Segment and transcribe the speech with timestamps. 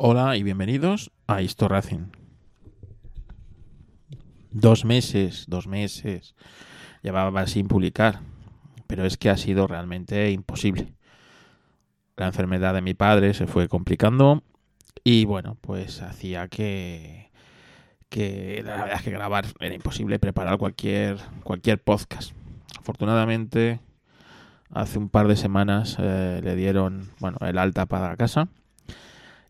[0.00, 2.12] Hola y bienvenidos a Histo Racing.
[4.52, 6.36] Dos meses, dos meses
[7.02, 8.20] llevaba sin publicar,
[8.86, 10.94] pero es que ha sido realmente imposible.
[12.16, 14.44] La enfermedad de mi padre se fue complicando
[15.02, 17.32] y bueno, pues hacía que,
[18.08, 22.34] que la verdad es que grabar era imposible, preparar cualquier, cualquier podcast.
[22.78, 23.80] Afortunadamente,
[24.70, 28.48] hace un par de semanas eh, le dieron bueno, el alta para la casa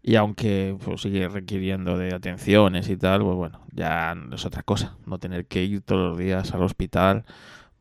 [0.09, 4.97] y aunque pues, sigue requiriendo de atenciones y tal, pues bueno, ya es otra cosa.
[5.05, 7.27] No tener que ir todos los días al hospital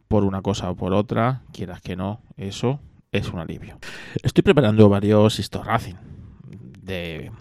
[0.10, 2.82] por una cosa o por otra, quieras que no, eso
[3.14, 3.80] es un alivio.
[4.24, 5.96] Estoy preparando varios Racing
[6.82, 7.32] de,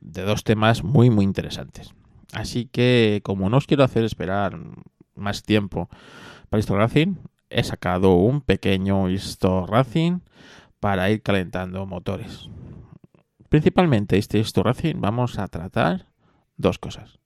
[0.00, 1.94] dos temas muy muy interesantes.
[2.32, 4.58] Así que como no os quiero hacer esperar
[5.14, 5.88] más tiempo
[6.50, 7.18] para Racing,
[7.50, 9.06] he sacado un pequeño
[9.68, 10.22] Racing
[10.80, 12.50] para ir calentando motores.
[13.54, 16.06] Principalmente este Racing vamos a tratar
[16.56, 17.20] dos cosas.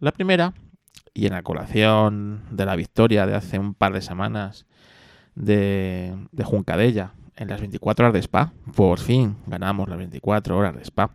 [0.00, 0.54] La primera,
[1.14, 4.66] y en la colación de la victoria de hace un par de semanas
[5.36, 10.74] de, de Juncadella en las 24 horas de Spa, por fin ganamos las 24 horas
[10.74, 11.14] de Spa,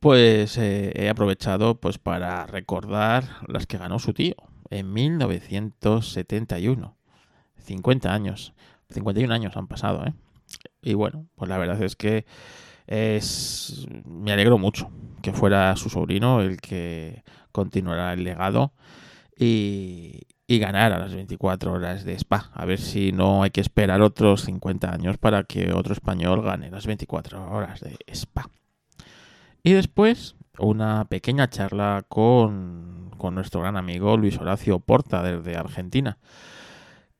[0.00, 4.34] pues eh, he aprovechado pues para recordar las que ganó su tío
[4.70, 6.96] en 1971.
[7.58, 8.54] 50 años,
[8.90, 10.14] 51 años han pasado, ¿eh?
[10.82, 12.26] Y bueno, pues la verdad es que
[12.86, 14.90] es, me alegro mucho
[15.22, 18.72] que fuera su sobrino el que continuara el legado
[19.38, 22.50] y, y ganara las 24 horas de Spa.
[22.52, 26.70] A ver si no hay que esperar otros 50 años para que otro español gane
[26.70, 28.50] las 24 horas de Spa.
[29.62, 36.18] Y después una pequeña charla con, con nuestro gran amigo Luis Horacio Porta desde Argentina,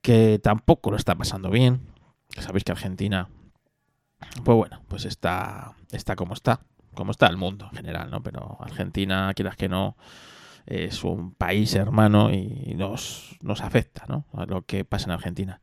[0.02, 1.80] que tampoco lo está pasando bien.
[2.38, 3.28] Sabéis que Argentina
[4.44, 6.60] pues bueno, pues está, está como está,
[6.94, 8.22] como está el mundo en general, ¿no?
[8.22, 9.96] Pero Argentina, quieras que no,
[10.66, 14.26] es un país hermano y nos, nos afecta, ¿no?
[14.32, 15.60] A lo que pasa en Argentina.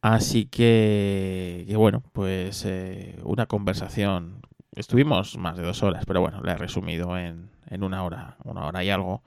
[0.00, 4.42] Así que, bueno, pues eh, una conversación.
[4.72, 8.66] Estuvimos más de dos horas, pero bueno, la he resumido en, en una hora, una
[8.66, 9.22] hora y algo,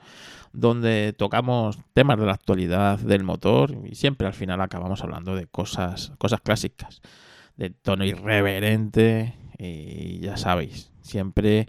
[0.52, 5.48] donde tocamos temas de la actualidad del motor y siempre al final acabamos hablando de
[5.48, 7.02] cosas, cosas clásicas
[7.58, 11.68] de tono irreverente y ya sabéis, siempre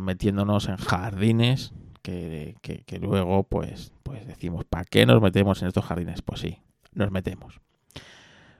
[0.00, 5.84] metiéndonos en jardines que, que, luego pues, pues decimos, ¿para qué nos metemos en estos
[5.84, 6.20] jardines?
[6.22, 6.58] Pues sí,
[6.94, 7.60] nos metemos.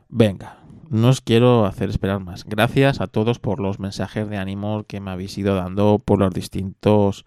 [0.08, 0.58] Venga,
[0.88, 2.44] no os quiero hacer esperar más.
[2.44, 6.32] Gracias a todos por los mensajes de ánimo que me habéis ido dando por los
[6.32, 7.24] distintos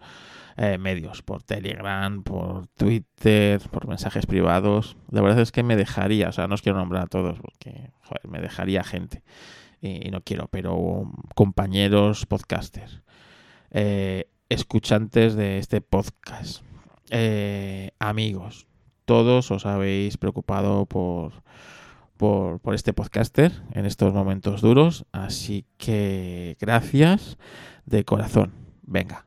[0.56, 4.96] eh, medios, por Telegram, por Twitter, por mensajes privados.
[5.10, 7.90] La verdad es que me dejaría, o sea, no os quiero nombrar a todos porque
[8.28, 9.22] me dejaría gente
[9.80, 13.02] y, no quiero, pero compañeros podcasters,
[13.70, 16.62] eh, escuchantes de este podcast,
[17.10, 18.66] eh, amigos,
[19.04, 21.32] todos os habéis preocupado por,
[22.16, 25.04] por, por, este podcaster en estos momentos duros.
[25.12, 27.38] Así que gracias
[27.84, 28.52] de corazón.
[28.82, 29.26] Venga,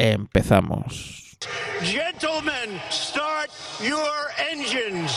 [0.00, 1.36] Empezamos.
[1.82, 3.50] Gentlemen, start
[3.82, 5.12] your engines.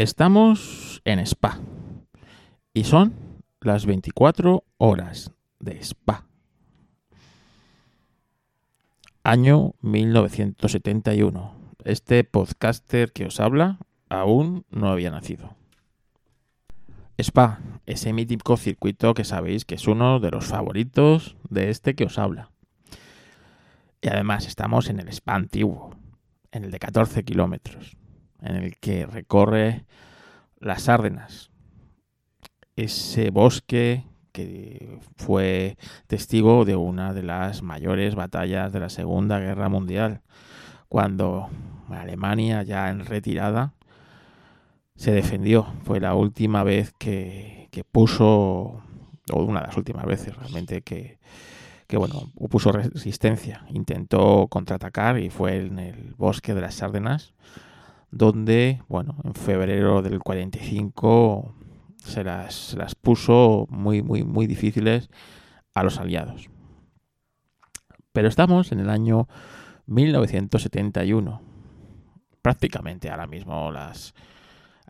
[0.00, 1.60] Estamos en Spa
[2.72, 3.12] y son
[3.60, 6.24] las 24 horas de Spa.
[9.22, 11.54] Año 1971.
[11.84, 15.54] Este podcaster que os habla aún no había nacido.
[17.18, 22.04] Spa, ese mítico circuito que sabéis que es uno de los favoritos de este que
[22.04, 22.50] os habla.
[24.00, 25.94] Y además estamos en el Spa antiguo,
[26.52, 27.99] en el de 14 kilómetros
[28.42, 29.84] en el que recorre
[30.58, 31.50] las Árdenas,
[32.76, 35.76] ese bosque que fue
[36.06, 40.22] testigo de una de las mayores batallas de la Segunda Guerra Mundial,
[40.88, 41.48] cuando
[41.88, 43.74] Alemania ya en retirada
[44.96, 45.66] se defendió.
[45.84, 48.82] Fue la última vez que, que puso,
[49.32, 51.18] o una de las últimas veces realmente que,
[51.86, 53.64] que bueno, puso resistencia.
[53.70, 57.34] Intentó contraatacar y fue en el bosque de las Árdenas
[58.10, 61.54] donde, bueno, en febrero del 45
[61.96, 65.10] se las, las puso muy, muy, muy difíciles
[65.74, 66.50] a los aliados.
[68.12, 69.28] Pero estamos en el año
[69.86, 71.42] 1971.
[72.42, 74.14] Prácticamente ahora mismo las,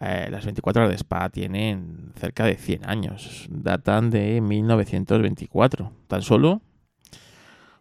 [0.00, 3.46] eh, las 24 horas de Spa tienen cerca de 100 años.
[3.50, 5.92] Datan de 1924.
[6.06, 6.62] Tan solo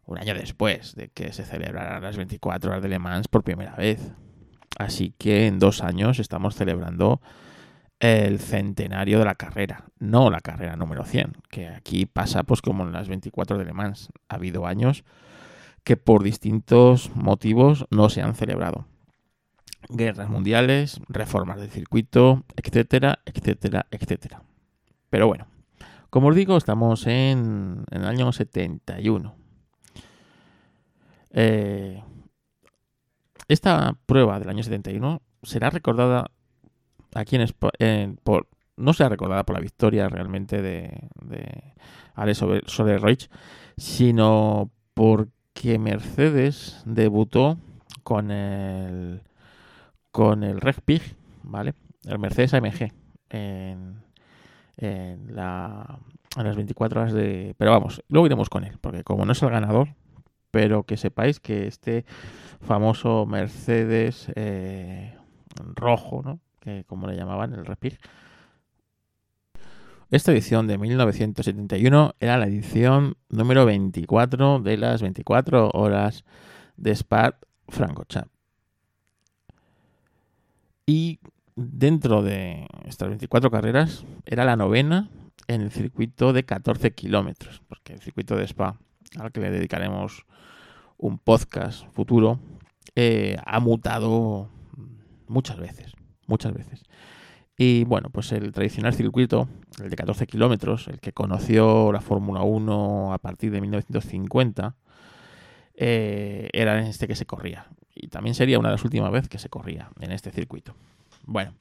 [0.05, 3.75] un año después de que se celebraran las 24 horas de Le Mans por primera
[3.75, 4.11] vez.
[4.79, 7.21] Así que en dos años estamos celebrando
[7.99, 12.83] el centenario de la carrera, no la carrera número 100, que aquí pasa pues como
[12.83, 14.07] en las 24 de Le Mans.
[14.29, 15.03] Ha habido años
[15.83, 18.85] que por distintos motivos no se han celebrado.
[19.89, 24.43] Guerras mundiales, reformas del circuito, etcétera, etcétera, etcétera.
[25.09, 25.47] Pero bueno,
[26.09, 29.35] como os digo, estamos en, en el año 71.
[31.31, 32.01] Eh,
[33.49, 36.31] esta prueba del año 71 será recordada
[37.13, 37.37] aquí
[37.79, 38.47] en, por
[38.77, 41.73] no será recordada por la victoria realmente de, de
[42.15, 42.37] Alex
[42.67, 42.99] Soler
[43.75, 47.57] sino porque Mercedes debutó
[48.03, 49.23] con el
[50.11, 51.01] con el Pig,
[51.43, 51.73] ¿vale?
[52.05, 52.91] El Mercedes AMG
[53.29, 54.01] en,
[54.77, 55.99] en, la,
[56.35, 57.55] en las 24 horas de...
[57.57, 59.89] Pero vamos, luego iremos con él, porque como no es el ganador,
[60.51, 62.05] pero que sepáis que este
[62.61, 65.15] famoso Mercedes eh,
[65.75, 66.39] rojo, ¿no?
[66.59, 67.97] que como le llamaban el Respig.
[70.11, 76.25] Esta edición de 1971 era la edición número 24 de las 24 horas
[76.77, 78.31] de Spa Francorchamps.
[80.87, 81.19] Y
[81.55, 85.09] dentro de estas 24 carreras era la novena
[85.47, 88.79] en el circuito de 14 kilómetros, porque el circuito de Spa,
[89.19, 90.25] al que le dedicaremos
[90.99, 92.39] un podcast futuro,
[92.95, 94.49] eh, ha mutado
[95.27, 95.93] muchas veces,
[96.27, 96.83] muchas veces.
[97.57, 99.49] Y bueno, pues el tradicional circuito,
[99.81, 104.75] el de 14 kilómetros, el que conoció la Fórmula 1 a partir de 1950,
[105.75, 107.67] eh, era en este que se corría.
[107.95, 110.73] Y también sería una de las últimas veces que se corría en este circuito.
[111.25, 111.53] Bueno,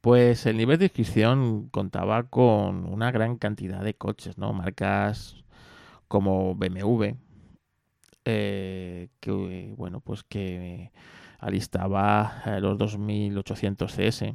[0.00, 4.52] pues el nivel de inscripción contaba con una gran cantidad de coches, ¿no?
[4.52, 5.36] Marcas
[6.08, 7.14] como BMW,
[8.24, 10.92] eh, que bueno, pues que
[11.38, 14.34] alistaba eh, los 2800 CS,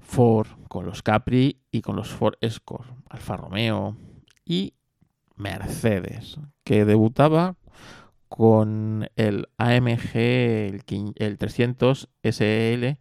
[0.00, 3.96] Ford con los Capri y con los Ford Escort, Alfa Romeo
[4.44, 4.74] y
[5.36, 7.56] Mercedes, que debutaba
[8.28, 10.82] con el AMG, el,
[11.16, 12.98] el 300 SL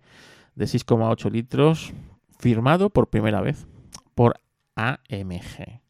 [0.56, 1.94] de 6,8 litros,
[2.40, 3.68] firmado por primera vez
[4.16, 4.40] por
[4.76, 5.82] AMG.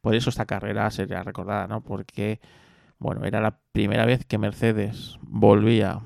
[0.00, 1.82] Por eso esta carrera sería recordada, ¿no?
[1.82, 2.40] Porque
[2.98, 6.00] bueno, era la primera vez que Mercedes volvía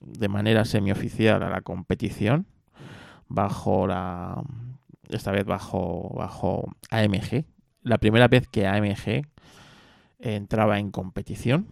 [0.00, 2.46] de manera semioficial a la competición
[3.28, 4.42] bajo la
[5.08, 7.44] esta vez bajo bajo AMG,
[7.82, 9.26] la primera vez que AMG
[10.18, 11.68] entraba en competición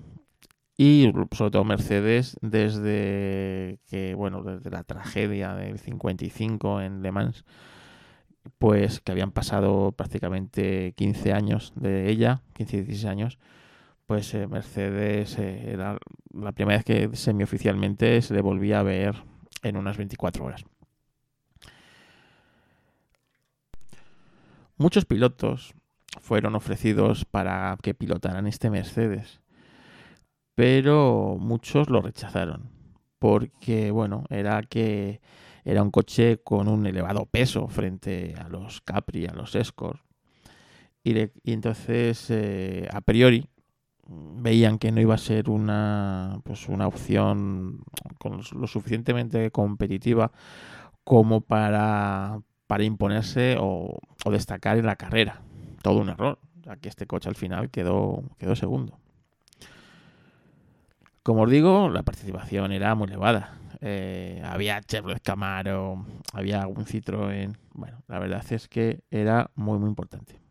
[0.76, 7.44] y sobre todo Mercedes desde que bueno, desde la tragedia del 55 en Le Mans
[8.58, 13.38] pues que habían pasado prácticamente 15 años de ella, 15 16 años
[14.06, 15.98] pues eh, Mercedes eh, era
[16.32, 19.14] la primera vez que semioficialmente se le volvía a ver
[19.62, 20.64] en unas 24 horas.
[24.76, 25.74] Muchos pilotos
[26.20, 29.40] fueron ofrecidos para que pilotaran este Mercedes,
[30.54, 32.74] pero muchos lo rechazaron
[33.24, 35.22] porque bueno, era que
[35.64, 39.98] era un coche con un elevado peso frente a los Capri, a los Escort.
[41.02, 43.46] Y, entonces, eh, a priori,
[44.06, 47.84] veían que no iba a ser una, pues una opción
[48.52, 50.32] lo suficientemente competitiva
[51.04, 55.42] como para, para imponerse o, o destacar en la carrera.
[55.82, 58.98] Todo un error, ya que este coche al final quedó, quedó segundo.
[61.22, 63.58] Como os digo, la participación era muy elevada.
[63.80, 67.56] Eh, había Chevrolet Camaro, había algún Citroën.
[67.72, 70.43] Bueno, la verdad es que era muy, muy importante.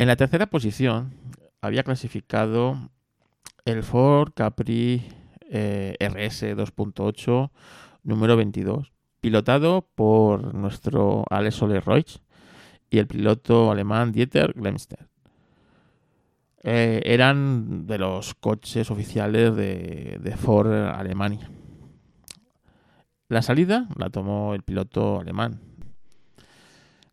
[0.00, 1.12] En la tercera posición
[1.60, 2.88] había clasificado
[3.66, 5.02] el Ford Capri
[5.50, 7.50] eh, RS 2.8
[8.04, 12.06] número 22, pilotado por nuestro Alex Oleroy
[12.88, 15.06] y el piloto alemán Dieter Glemster.
[16.62, 21.50] Eh, eran de los coches oficiales de, de, Ford Alemania.
[23.28, 25.60] La salida la tomó el piloto alemán,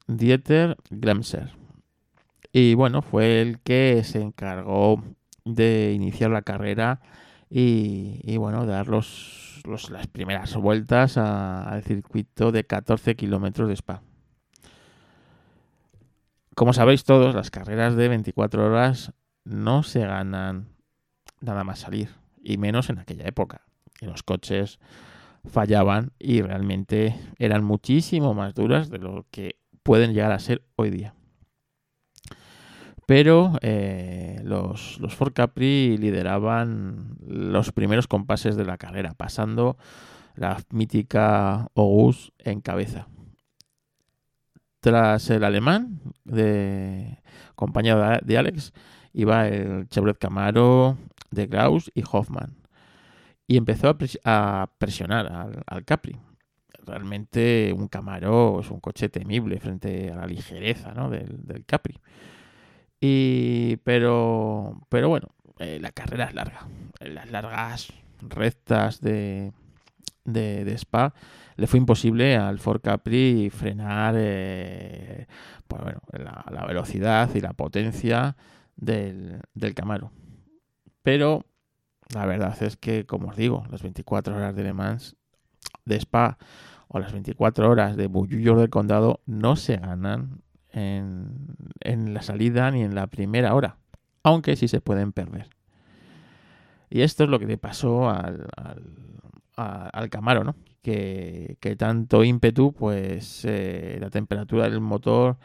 [0.07, 1.66] Dieter Glemser.
[2.51, 5.03] Y bueno, fue el que se encargó
[5.45, 7.01] de iniciar la carrera
[7.49, 14.01] y, y bueno, dar los, las primeras vueltas al circuito de 14 kilómetros de Spa.
[16.55, 19.13] Como sabéis todos, las carreras de 24 horas
[19.43, 20.69] no se ganan
[21.39, 22.09] nada más salir,
[22.41, 23.61] y menos en aquella época.
[24.01, 24.79] los coches
[25.45, 30.89] fallaban y realmente eran muchísimo más duras de lo que pueden llegar a ser hoy
[30.89, 31.13] día.
[33.07, 39.77] Pero eh, los, los Ford Capri lideraban los primeros compases de la carrera, pasando
[40.35, 43.07] la mítica Ogus en cabeza.
[44.81, 47.17] Tras el alemán, de,
[47.55, 48.73] compañero de Alex,
[49.13, 50.97] iba el Chevrolet Camaro
[51.31, 52.55] de Graus y Hoffman.
[53.47, 56.17] Y empezó a, presionar al, Capri.
[56.85, 61.95] Realmente un Camaro es un coche temible frente a la ligereza del, Capri.
[62.99, 66.67] Y, pero, pero bueno, eh, la carrera es larga.
[66.99, 69.51] las largas rectas de,
[70.25, 71.13] de, Spa
[71.55, 75.27] le fue imposible al Ford Capri frenar eh,
[75.67, 75.81] pues
[76.13, 78.35] la, velocidad y la potencia
[78.75, 79.41] del,
[79.75, 80.11] Camaro.
[81.01, 81.45] Pero
[82.13, 85.15] la verdad es que, como os digo, las 24 horas de Le Mans
[85.85, 86.37] de Spa
[86.87, 90.41] o las 24 horas de Bullullo del Condado no se ganan
[90.77, 93.77] en, la salida ni en la primera hora,
[94.23, 95.49] aunque sí se pueden perder.
[96.89, 98.47] Y esto es lo que le pasó al,
[99.55, 100.55] al, Camaro, ¿no?
[100.81, 105.37] Que, que, tanto ímpetu, pues eh, la temperatura del motor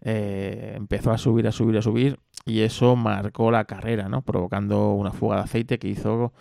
[0.00, 4.22] eh, empezó a subir, a subir, a subir y eso marcó la carrera, ¿no?
[4.22, 6.32] Provocando una fuga de aceite que hizo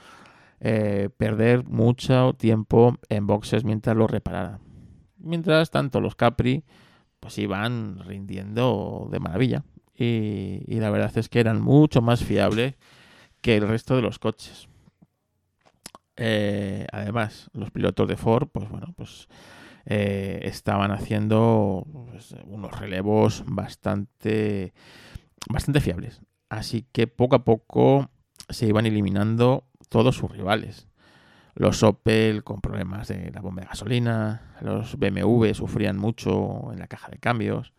[0.59, 4.59] eh, perder mucho tiempo en boxes mientras lo repararan.
[5.17, 6.63] Mientras tanto, los Capri
[7.19, 9.63] pues iban rindiendo de maravilla.
[9.95, 12.75] Y, y, la verdad es que eran mucho más fiables
[13.41, 14.67] que el resto de los coches.
[16.17, 19.27] Eh, además, los pilotos de Ford, pues bueno, pues
[19.85, 24.73] eh, estaban haciendo pues, unos relevos bastante
[25.49, 26.21] bastante fiables.
[26.49, 28.09] Así que poco a poco
[28.49, 30.87] se iban eliminando todos sus rivales.
[31.57, 36.87] Los Opel con problemas de la bomba de gasolina, los BMW sufrían mucho en la
[36.87, 37.73] caja de cambios.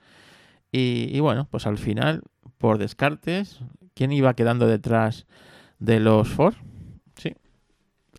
[0.73, 2.23] Y, bueno, pues al final,
[2.58, 3.61] por descartes,
[3.94, 5.26] ¿quién iba quedando detrás
[5.78, 6.56] de los Ford?
[7.14, 7.35] Sí,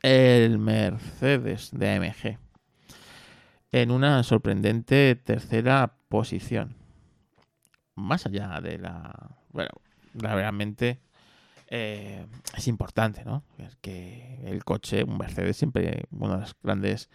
[0.02, 2.40] el Mercedes de AMG.
[3.72, 6.80] En una sorprendente tercera posición
[8.00, 9.36] más allá de la...
[9.52, 9.70] Bueno,
[10.14, 11.00] realmente
[11.72, 12.26] eh,
[12.58, 13.44] es importante, ¿no?
[13.82, 17.10] Que el coche, un Mercedes, siempre una de las grandes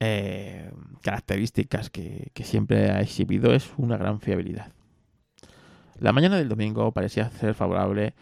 [0.00, 0.72] eh,
[1.02, 4.72] características que, siempre ha exhibido es una gran fiabilidad.
[5.98, 8.14] La mañana del domingo parecía ser favorable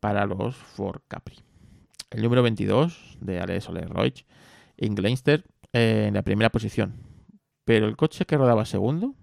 [0.00, 1.36] para los Ford Capri.
[2.10, 4.14] El número 22 de Alex Oleroy,
[4.76, 6.94] Ingleinster, eh, en la primera posición.
[7.64, 9.14] Pero el coche que rodaba segundo,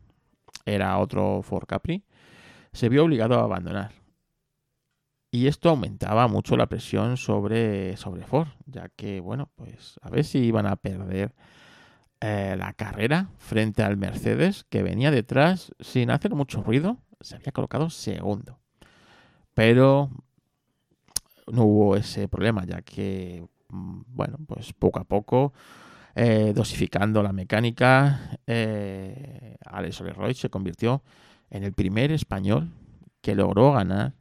[0.66, 2.04] era otro Ford Capri,
[2.74, 4.01] se vio obligado a abandonar.
[5.32, 10.26] Y esto aumentaba mucho la presión sobre, sobre Ford, ya que, bueno, pues a ver
[10.26, 11.34] si iban a perder
[12.20, 17.54] eh, la carrera frente al Mercedes, que venía detrás sin hacer mucho ruido, se había
[17.54, 18.60] colocado segundo.
[19.54, 20.12] Pero
[21.48, 25.54] no hubo ese problema, ya que, mm, bueno, pues poco a poco
[26.16, 31.04] eh, dosificando la mecánica, eh, Alex Leroy se convirtió
[31.50, 32.70] en el primer español
[33.22, 34.14] que logró ganar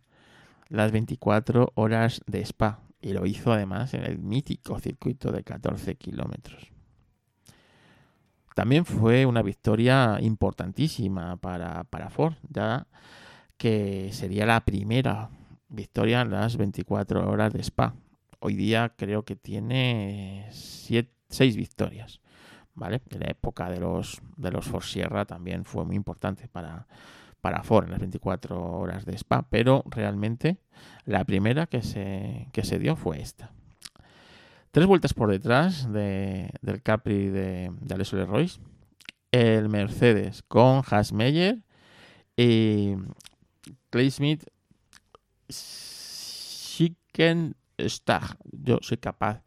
[0.71, 5.97] las 24 horas de Spa y lo hizo además en el mítico circuito de 14
[5.97, 6.73] kilómetros.
[8.55, 12.87] También fue una victoria importantísima para, para Ford, ya
[13.59, 15.29] que sería la primera
[15.69, 17.95] victoria en las 24 horas de Spa.
[18.39, 22.21] Hoy día creo que tiene 7 seis victorias.
[22.75, 23.03] ¿Vale?
[23.11, 26.87] En la época de los, de los Ford Sierra también fue muy importante para,
[27.40, 30.59] para Ford en las 24 horas de Spa, pero realmente
[31.04, 33.52] la primera que se, que se dio fue esta.
[34.70, 38.61] Tres vueltas por detrás de, del Capri de, de Alessio Royce,
[39.32, 40.82] el Mercedes con
[41.12, 41.64] Meyer
[42.37, 42.94] y
[43.90, 44.44] Clay Smith
[45.50, 47.56] Schickenstag.
[48.52, 49.42] Yo soy capaz,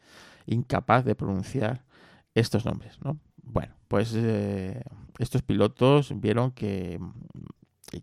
[0.46, 1.86] incapaz de pronunciar
[2.36, 3.20] estos nombres, ¿no?
[3.42, 4.84] Bueno, pues eh,
[5.20, 7.00] estos pilotos vieron que,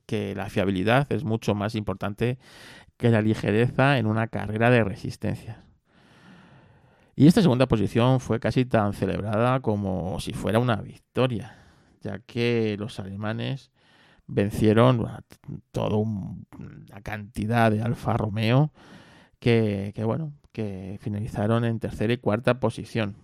[0.06, 2.38] que la fiabilidad es mucho más importante
[2.96, 5.64] que la ligereza en una carrera de resistencia.
[7.16, 11.56] Y esta segunda posición fue casi tan celebrada como si fuera una victoria,
[12.00, 13.70] ya que los alemanes
[14.26, 15.06] vencieron
[15.72, 18.72] toda una cantidad de Alfa Romeo
[19.38, 23.16] que, bueno, que finalizaron en tercera y cuarta posición,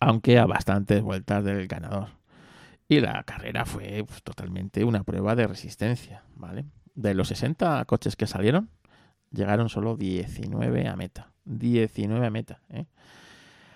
[0.00, 2.17] aunque a bastantes vueltas del ganador.
[2.88, 6.64] Y la carrera fue totalmente una prueba de resistencia, ¿vale?
[6.94, 8.70] De los 60 coches que salieron,
[9.30, 11.32] llegaron solo 19 a meta.
[11.44, 12.86] 19 a meta, ¿eh?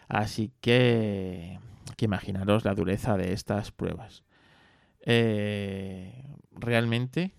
[0.09, 1.59] Así que,
[1.97, 4.25] que imaginaros la dureza de estas pruebas.
[5.05, 7.33] Eh, realmente,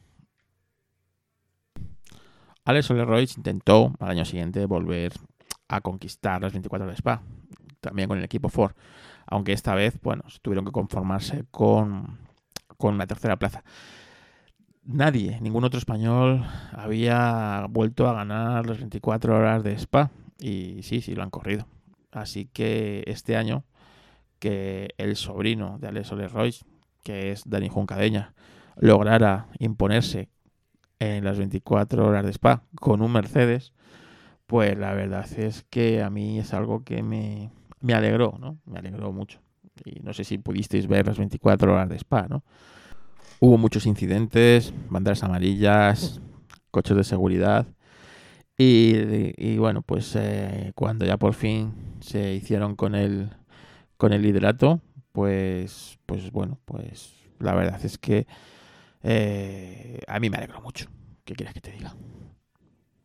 [2.66, 5.14] Alex Leroy intentó al año siguiente volver
[5.68, 7.22] a conquistar las 24 de Spa,
[7.80, 8.74] también con el equipo Ford,
[9.26, 12.20] aunque esta vez, bueno, tuvieron que conformarse con,
[12.78, 13.64] con una tercera plaza.
[14.86, 21.02] Nadie, ningún otro español había vuelto a ganar las 24 horas de Spa y sí,
[21.02, 21.68] sí, lo han corrido.
[22.12, 23.64] Así que este año
[24.40, 26.54] que el sobrino de Alex Leroy
[27.04, 28.34] que es Dani Juncadeña,
[28.78, 30.30] lograra imponerse
[31.00, 33.74] en las 24 horas de Spa con un Mercedes,
[34.48, 37.52] pues la verdad es que a mí es algo que me,
[37.84, 38.60] me alegró, ¿no?
[38.66, 39.40] Me alegró mucho.
[39.84, 42.44] Y no sé si pudisteis ver las 24 horas de Spa, ¿no?
[43.40, 46.22] Hubo muchos incidentes, banderas amarillas,
[46.72, 47.68] coches de seguridad.
[48.58, 53.32] Y, bueno, pues eh, cuando ya por fin se hicieron con el,
[53.98, 54.80] con el liderato,
[55.12, 58.28] pues, pues bueno, pues la verdad es que
[59.02, 60.88] eh, a mí me alegro mucho.
[61.26, 61.94] ¿Qué quieres que te diga?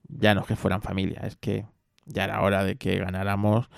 [0.08, 1.66] Ya no es que fueran familia, es que
[2.04, 3.68] ya era hora de que ganáramos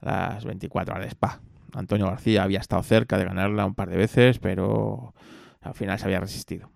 [0.00, 1.40] las 24 horas de Spa.
[1.72, 5.14] Antonio García había estado cerca de ganarla un par de veces, pero
[5.60, 6.70] al final se había resistido.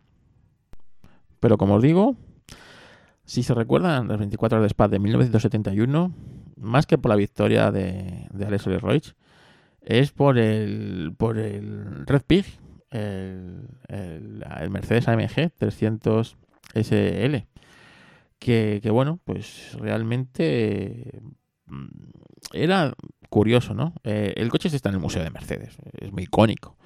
[1.41, 2.17] Pero como os digo,
[3.25, 6.15] si se recuerdan las 24 horas de Spa de 1971,
[6.57, 8.67] más que por la victoria de, de Alex
[9.81, 12.47] es por el, por el Red Pig,
[12.91, 13.69] el,
[14.71, 16.37] Mercedes AMG 300
[16.75, 17.37] SL.
[18.39, 21.23] Que, que, bueno, pues realmente
[22.53, 22.95] era
[23.29, 23.95] curioso, ¿no?
[24.05, 26.77] Eh, el coche está en el Museo de Mercedes, es muy icónico.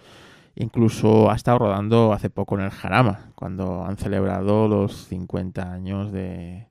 [0.57, 6.11] Incluso ha estado rodando hace poco en el Jarama, cuando han celebrado los 50 años
[6.11, 6.67] de,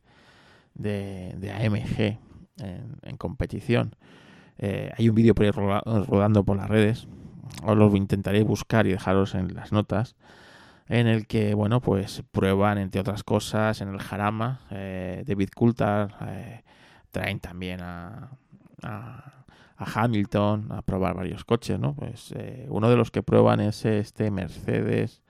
[0.74, 2.20] de, de AMG
[2.60, 3.96] en, competición.
[4.58, 7.08] Eh, hay un vídeo por ahí rodando por las redes,
[7.64, 10.16] os lo intentaré buscar y dejaros en las notas,
[10.88, 16.12] en el que, bueno, pues prueban, entre otras cosas, en el Jarama, eh, David Coulthard,
[17.12, 18.32] traen también a,
[18.84, 19.34] a,
[19.78, 21.96] Hamilton a probar varios coches, ¿no?
[21.96, 22.34] Pues
[22.68, 25.22] uno de los que prueban es este Mercedes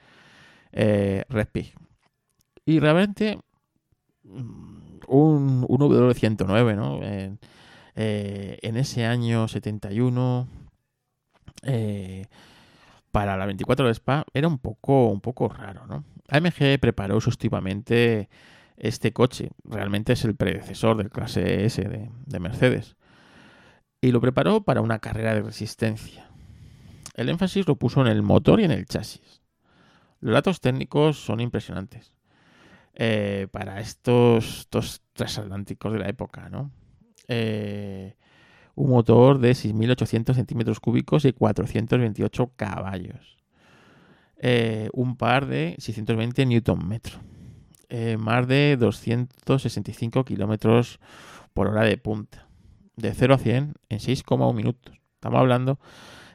[0.71, 1.73] Red Pig.
[2.65, 3.39] Y realmente
[4.23, 6.99] mm, un, un W109, ¿no?
[7.99, 10.47] Eh, en ese año 71,
[11.63, 12.27] eh,
[13.11, 16.03] para la 24 de Spa, era un poco, un poco raro, ¿no?
[16.29, 18.29] AMG preparó exhaustivamente
[18.77, 19.49] este coche.
[19.63, 22.95] Realmente es el predecesor del clase S de, de Mercedes.
[23.99, 26.29] Y lo preparó para una carrera de resistencia.
[27.15, 29.41] El énfasis lo puso en el motor y en el chasis.
[30.19, 32.13] Los datos técnicos son impresionantes.
[32.93, 36.71] Eh, para estos, estos transatlánticos de la época, ¿no?
[37.27, 38.15] Eh,
[38.73, 43.37] un motor de 6.800 centímetros cúbicos y 428 caballos.
[44.39, 47.19] Eh, un par de 620 newton metro.
[47.89, 50.99] Eh, más de 265 kilómetros
[51.53, 52.47] por hora de punta.
[52.95, 54.99] De 0 a 100 en 6,1 minutos.
[55.13, 55.79] Estamos hablando,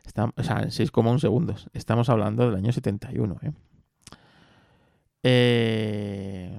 [0.05, 1.69] estamos, o en 6,1 segundos.
[1.73, 3.39] Estamos hablando del año 71.
[3.43, 3.53] ¿eh?
[5.25, 6.59] eh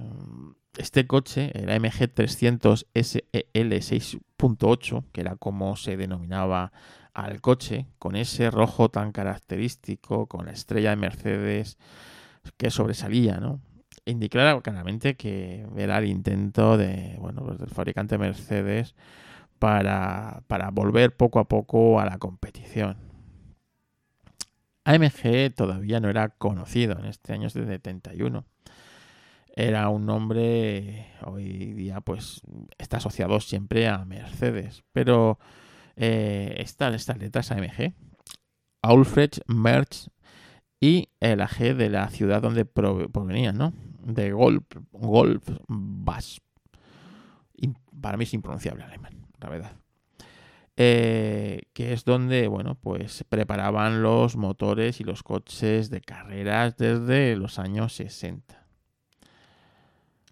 [0.76, 6.72] este coche, el AMG 300 SEL 6.8, que era como se denominaba
[7.12, 11.78] al coche, con ese rojo tan característico, con la estrella de Mercedes
[12.56, 13.60] que sobresalía, ¿no?
[14.06, 18.94] Indicaba claramente que era el intento de, bueno, pues del fabricante Mercedes
[19.58, 22.98] para, para volver poco a poco a la competición.
[24.84, 28.44] AMG todavía no era conocido en este año de 71.
[29.56, 32.42] Era un nombre, hoy día pues
[32.76, 35.38] está asociado siempre a Mercedes, pero
[35.96, 37.94] eh, están estas letras AMG,
[38.82, 40.08] Alfred, Merch
[40.80, 43.72] y el AG de la ciudad donde provenían, ¿no?
[44.04, 46.40] De Golf, Golf Bass.
[48.00, 49.72] Para mí es impronunciable alemán, la verdad.
[50.76, 57.36] Eh, que es donde, bueno, pues preparaban los motores y los coches de carreras desde
[57.36, 58.66] los años 60.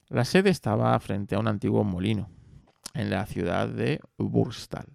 [0.08, 2.28] La sede estaba frente a un antiguo molino
[2.92, 4.86] en la ciudad de Burstal.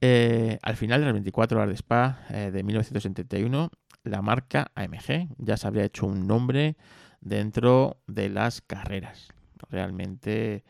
[0.00, 3.70] Eh, al final de las 24 horas de Spa eh, de 1971,
[4.02, 6.76] la marca AMG ya se había hecho un nombre
[7.22, 9.28] dentro de las carreras.
[9.70, 10.64] Realmente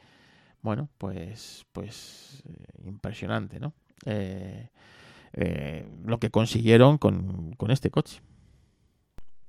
[0.63, 3.75] bueno, pues, pues eh, impresionante, ¿no?
[4.07, 4.69] Eh,
[5.35, 8.23] eh, lo que consiguieron con, este coche.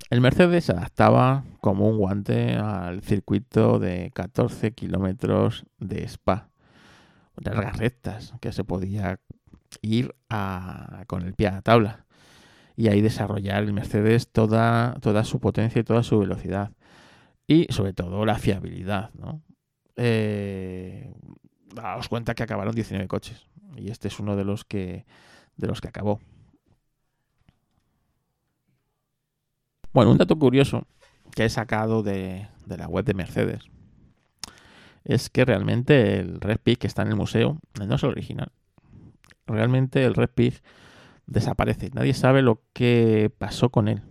[0.09, 6.49] El Mercedes se adaptaba como un guante al circuito de 14 kilómetros de Spa.
[7.35, 9.19] Largas rectas que se podía
[9.81, 10.13] ir
[11.07, 12.05] con el pie a la tabla
[12.75, 16.71] y ahí desarrollar el Mercedes toda, toda su potencia y toda su velocidad.
[17.47, 19.41] Y sobre todo la fiabilidad, ¿no?
[19.95, 21.13] eh,
[21.73, 23.45] daos cuenta que acabaron 19 coches.
[23.75, 25.05] Y este es uno de los que,
[25.57, 26.19] de los que acabó.
[29.91, 30.87] Bueno, un dato curioso
[31.35, 33.63] que he sacado de, la web de Mercedes
[35.03, 38.51] es que realmente el Red Pig que está en el museo no es el original.
[39.45, 40.61] Realmente el Red Pig
[41.27, 41.91] desaparece.
[41.93, 44.01] Nadie sabe lo que pasó con él.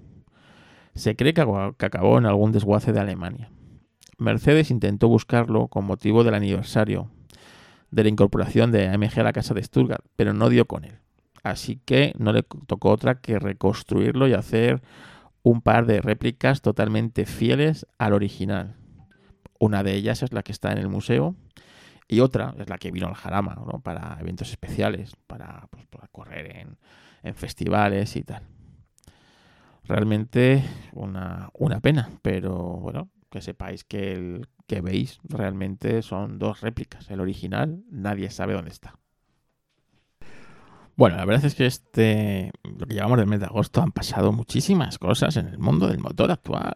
[0.94, 3.50] Se cree que acabó en algún desguace de Alemania.
[4.18, 7.10] Mercedes intentó buscarlo con motivo del aniversario
[7.90, 10.98] de la incorporación de AMG a la casa de Stuttgart, pero no dio con él.
[11.42, 14.82] Así que no le tocó otra que reconstruirlo y hacer
[15.42, 18.76] un par de réplicas totalmente fieles al original.
[19.58, 21.34] Una de ellas es la que está en el museo
[22.08, 26.66] y otra es la que vino al Jarama para eventos especiales, para, pues, correr
[27.22, 28.42] en, festivales y tal.
[29.84, 36.60] Realmente una, una pena, pero bueno, que sepáis que el que veis realmente son dos
[36.60, 37.10] réplicas.
[37.10, 38.98] El original nadie sabe dónde está.
[40.96, 44.32] Bueno, la verdad es que este, lo que llevamos del mes de agosto han pasado
[44.32, 46.74] muchísimas cosas en el mundo del motor actual.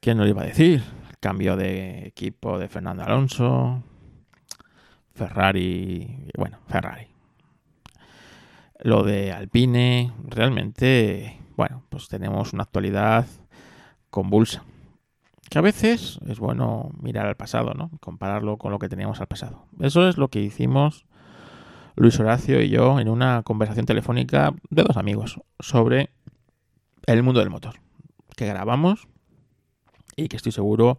[0.00, 0.82] ¿Quién nos iba a decir?
[1.10, 3.82] El cambio de equipo de Fernando Alonso,
[5.12, 7.08] Ferrari, bueno, Ferrari.
[8.80, 13.26] Lo de Alpine, realmente, bueno, pues tenemos una actualidad
[14.10, 14.64] convulsa
[15.50, 17.90] que a veces es bueno mirar al pasado, ¿no?
[18.00, 19.66] Compararlo con lo que teníamos al pasado.
[19.80, 21.06] Eso es lo que hicimos
[21.96, 26.10] Luis Horacio y yo en una conversación telefónica de dos amigos sobre
[27.06, 27.74] el mundo del motor,
[28.36, 29.06] que grabamos
[30.16, 30.98] y que estoy seguro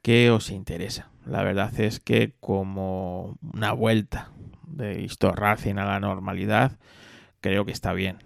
[0.00, 1.10] que os interesa.
[1.26, 4.30] La verdad es que como una vuelta
[4.66, 6.78] de Histor Racing a la normalidad,
[7.40, 8.18] creo que está bien.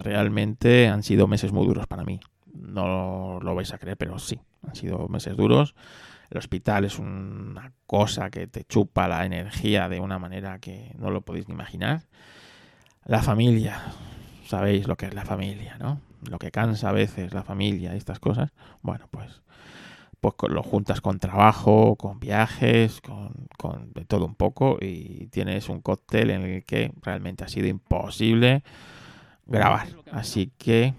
[0.00, 2.20] Realmente han sido meses muy duros para mí.
[2.54, 5.74] No lo vais a creer, pero sí, han sido meses duros.
[6.30, 11.10] El hospital es una cosa que te chupa la energía de una manera que no
[11.10, 12.02] lo podéis ni imaginar.
[13.04, 13.82] La familia,
[14.46, 16.00] sabéis lo que es la familia, ¿no?
[16.28, 18.52] Lo que cansa a veces la familia y estas cosas.
[18.80, 19.42] Bueno, pues,
[20.20, 25.82] pues lo juntas con trabajo, con viajes, con, con todo un poco y tienes un
[25.82, 28.62] cóctel en el que realmente ha sido imposible
[29.50, 29.88] grabar.
[30.12, 30.94] Así que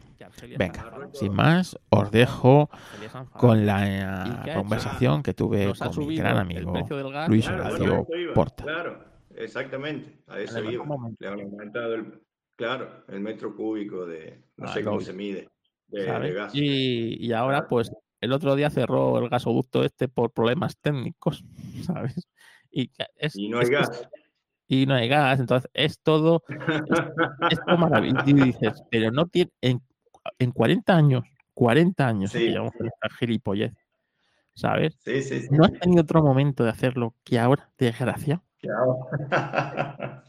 [0.57, 2.69] Venga, sin más, os dejo
[3.33, 6.73] con la eh, conversación que tuve con mi gran amigo
[7.27, 8.63] Luis Horacio Porta.
[8.63, 9.03] Claro,
[9.35, 10.85] exactamente, a eso iba.
[11.19, 12.21] Le han aumentado el,
[12.55, 15.49] claro, el metro cúbico de, no sé cómo se mide,
[15.87, 16.55] de, gas.
[16.55, 21.43] Y, y ahora, pues, el otro día cerró el gasoducto este por problemas técnicos,
[21.85, 22.27] ¿sabes?
[22.71, 24.07] Y, es, y no hay gas
[24.71, 26.43] y no hay gas, entonces es todo,
[27.49, 28.23] es, todo maravilloso.
[28.25, 29.81] Y dices, pero no tiene, en,
[30.39, 33.73] en 40 años, 40 años, que llevamos esta gilipollez,
[34.53, 34.95] ¿sabes?
[35.03, 38.41] Sí, sí, ¿No has tenido otro momento de hacerlo que ahora, desgracia?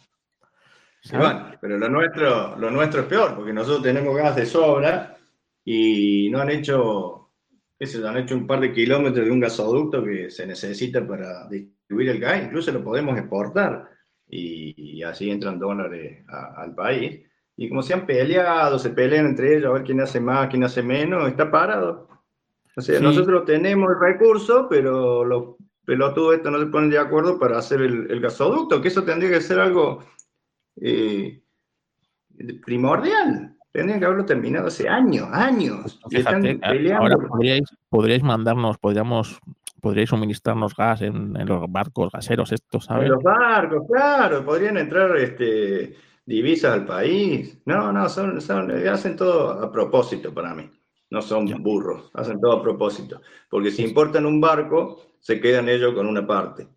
[1.61, 5.17] pero lo nuestro, lo nuestro es peor, porque nosotros tenemos gas de sobra
[5.65, 7.31] y no han hecho,
[7.79, 11.47] qué sé, han hecho un par de kilómetros de un gasoducto que se necesita para
[11.49, 13.92] distribuir el gas, incluso lo podemos exportar
[14.33, 17.21] y, así entran dólares al país.
[17.57, 20.65] Y como se han peleado, se pelean entre ellos a ver quién hace más, quién
[20.65, 22.09] hace menos, está parado.
[22.75, 27.39] O sea, nosotros tenemos el recurso, pero lo pelotudos estos no se ponen de acuerdo
[27.39, 30.03] para hacer el, el gasoducto, que eso tendría que ser algo
[30.81, 31.43] eh,
[32.65, 33.57] primordial.
[33.73, 36.01] Tendrían que haberlo terminado hace años, años.
[36.11, 37.03] Y están Fíjate, peleando.
[37.03, 39.41] ahora podríais, podríais mandarnos, podríamos,
[39.83, 43.09] podríais suministrarnos gas en, en los barcos gaseros estos, En ¿sabes?
[43.11, 47.59] los barcos, claro, podrían entrar este, divisas al país.
[47.67, 50.71] No, no, son, son- hacen todo a propósito para mí.
[51.11, 51.57] No son Ya.
[51.59, 53.21] burros, hacen todo a propósito.
[53.51, 56.69] Porque si importan un barco, se quedan ellos con una parte.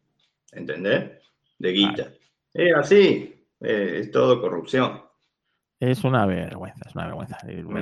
[0.51, 1.11] ¿Entendés?
[1.59, 2.11] De guita.
[2.53, 5.01] Es así, eh, es todo corrupción.
[5.79, 7.37] Es una vergüenza, es una vergüenza.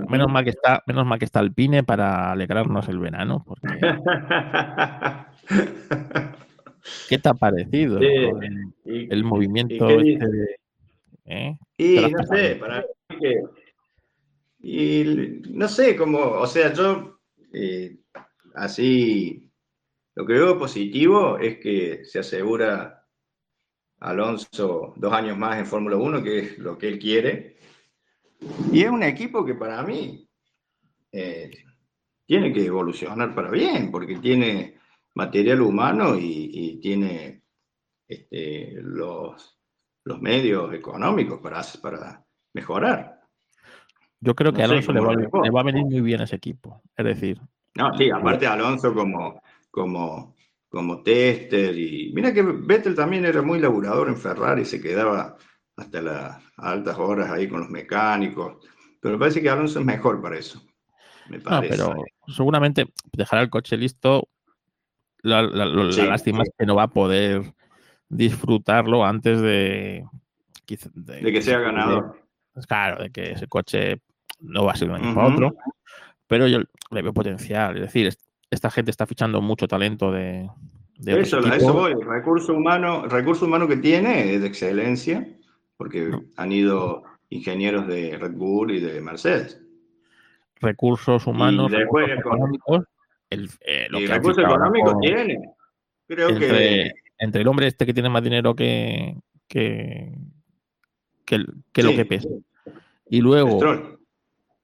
[0.10, 3.67] Menos mal que está, menos mal que está el Pine para alegrarnos el verano, porque
[7.10, 8.06] ¿qué te ha parecido Sí.
[8.86, 10.56] el, Y- movimiento este de-
[11.25, 11.58] ¿eh?
[11.77, 13.41] Y no sé, para mí que.
[14.65, 17.19] Y no sé, como, o sea, yo
[17.53, 17.97] eh,
[18.56, 19.49] así.
[20.15, 23.03] Lo que veo positivo es que se asegura
[23.99, 27.52] Alonso dos años más en Fórmula 1, que es lo que él quiere.
[28.71, 30.27] Y es un equipo que para mí
[31.12, 31.51] eh,
[32.25, 34.79] tiene que evolucionar para bien, porque tiene
[35.15, 37.43] material humano y, y tiene
[38.08, 39.60] este, los,
[40.06, 43.21] los medios económicos para, para mejorar.
[44.19, 46.82] Yo creo que No a Alonso va, le va a venir muy bien ese equipo.
[46.95, 47.39] Es decir,
[47.75, 50.36] No, sí, aparte Alonso como, como,
[50.69, 55.38] como tester y mira que Vettel también era muy laburador en Ferrari, se quedaba
[55.75, 58.57] hasta las altas horas ahí con los mecánicos,
[58.99, 60.62] pero me parece que Alonso es mejor para eso,
[61.27, 61.69] me no, parece.
[61.69, 61.95] pero
[62.27, 64.29] seguramente dejará el coche listo.
[65.21, 66.49] La, la- la- la Sí, lástima sí.
[66.49, 67.53] es que no va a poder
[68.09, 70.05] disfrutarlo antes de,
[70.65, 72.19] quizá- de que sea ganador.
[72.53, 74.01] Pues Claro, de que ese coche
[74.39, 75.36] no va a ser de un año para Ujú.
[75.36, 75.55] otro,
[76.27, 76.59] pero yo
[76.91, 77.75] le veo potencial.
[77.77, 78.19] Es decir, es-
[78.51, 80.47] esta gente está fichando mucho talento de,
[80.99, 81.93] de Eso, a eso voy.
[81.93, 85.25] El recurso humano, el recurso humano que tiene es de excelencia,
[85.84, 89.60] porque han ido ingenieros de Red Bull y de Mercedes.
[90.62, 92.86] recursos humanos, después recursos con- económicos.
[93.30, 95.39] El, eh, lo y que han recurso fichado económico con- tiene.
[96.08, 99.17] Creo entre, que entre el hombre este que tiene más dinero que,
[99.48, 100.13] que,
[101.28, 102.30] lo que pesa.
[103.10, 104.00] Y luego, Stroll.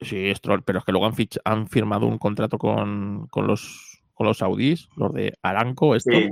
[0.00, 4.00] sí, Stroll, pero es que luego han, fich- han firmado un contrato con, con los
[4.14, 6.10] con los saudíes, los de Aranco, esto.
[6.12, 6.28] Sí,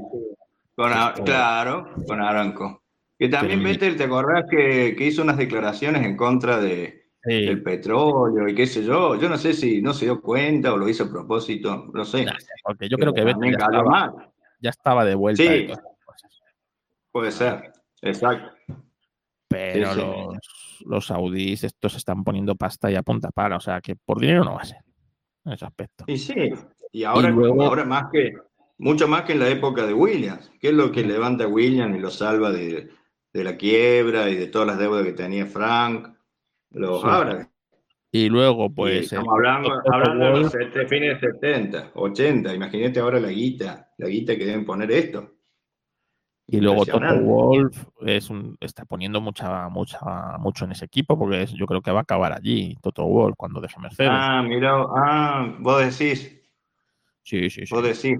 [0.77, 2.83] con Esto- claro, con Aranco.
[3.19, 7.63] Que también Vettel, ¿te acordás que, que hizo unas declaraciones en contra de, Sí, del
[7.65, 9.17] petróleo y qué sé yo?
[9.17, 12.25] Yo no sé si no se dio cuenta o lo hizo a propósito, no sé.
[12.63, 14.13] porque yo creo que Vettel ya estaba, mal.
[14.61, 15.67] ya estaba de vuelta Sí.
[17.11, 18.53] Puede ser, exacto.
[19.49, 20.01] Pero sí.
[20.01, 24.21] los, los saudíes estos están poniendo pasta y a punta para, o sea que por
[24.21, 24.79] dinero no va a ser
[25.45, 26.05] en ese aspecto.
[26.07, 26.35] Y sí,
[26.93, 28.35] y ahora, luego- ahora más que,
[28.79, 31.97] mucho más que en la época de Williams, que es lo que levanta a Williams
[31.97, 32.91] y lo salva de,
[33.33, 36.09] de la quiebra y de todas las deudas que tenía Frank.
[36.71, 37.07] Los Sí.
[37.09, 37.51] ahora,
[38.11, 39.05] Y luego, y pues.
[39.05, 43.91] estamos el- hablando, hablando de los set- fines de 70, 80, imagínate ahora la guita,
[43.99, 45.35] la guita que deben poner esto.
[46.51, 47.29] y luego Toto Impresionante.
[47.31, 51.83] Wolf es un, está poniendo mucha, mucha, mucho en ese equipo porque es- yo creo
[51.83, 54.11] que va a acabar allí, Toto Wolf, cuando deje Mercedes.
[54.11, 56.41] Ah, mira, ah, vos decís,
[57.23, 57.75] sí, sí, sí.
[57.75, 58.19] vos decís.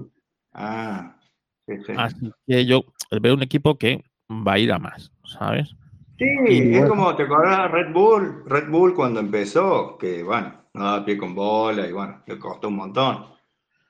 [0.53, 1.19] Ah,
[1.65, 1.93] sí, sí.
[1.97, 2.83] Así que yo
[3.19, 5.75] veo un equipo que va a ir a más, ¿sabes?
[6.17, 6.89] Sí, Y es bueno.
[6.89, 8.43] como, ¿te acordás Red Bull?
[8.45, 12.67] Red Bull cuando empezó, que bueno, no daba pie con bola y bueno, le costó
[12.67, 13.25] un montón.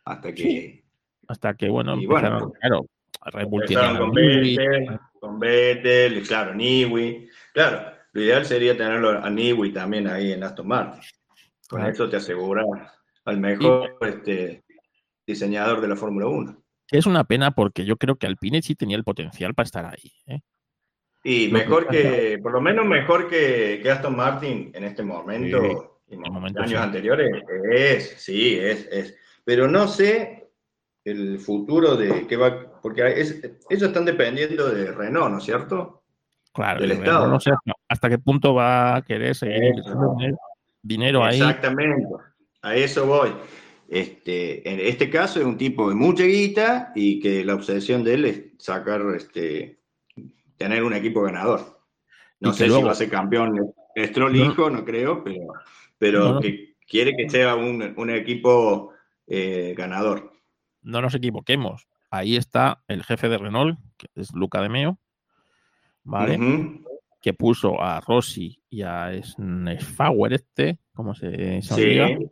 [0.06, 0.84] Hasta que
[1.28, 2.86] Hasta que, bueno, Y bueno, claro,
[3.26, 7.30] Red Bull empezaron tiene a con Vettel, con Vettel, y claro, Niwi.
[7.54, 11.02] Claro, lo ideal sería tenerlo a Niwi también ahí en Aston Martin.
[11.68, 11.94] Con Claro.
[11.94, 12.64] eso te asegura
[13.26, 14.64] al mejor este,
[15.28, 16.58] diseñador de la Fórmula 1.
[16.90, 19.86] Que es una pena porque yo creo que Alpine sí tenía el potencial para estar
[19.86, 20.12] ahí.
[20.26, 20.42] ¿eh?
[21.24, 26.16] Y mejor que por lo menos mejor que, que Aston Martin en este momento, y
[26.16, 26.78] en momento años sí.
[26.78, 29.16] anteriores, es, sí, es, es.
[29.46, 30.50] Pero no sé
[31.06, 36.04] el futuro de qué va, porque es- ellos están dependiendo de Renault, ¿no es cierto?
[36.54, 37.28] Claro, Del Estado.
[37.28, 37.52] no sé
[37.88, 39.76] hasta- qué punto va a querer seguir
[40.82, 41.40] dinero ahí.
[41.40, 42.08] Exactamente,
[42.64, 43.30] a eso voy.
[43.92, 48.14] Este, en este caso es un tipo de mucha guita y que la obsesión de
[48.14, 49.80] él es sacar, este,
[50.58, 51.80] tener un equipo ganador.
[52.40, 54.46] No sé si va a ser campeón Stroll No.
[54.46, 55.48] hijo, no creo, pero,
[55.98, 56.40] pero No, no.
[56.40, 58.94] que quiere que sea un, un equipo
[59.28, 60.32] eh, ganador.
[60.82, 61.88] No nos equivoquemos.
[62.12, 65.00] Ahí está el jefe de Renault, que es Luca de Meo.
[67.22, 72.26] Que puso a Rossi y a Schneffauer este, como se, se Sí,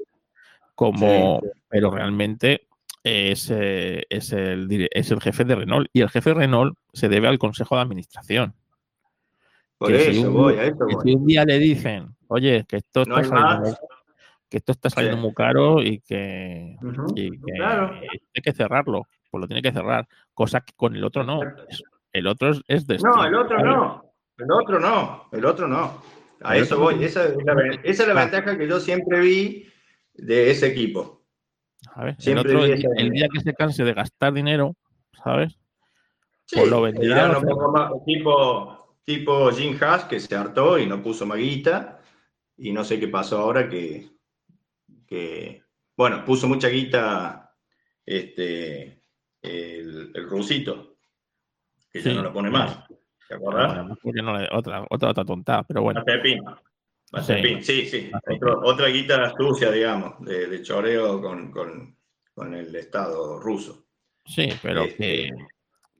[0.77, 2.67] como, pero realmente
[3.03, 7.09] es, eh, es, el, es el jefe de Renault y el jefe de Renault se
[7.09, 8.53] debe al consejo de administración.
[9.79, 11.03] Por que si eso un- voy, a eso Que voy.
[11.03, 13.77] si un día le dicen, oye, que esto No está saliendo,
[14.49, 17.93] que esto está saliendo muy caro y que, Ujú, y que Claro.
[17.99, 21.39] hay que cerrarlo, pues lo tiene que cerrar, cosa que con el otro no.
[22.13, 23.71] El otro es, es de No, el otro ¿sabes?
[23.73, 24.03] no.
[24.37, 25.23] El otro no.
[25.31, 26.01] El otro no.
[26.43, 27.03] A El eso voy.
[27.03, 29.66] Esa es la, ve- esa es la ventaja que yo siempre vi
[30.17, 31.23] de ese equipo.
[32.17, 34.75] Siempre otro, el, el día que se canse de gastar dinero,
[35.23, 35.53] ¿sabes?
[36.45, 41.25] Sí, Pues lo venderá, más tipo, tipo Jim Haas que se hartó y no puso
[41.25, 41.99] maguita.
[42.57, 44.09] Y no sé qué pasó ahora que,
[45.05, 45.61] que
[45.95, 47.53] bueno, puso mucha guita
[48.05, 49.03] este,
[49.41, 50.97] el, el rusito,
[51.91, 52.79] que ya no lo pone más.
[53.27, 53.75] ¿Te acordás?
[53.75, 56.03] bueno, porque no le- otra, otra, otra tontada, pero bueno.
[56.05, 56.41] Mazepin.
[57.11, 58.11] Mazepin, sí, sí.
[58.35, 61.95] Otro- otra guita sucia, digamos, de, de choreo con, con-
[62.33, 63.85] con el Estado ruso.
[64.25, 65.31] Sí, pero Este, que,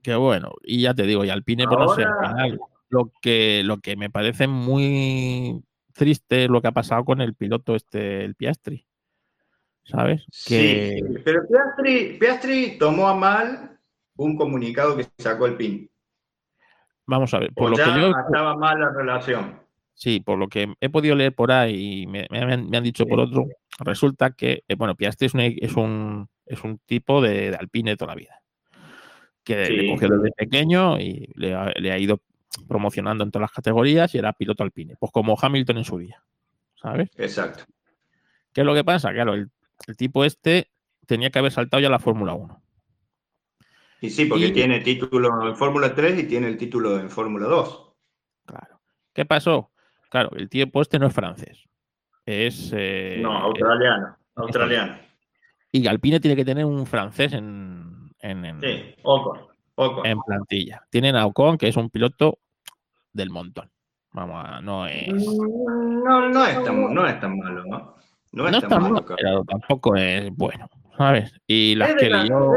[0.04, 2.48] que bueno, y ya te digo, y Alpine, pues no sé, Ahora-
[2.90, 5.62] lo que, lo que me parece muy
[5.94, 8.86] triste es lo que ha pasado con el piloto este, el Piastri,
[9.84, 10.26] ¿sabes?
[10.46, 13.80] Que, Sí, pero Piastri, Piastri tomó a mal
[14.18, 15.90] un comunicado que sacó el PIN.
[17.06, 19.60] vamos a ver, por O lo ya que yo, estaba mal la relación.
[19.98, 22.84] Sí, por lo que he podido leer por ahí y me, me han, me han
[22.84, 23.48] dicho por otro,
[23.80, 27.92] resulta que, eh, bueno, Piastri es un, es un, es un tipo de, de Alpine
[27.92, 28.42] de toda la vida,
[29.44, 29.74] que Sí.
[29.74, 32.22] le cogió desde pequeño y le ha, le ha ido
[32.68, 36.24] promocionando en todas las categorías y era piloto Alpine, pues como Hamilton en su día,
[36.76, 37.10] ¿sabes?
[37.18, 37.64] Exacto.
[38.54, 39.12] ¿Qué es lo que pasa?
[39.12, 39.50] Claro, el,
[39.88, 40.70] el tipo este
[41.08, 42.62] tenía que haber saltado ya a la Fórmula 1.
[44.02, 47.48] Y sí, porque Y- tiene título en Fórmula 3 y tiene el título en Fórmula
[47.48, 47.94] 2.
[48.46, 48.80] Claro.
[49.14, 49.72] ¿Qué pasó?
[50.10, 51.64] Claro, el tipo este no es francés.
[52.26, 52.72] Es.
[52.76, 54.18] eh, no, australiano.
[54.36, 54.98] Australiano.
[55.72, 59.40] y Alpine tiene que tener un francés en, en, en- Sí, Ocon.
[59.76, 60.06] Ocon.
[60.06, 60.82] en plantilla.
[60.90, 62.40] Tienen a Ocon, que es un piloto
[63.14, 63.70] del montón.
[64.12, 64.62] Vamos a.
[64.62, 65.08] No es.
[65.14, 67.96] No, no es tan, no es tan malo, ¿no?
[68.32, 69.06] No es No tan malo.
[69.18, 70.70] pero tampoco es bueno.
[70.98, 71.32] ¿Sabes?
[71.46, 72.52] Y las Es que la, lió-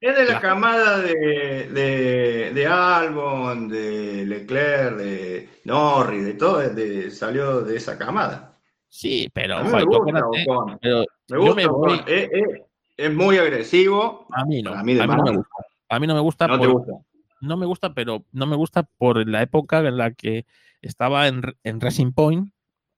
[0.00, 7.10] es de la camada de, de, de Albon, de Leclerc, de Norris, de todo, de-
[7.10, 8.58] salió de esa camada.
[8.88, 9.56] Sí, pero.
[9.58, 10.78] A mí me gusta acuérdate, Ocon.
[10.80, 11.92] pero Me yo gusta me voy.
[11.98, 12.04] Ocon.
[12.08, 12.60] Es, es-
[12.96, 14.26] es muy agresivo.
[14.32, 14.72] A mí no.
[14.74, 15.50] A mí mí, de no me gusta.
[15.88, 16.46] A mí no me gusta.
[16.48, 16.92] No te gusta.
[17.40, 20.44] no me gusta, pero no me gusta por la época en la que
[20.82, 22.52] estaba en, en Racing Point,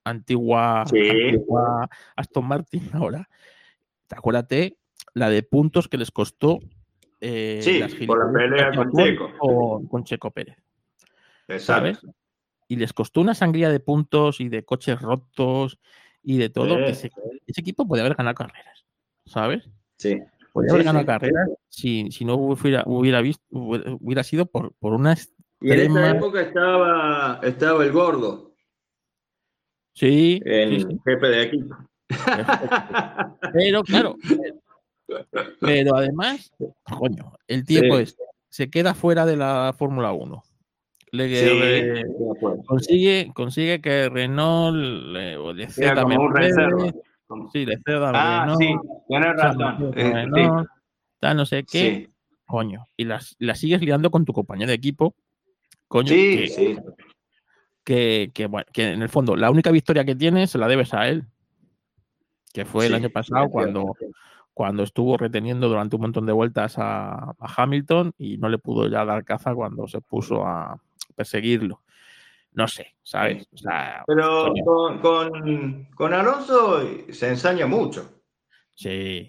[0.04, 0.98] antigua, Sí.
[1.08, 3.28] antigua Aston Martin ahora.
[4.10, 4.76] Acuérdate
[5.14, 6.58] la de puntos que les costó.
[7.24, 9.30] Eh, Sí, las por la pelea con Checo.
[9.38, 10.56] Con, con Checo Pérez.
[11.48, 11.94] Exacto.
[11.94, 12.00] ¿sabes?
[12.68, 15.78] Y les costó una sangría de puntos y de coches rotos
[16.22, 16.76] y de todo.
[16.78, 16.82] Sí.
[16.90, 17.10] ese,
[17.46, 18.84] ese equipo podía haber ganado carreras,
[19.24, 19.68] ¿sabes?
[19.98, 20.18] Sí.
[20.52, 24.92] Podía Sí, haber ganado carreras si, si no hubiera, hubiera, visto, hubiera sido por, por
[24.94, 25.16] una
[25.60, 28.52] Y en esa época estaba, estaba el gordo,
[29.94, 30.86] Sí, sí.
[31.04, 31.76] jefe de equipo.
[33.52, 34.16] Pero claro,
[35.60, 36.52] pero además,
[36.98, 38.02] coño, el tiempo Sí.
[38.02, 38.16] es,
[38.48, 40.42] se queda fuera de la Fórmula 1.
[41.10, 42.04] Le, Sí, le-
[42.66, 46.94] consigue, consigue que Renault le, le ceda un Mercedes.
[47.52, 49.92] Sí, le ceda a Ah, Renault, sí, tienes razón.
[49.94, 50.68] Eh, Renault,
[51.20, 52.12] tal, no sé sí, qué, sí,
[52.46, 52.86] coño.
[52.96, 55.14] Y las, las sigues liando con tu compañero de equipo,
[55.88, 56.78] coño, sí, que, sí.
[57.84, 60.94] que, que, bueno, que en el fondo la única victoria que tienes se la debes
[60.94, 61.26] a él,
[62.52, 63.94] que fue el Sí, año sí, pasado cuando.
[64.54, 68.88] Cuando estuvo reteniendo durante un montón de vueltas a, a Hamilton y no le pudo
[68.88, 70.78] ya dar caza cuando se puso a
[71.16, 71.80] perseguirlo.
[72.54, 73.48] No sé, ¿sabes?
[73.52, 78.22] O sea, Pero con, con, con Alonso se ensaña mucho.
[78.74, 79.28] sí.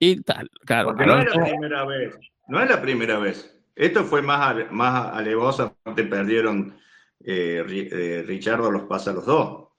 [0.00, 2.16] Y tal, claro, Porque no es la primera vez.
[2.46, 3.60] No es la primera vez.
[3.74, 5.76] Esto fue más, más alevoso.
[5.96, 6.76] Te perdieron
[7.24, 9.70] eh, eh, Richardo los pasa a los dos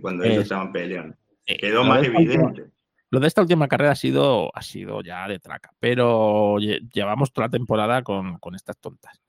[0.00, 1.16] cuando Eh, ellos estaban peleando.
[1.46, 2.64] Quedó más evidente.
[3.10, 7.32] Lo de esta última carrera ha sido, ha sido ya de traca, pero lle- llevamos
[7.32, 9.22] toda la temporada con, con estas tontas.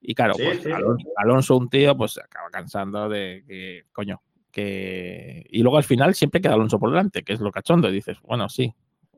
[0.00, 0.70] Y claro, Sí, pues sí.
[0.70, 4.22] Alonso, Alonso, un tío, pues se acaba cansando de que, coño,
[4.52, 5.44] que...
[5.50, 7.88] Y luego al final siempre queda Alonso por delante, que es lo cachondo.
[7.88, 8.72] Y dices, bueno, sí,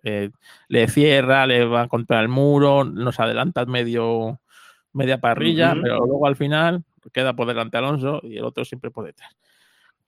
[0.05, 0.31] eh,
[0.69, 4.41] le cierra, le va contra el muro, nos adelanta medio,
[4.95, 5.83] media parrilla, Ujú.
[5.83, 9.37] pero luego al final queda por delante Alonso y el otro siempre por detrás.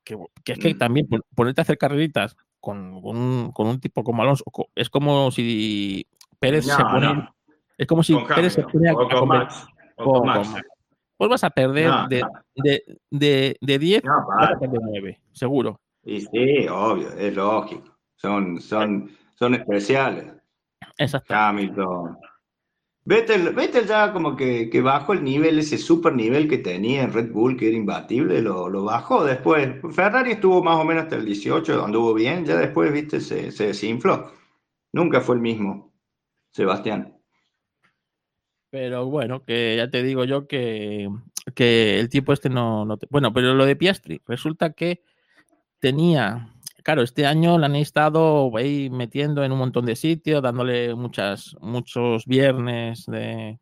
[0.05, 0.79] Que, que es que Mm.
[0.79, 4.45] también pon- ponerte a hacer carreritas con un, con un tipo como Alonso
[4.75, 6.07] es como si
[6.39, 7.35] Pérez se pone no.
[7.79, 9.67] es como si Con Pérez se pone a, con Max.
[9.97, 10.49] Con- Max.
[11.17, 14.57] Pues vas a perder de, de, de, de 10 No, vas a vale.
[14.59, 17.85] perder 9 seguro Y sí, obvio, es lógico.
[18.17, 20.33] Son, son, son especiales.
[20.99, 21.35] Exacto.
[21.35, 22.17] Hamilton.
[23.11, 27.13] Vettel, Vettel ya como que, que bajó el nivel, ese super nivel que tenía en
[27.13, 29.69] Red Bull, que era imbatible, lo, lo bajó después.
[29.91, 33.67] Ferrari estuvo más o menos hasta el 18, anduvo bien, ya después, viste, se, se
[33.67, 34.31] desinfló.
[34.93, 35.93] Nunca fue el mismo,
[36.53, 37.19] Sebastián.
[38.71, 41.09] Pero bueno, que ya te digo yo que,
[41.57, 45.03] que el tipo este no, no Bueno, pero lo de Piastri, resulta que
[45.81, 46.55] tenía.
[46.83, 51.57] Claro, este año la han estado ahí metiendo en un montón de sitios, dándole muchas,
[51.61, 53.59] muchos viernes de,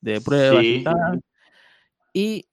[0.00, 1.22] de pruebas y tal.
[2.12, 2.46] Y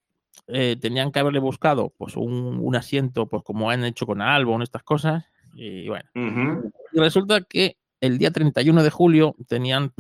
[0.47, 4.61] eh, tenían que haberle buscado pues un, un asiento, pues como han hecho con Albon,
[4.61, 5.25] estas cosas.
[5.55, 6.09] Y bueno,
[6.93, 9.91] y resulta que el día 31 de julio tenían,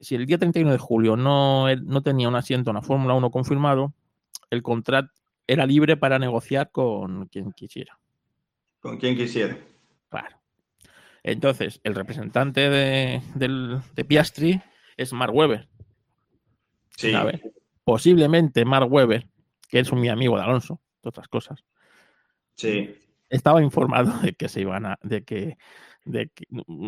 [0.00, 3.14] si el día 31 de julio no, e- no tenía un asiento en la Fórmula
[3.14, 3.92] 1 confirmado,
[4.50, 5.10] el contrato
[5.46, 7.98] era libre para negociar con quien quisiera.
[8.84, 9.56] Con quien quisiera.
[10.10, 10.36] Claro.
[11.22, 14.60] Entonces, el representante de, del- de Piastri
[14.98, 15.66] es Mark Webber.
[16.90, 17.10] Sí.
[17.10, 17.40] ¿sabes?
[17.82, 19.26] Posiblemente Mark Webber,
[19.70, 21.64] que es un mi amigo de Alonso, de otras cosas,
[22.56, 22.94] Sí.
[23.30, 25.56] estaba informado de que se iban a, de que,
[26.04, 26.44] de que-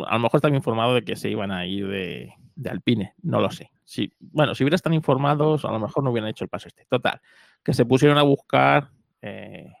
[0.07, 3.41] a lo mejor estaba informado de que se iban a ir de, de Alpine, no
[3.41, 3.71] lo sé.
[3.85, 6.85] Si, bueno, si hubieran estado informados, a lo mejor no hubieran hecho el paso este.
[6.85, 7.19] Total,
[7.63, 8.91] que se pusieron a buscar
[9.23, 9.73] eh,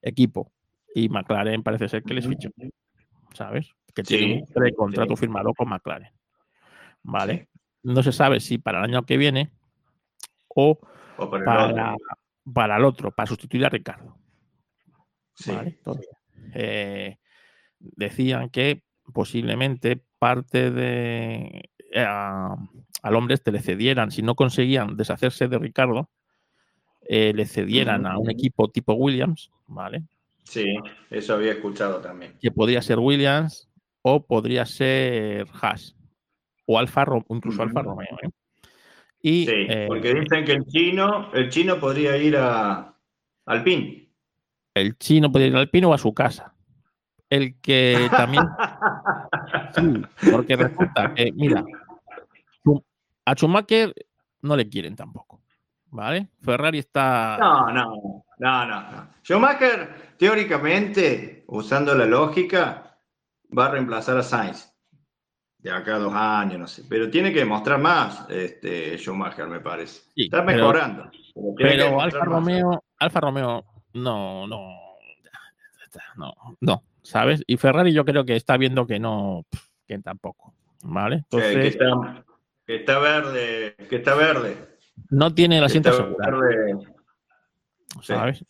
[0.00, 0.50] equipo
[0.94, 2.50] y McLaren parece ser que les fichó,
[3.34, 3.70] ¿sabes?
[3.94, 5.20] Que Sí, tiene un precontrato sí.
[5.20, 6.10] firmado con McLaren.
[7.02, 7.48] ¿Vale?
[7.82, 9.50] No se sabe si para el año que viene
[10.48, 10.78] o
[11.44, 11.96] para,
[12.52, 14.16] para el otro, para sustituir a Ricardo.
[15.46, 15.70] ¿vale?
[15.70, 16.08] Entonces,
[16.54, 17.16] eh,
[17.80, 22.56] decían que posiblemente parte de eh, a-
[23.02, 26.08] al hombre este le cedieran, si no conseguían deshacerse de Ricardo,
[27.08, 30.04] eh, le cedieran a un equipo tipo Williams, ¿vale?
[30.44, 30.74] Sí,
[31.10, 32.36] eso había escuchado también.
[32.40, 33.68] Que podría ser Williams
[34.02, 35.96] o podría ser Haas
[36.66, 37.82] o Alfa incluso Alfa.
[37.82, 38.18] Romeo.
[38.22, 38.30] ¿eh?
[39.22, 42.94] Y Sí, eh, porque dicen que el chino, el chino podría ir a
[43.46, 44.10] Alpine.
[44.74, 46.54] el chino podría ir al Pino o a su casa.
[47.30, 48.44] El que también
[49.74, 51.64] Sí, porque resulta que, mira,
[53.24, 53.94] a Schumacher
[54.42, 55.40] no le quieren tampoco,
[55.86, 56.28] ¿vale?
[56.40, 57.38] Ferrari está...
[57.40, 59.08] No, no, no, no, no.
[59.22, 62.98] Schumacher, teóricamente, usando la lógica,
[63.56, 64.68] va a reemplazar a Sainz.
[65.58, 66.82] De acá a dos años, no sé.
[66.88, 70.00] Pero tiene que demostrar más, este, Schumacher, me parece.
[70.16, 71.08] Sí, Está mejorando.
[71.56, 72.24] pero Alfa.
[72.24, 74.58] Romeo, Alfa Romeo, no, no,
[76.16, 77.44] no, no, ¿sabes?
[77.46, 79.46] Y Ferrari yo creo que está viendo que no,
[79.86, 81.24] que tampoco, ¿vale?
[81.30, 82.24] Que, Entonces, está,
[82.66, 84.56] que está verde, que está verde.
[85.10, 86.40] no tiene el asiento asegurado.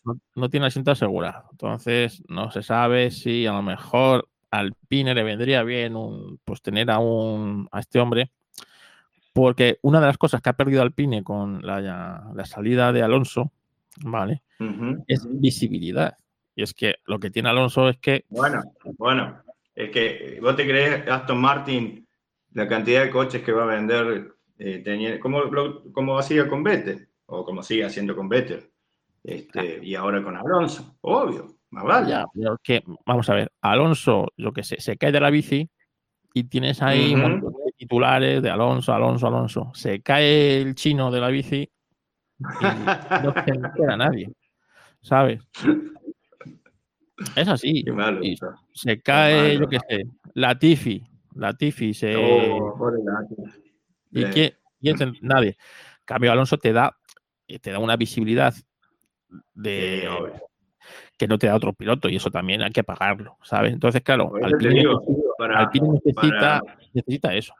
[0.03, 1.45] No, no tiene asiento asegurado.
[1.51, 6.61] Entonces, no se sabe si a lo mejor al Pine le vendría bien un, pues
[6.61, 8.31] tener a un a este hombre.
[9.33, 11.81] Porque una de las cosas que ha perdido Alpine con la,
[12.35, 13.51] la salida de Alonso,
[14.03, 14.43] ¿vale?
[14.59, 15.03] Ujú.
[15.07, 16.15] Es visibilidad.
[16.55, 18.61] Y es que lo que tiene Alonso es que Bueno,
[18.97, 19.41] bueno,
[19.73, 22.07] es que vos te crees Aston Martin
[22.51, 26.61] la cantidad de coches que va a vender, eh, tenía, como, lo- como hacía con
[26.63, 28.69] Vettel, o como sigue haciendo con Vettel,
[29.23, 32.09] este, y ahora con Alonso, obvio, más vale.
[32.09, 35.69] Ya, pero que, vamos a ver, Alonso, yo que sé, se cae de la bici
[36.33, 39.71] y tienes ahí un montón de titulares de Alonso, Alonso, Alonso.
[39.73, 41.69] Se cae el chino de la bici
[42.39, 42.43] y
[43.23, 44.29] no se entera nadie,
[45.01, 45.41] ¿sabes?
[47.35, 47.83] Es así.
[47.83, 48.23] Qué malo.
[48.23, 48.35] Y
[48.73, 50.03] se cae, yo qué sé,
[50.33, 51.03] la Tifi,
[51.35, 52.15] la Tifi, se...
[52.15, 52.75] Oh.
[54.11, 55.49] ¿Y quién- quién se- Nadie.
[55.49, 56.97] En cambio, Alonso te da,
[57.47, 58.53] eh, te da una visibilidad
[59.53, 60.41] de, Sí,
[61.17, 63.71] que no te da otro piloto y eso también hay que pagarlo, ¿sabes?
[63.73, 66.61] Entonces, claro, te Alpine, digo, necesita, para, Alpine necesita, para-
[66.93, 67.53] necesita eso.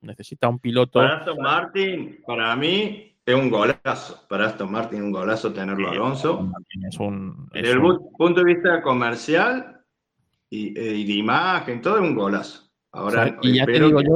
[0.00, 1.00] Necesita un piloto.
[1.00, 4.24] para Aston Martin, para mí, es un golazo.
[4.28, 6.52] Para Aston Martin, un golazo tenerlo Alonso.
[6.88, 9.80] Es un, es Desde el un- punto de vista comercial
[10.48, 12.70] y, eh, y de imagen, todo es un golazo.
[12.92, 13.36] Ahora.
[13.42, 14.14] Y ya te digo que- yo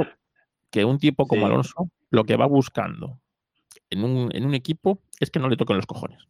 [0.70, 1.52] que un tipo como Sí.
[1.52, 3.18] Alonso lo que va buscando
[3.90, 6.26] en un, en un equipo es que no le toquen los cojones.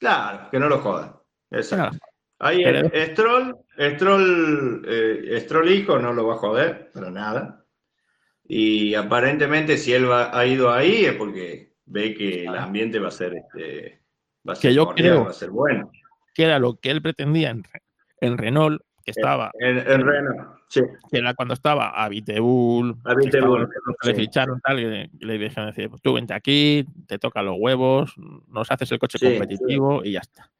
[0.00, 1.14] Claro, que no lo jodan.
[1.52, 1.90] Exacto.
[1.90, 1.98] Claro.
[2.40, 7.64] Ahí Pero- Stroll, Stroll, eh, Stroll hijo no lo va a joder, para nada.
[8.44, 13.08] Y aparentemente si él va- ha ido ahí es porque ve que el ambiente va
[13.08, 14.02] a ser, este,
[14.48, 15.90] va a ser Que yo cordial, creo- va a ser bueno.
[16.34, 17.62] Que era lo que él pretendía en,
[18.22, 20.80] en Renault, que estaba, En, en Renault, sí.
[21.10, 22.08] que era cuando estaba a
[23.04, 23.14] A
[24.00, 24.20] que le sí.
[24.22, 24.84] ficharon tal, y
[25.20, 28.14] le, dijeron decir, pues tú vente aquí, te toca los huevos,
[28.48, 30.50] nos haces el coche Sí, competitivo y ya está.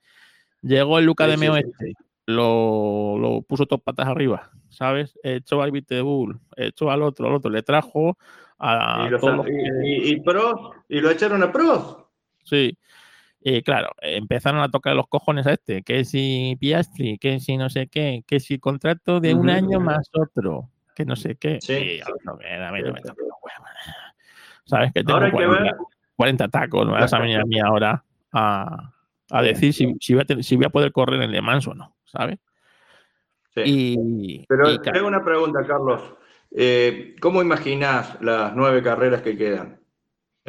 [0.60, 1.94] Llegó el Luca de Meo este,
[2.26, 5.18] lo, lo puso todo patas arriba ¿sabes?
[5.22, 8.16] Echó al Bull, echó al otro, al otro, le trajo
[8.58, 9.52] a Y, los- todos los y-
[9.82, 12.00] y- y Prost, y lo echaron a Prost.
[12.44, 12.76] Sí.
[13.42, 17.70] Y claro, empezaron a tocar los cojones a este, que si Piastri, que si no
[17.70, 21.58] sé qué, que si contrato de un año más otro, que no sé qué.
[21.60, 22.00] Sí.
[24.64, 25.74] Sabes que tengo Ahora hay que 40, ver.
[26.16, 28.92] 40 tacos, me vas a venir a mí ahora a,
[29.30, 31.66] a decir si, si voy a tener- si voy a poder correr en Le Mans
[31.66, 32.38] o no, ¿sabes?
[33.54, 33.62] Sí.
[33.64, 36.14] Y, Pero y, claro, tengo una pregunta, Carlos.
[36.52, 39.79] Eh, ¿Cómo imaginas las nueve carreras que quedan?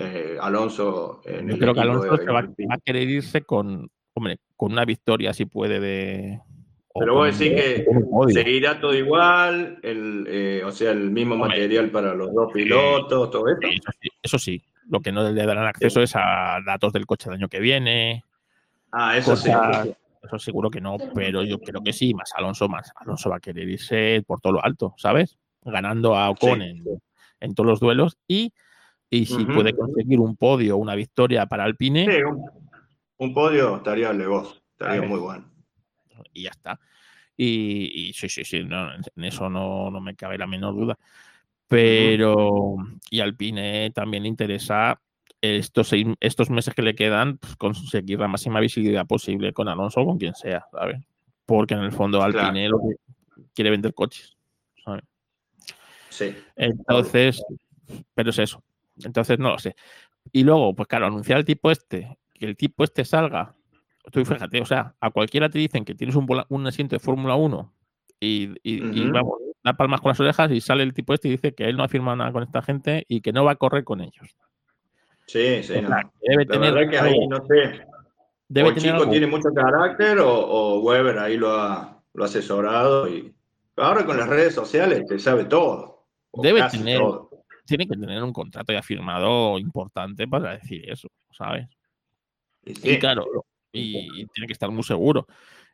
[0.04, 3.90] Eh, Alonso en yo el creo que Alonso de se va, a querer irse con,
[4.14, 6.40] hombre, con una victoria si puede de...
[6.94, 7.86] Pero vos decís que
[8.34, 11.50] seguirá todo igual, el, eh, o sea, el mismo Hombre.
[11.50, 13.66] material para los dos pilotos, todo esto.
[13.66, 14.64] Eso sí, eso sí.
[14.90, 18.26] Lo que no le darán acceso es a datos del coche del año que viene.
[18.92, 19.50] Ah, eso sí.
[20.24, 22.14] Eso seguro que no, pero yo creo que sí.
[22.14, 25.38] Más Alonso, más Alonso va a querer irse por todo lo alto, ¿sabes?
[25.64, 26.68] Ganando a Ocon Sí.
[26.68, 26.84] en,
[27.40, 28.54] en todos los duelos y,
[29.14, 32.50] y si puede conseguir un podio, una victoria para Alpine, Sí, un,
[33.18, 35.52] un podio estaría de vos, estaría muy bueno.
[36.34, 36.80] y ya está.
[37.36, 40.98] Y, y sí, sí, sí, no, en eso no, no me cabe la menor duda.
[41.68, 42.76] Pero,
[43.10, 45.00] y Alpine también le interesa
[45.42, 50.02] estos, seis, estos meses que le quedan, pues, conseguir la máxima visibilidad posible con Alonso
[50.02, 51.02] o con quien sea, ¿sabes?
[51.46, 52.96] Porque en el fondo Alpine lo que
[53.54, 54.38] quiere vender coches,
[54.84, 55.04] ¿sabes?
[56.10, 56.36] Sí.
[56.56, 57.44] Entonces,
[58.14, 58.64] pero es eso.
[59.06, 59.76] Entonces, no lo sé.
[60.32, 63.56] Y luego, pues claro, anunciar al tipo este, que el tipo este salga.
[64.12, 67.00] Tú fíjate, o sea, a cualquiera te dicen que tienes un, vola- un asiento de
[67.00, 67.72] Fórmula 1
[68.20, 71.54] y, y- vamos, da palmas con las orejas y sale el tipo este y dice
[71.54, 73.84] que él no ha firmado nada con esta gente y que no va a correr
[73.84, 74.36] con ellos.
[75.28, 75.88] Sí, sí, O no.
[75.90, 77.86] sea, debe La tener, que ahí, no sé,
[78.50, 82.02] debe o el tener chico algo- tiene mucho carácter o, o Weber ahí lo ha,
[82.14, 83.08] lo ha asesorado.
[83.08, 83.34] Y
[83.78, 86.06] ahora con las redes sociales te sabe todo.
[86.34, 87.30] Debe tener- todo.
[87.66, 91.68] Tiene que tener un contrato ya firmado importante para decir eso, ¿sabes?
[92.64, 93.26] Y claro,
[93.72, 95.28] y, y tiene que estar muy seguro.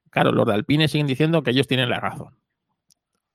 [0.09, 2.38] Claro, los de Alpine siguen diciendo que ellos tienen la razón.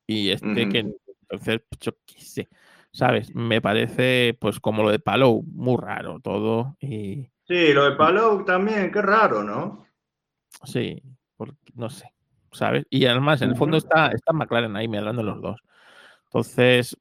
[0.07, 2.49] Y este que, entonces, pues, yo qué sé,
[2.93, 3.35] ¿sabes?
[3.35, 6.77] Me parece, pues, como lo de Palou, muy raro todo.
[6.81, 9.87] Y Sí, lo de Palou también, qué raro, ¿no?
[10.65, 11.03] sí,
[11.37, 12.13] porque, no sé,
[12.53, 12.87] ¿sabes?
[12.91, 15.61] Y además, en el fondo está, está McLaren ahí medrando los dos.
[16.27, 16.97] Entonces,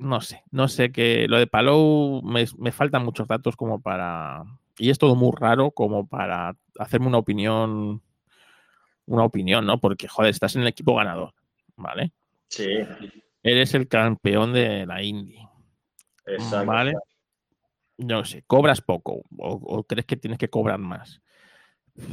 [0.00, 4.44] no sé, no sé que lo de Palou me, me faltan muchos datos como para.
[4.78, 8.02] Y es todo muy raro como para hacerme una opinión.
[9.06, 9.78] Una opinión, ¿no?
[9.80, 11.34] Porque, joder, estás en el equipo ganador,
[11.76, 12.12] ¿vale?
[12.48, 12.66] Sí,
[13.42, 15.38] Eres el campeón de la Indy,
[16.26, 16.66] exacto.
[16.66, 16.94] ¿vale?
[17.98, 21.20] No sé, cobras poco o, o crees que tienes que cobrar más.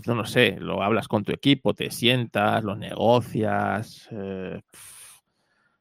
[0.06, 4.08] No lo sé, lo hablas con tu equipo, te sientas, lo negocias.
[4.12, 4.62] eh,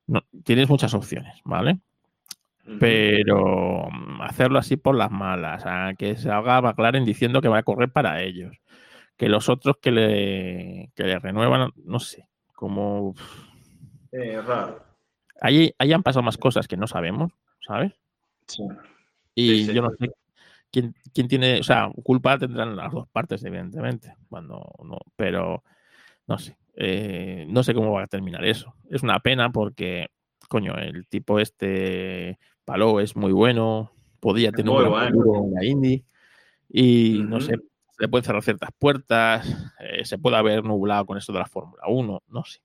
[0.07, 1.81] no, tienes muchas opciones, ¿vale?
[2.81, 7.59] Pero mm, hacerlo así por las malas, a que se haga McLaren diciendo que va
[7.59, 8.57] a correr para ellos,
[9.17, 13.15] que los otros que le, que le renuevan, no sé, como
[14.11, 14.83] es raro.
[15.41, 17.93] ahí, ahí han pasado más cosas que no sabemos, ¿sabes?
[18.47, 18.63] Sí.
[19.35, 19.75] Y Sí, sí.
[19.75, 20.11] yo no sé
[20.71, 25.63] quién, quién tiene, o sea, culpa tendrán las dos partes, evidentemente, cuando no, pero
[26.27, 28.75] no sé, eh, no sé cómo va a terminar eso.
[28.91, 30.09] Es una pena porque,
[30.49, 35.65] coño, el tipo este Palou es muy bueno, podía tener un gran futuro en la
[35.65, 36.05] Indy
[36.69, 39.47] y no sé, se le pueden cerrar ciertas puertas,
[39.79, 42.61] eh, se puede haber nublado con esto de la Fórmula 1, no sé.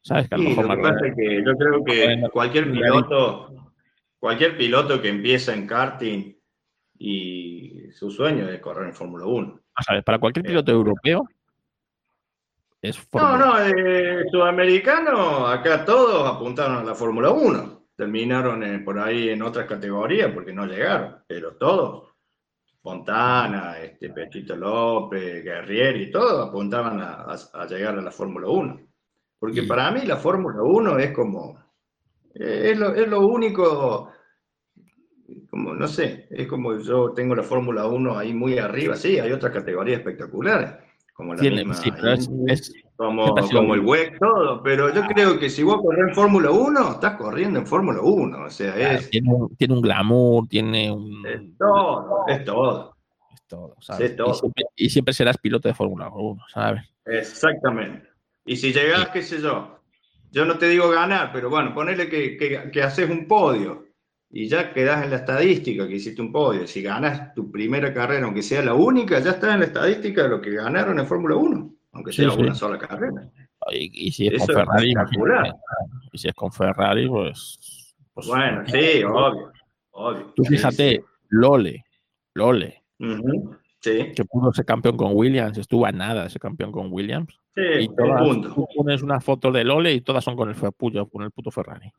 [0.00, 0.28] ¿Sabes?
[0.28, 2.70] Que a lo Sí, mejor lo que McLaren- pasa es que yo creo que cualquier
[2.70, 3.72] piloto,
[4.20, 6.34] cualquier piloto que empieza en karting
[7.00, 9.60] y su sueño es correr en Fórmula 1.
[9.74, 11.28] a ver, para cualquier piloto europeo
[12.80, 17.77] es No, no, eh, sudamericano, acá todos apuntaron a la Fórmula 1.
[17.98, 22.04] Terminaron eh, por ahí en otras categorías porque no llegaron, pero todos,
[22.80, 28.80] Fontana, este, Pechito López, Guerrieri, todos apuntaban a, a- a llegar a la Fórmula 1.
[29.40, 31.58] Porque para mí la Fórmula 1 es como,
[32.36, 34.12] eh, es lo, es lo único,
[35.50, 39.32] como, no sé, es como yo tengo la Fórmula 1 ahí muy arriba, sí, hay
[39.32, 40.70] otras categorías espectaculares,
[41.14, 44.92] como la Tiene, misma sí, pero es, Indy, es- como, como el WEC, todo, pero
[44.92, 48.50] yo creo que si vos corres en Fórmula 1, estás corriendo en Fórmula 1, o
[48.50, 51.24] sea, claro, es, tiene, un, tiene un glamour, tiene un...
[51.24, 52.96] es todo, es todo,
[53.32, 54.16] es todo, ¿sabes?
[54.16, 54.32] Todo.
[54.32, 56.82] Y, siempre, y siempre serás piloto de Fórmula 1, ¿sabes?
[57.04, 58.08] exactamente.
[58.44, 59.78] Y si llegás, qué sé yo,
[60.32, 63.86] yo no te digo ganar, pero bueno, ponele que, que, que haces un podio
[64.28, 66.66] y ya quedás en la estadística que hiciste un podio.
[66.66, 70.30] Si ganas tu primera carrera, aunque sea la única, ya estás en la estadística de
[70.30, 72.40] lo que ganaron en Fórmula 1, aunque Sí, sea sí.
[72.40, 73.28] una sola carrera.
[73.72, 75.52] Y, y si es Eso con es Ferrari, imagínate.
[76.12, 77.94] Y si es con Ferrari, pues.
[78.14, 79.52] pues Bueno, sí, obvio.
[79.90, 80.32] obvio.
[80.36, 81.00] Tú Sí, fíjate, sí.
[81.30, 81.84] Lole,
[82.34, 86.92] Lole, Ujú, Sí, que pudo ser campeón con Williams, estuvo a nada ese campeón con
[86.92, 87.32] Williams.
[87.54, 88.54] sí, Y todas, punto.
[88.54, 91.50] tú pones una foto de Lole y todas son con el, puyo- con el puto
[91.50, 91.90] Ferrari.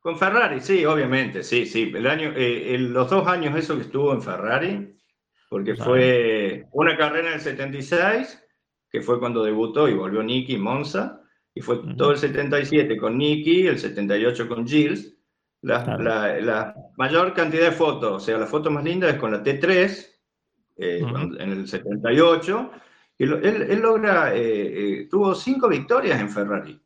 [0.00, 1.90] Con Ferrari, sí, obviamente, sí, sí.
[1.94, 4.96] El año, eh, el- los dos años eso que estuvo en Ferrari,
[5.48, 5.90] porque Claro.
[5.92, 8.43] fue una carrera en el 76,
[8.94, 11.20] que fue cuando debutó y volvió Nicky Monza,
[11.52, 15.16] y fue todo el 77 con Nicky, el 78 con Gilles.
[15.62, 16.04] La, Claro.
[16.04, 19.42] la- la mayor cantidad de fotos, o sea, la foto más linda es con la
[19.42, 20.20] T3,
[20.76, 21.00] eh,
[21.40, 22.70] en el 78,
[23.18, 24.42] y lo- él, él logra, eh,
[25.00, 26.80] eh, tuvo cinco victorias en Ferrari.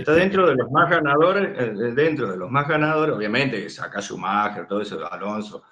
[0.00, 4.82] Está dentro de los más ganadores, dentro de los más ganadores, obviamente, saca Schumacher, todo
[4.82, 5.62] eso, Alonso,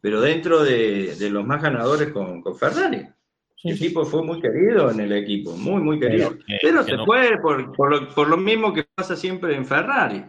[0.00, 3.08] pero dentro de, de los más ganadores con, con Ferrari.
[3.62, 6.30] El tipo fue muy querido en el equipo, muy, muy querido.
[6.46, 9.66] Pero Pero, se no- fue por, por lo, por lo mismo que pasa siempre en
[9.66, 10.24] Ferrari.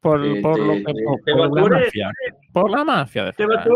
[0.00, 2.10] Por, eh, por te- lo que- te- por- te por la mafia.
[2.52, 3.68] Por la mafia de Ferrari.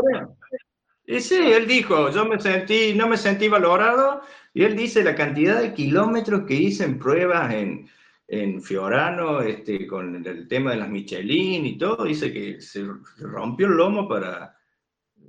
[1.07, 4.20] Y sí, él dijo, yo me sentí, no me sentí valorado,
[4.53, 7.89] y él dice la cantidad de kilómetros que hice en pruebas en,
[8.26, 12.86] en Fiorano, este, con el tema de las Michelin y todo, dice que se
[13.20, 14.55] rompió el lomo para,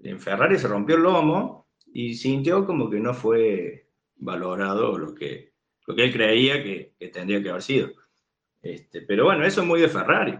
[0.03, 5.53] en Ferrari se rompió el lomo, y sintió como que no fue valorado lo que,
[5.87, 7.89] lo que él creía que, que tendría que haber sido.
[8.61, 10.37] Este, pero bueno, eso es muy de Ferrari,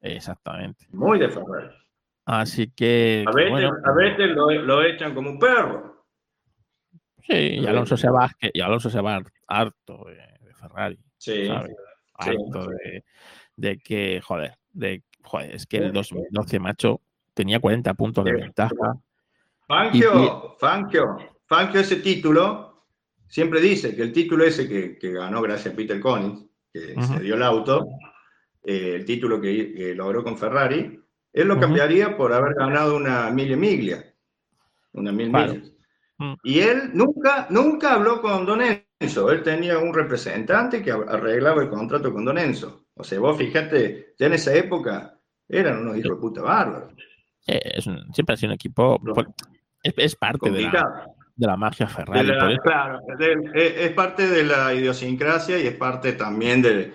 [0.00, 0.86] Exactamente.
[0.90, 1.74] muy de Ferrari.
[2.26, 3.24] Así que.
[3.26, 6.04] A veces, bueno, a veces lo, lo echan como un perro.
[7.22, 10.98] sí, y Alonso se va, y Alonso se va harto de, de Ferrari.
[11.18, 11.46] Sí.
[11.46, 11.76] ¿sabes?
[12.20, 12.30] Sí.
[12.30, 13.04] Harto de,
[13.56, 17.00] de que, joder, de, joder, es que el 2012, macho,
[17.34, 18.96] tenía 40 puntos de ventaja.
[19.66, 21.04] Fangio, Fangio,
[21.46, 22.84] Fangio ese título,
[23.28, 27.14] siempre dice que el título ese que, que ganó gracias a Peter Collins, que Ujú.
[27.14, 27.86] se dio el auto,
[28.64, 31.00] eh, el título que, que logró con Ferrari,
[31.32, 31.62] él lo Ujú.
[31.62, 34.14] cambiaría por haber ganado una milla miglia,
[34.92, 35.54] una mil Claro.
[35.54, 35.72] millas.
[36.18, 36.34] Mm.
[36.44, 38.60] Y él nunca, nunca habló con Don
[39.00, 42.86] Enzo, él tenía un representante que arreglaba el contrato con Don Enzo.
[42.94, 46.92] O sea, vos fíjate, ya en esa época eran unos hijos de puta bárbaros.
[47.48, 49.00] Eh, es un- siempre ha sido un equipo.
[49.02, 49.12] No.
[49.84, 51.06] Es, es parte de la,
[51.36, 52.26] de la magia Ferrari.
[52.26, 53.00] la- por eso- claro,
[53.54, 56.94] es, es parte de la idiosincrasia y es parte también de,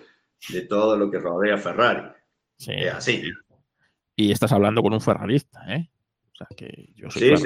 [0.50, 2.10] de todo lo que rodea a Ferrari.
[2.58, 2.74] sí.
[2.76, 3.24] Es así.
[4.18, 5.90] Y estás hablando con un ferrarista, ¿eh?
[6.34, 7.46] O sea, que yo soy Sí,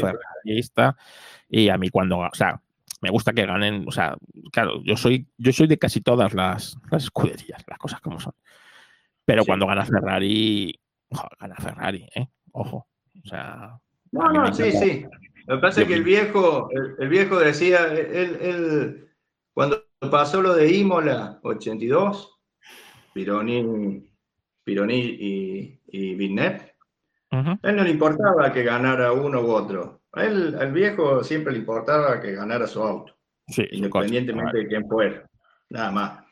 [0.00, 0.96] ferrarista
[1.48, 2.60] y a mí cuando, o sea,
[3.00, 4.16] me gusta que ganen, o sea,
[4.52, 8.34] claro, yo soy, yo soy de casi todas las, las escuderías, las cosas como son.
[9.24, 9.46] Pero Sí.
[9.46, 12.26] cuando gana Ferrari, ojo, gana Ferrari, ¿eh?
[12.52, 12.86] Ojo.
[13.24, 13.78] O sea,
[14.12, 14.86] No, no, sí, encanta.
[14.86, 15.04] sí.
[15.46, 19.08] Lo que pasa es que el viejo, el, el viejo decía, él, él-
[19.54, 22.40] cuando pasó lo de Imola 82,
[23.14, 24.10] Pironi,
[24.64, 26.74] Pironi y, y Villeneuve,
[27.30, 30.02] a él no le importaba que ganara uno u otro.
[30.12, 33.14] A él, al viejo siempre le importaba que ganara su auto.
[33.46, 35.28] sí, su coche, independientemente de quién fuera,
[35.70, 36.24] nada más.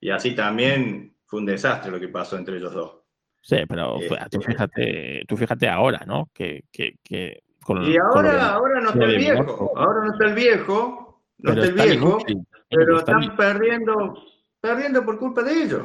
[0.00, 2.99] Y así también fue un desastre lo que pasó entre ellos dos.
[3.42, 6.30] Sí, pero Eh, tú fíjate, tú fíjate ahora, ¿no?
[6.32, 10.24] Que, que, que con, Y con ahora, ahora no está el viejo, ahora no está
[10.26, 14.14] el viejo, no pero está el viejo, inútil, pero están perdiendo,
[14.60, 15.82] perdiendo por culpa de ellos.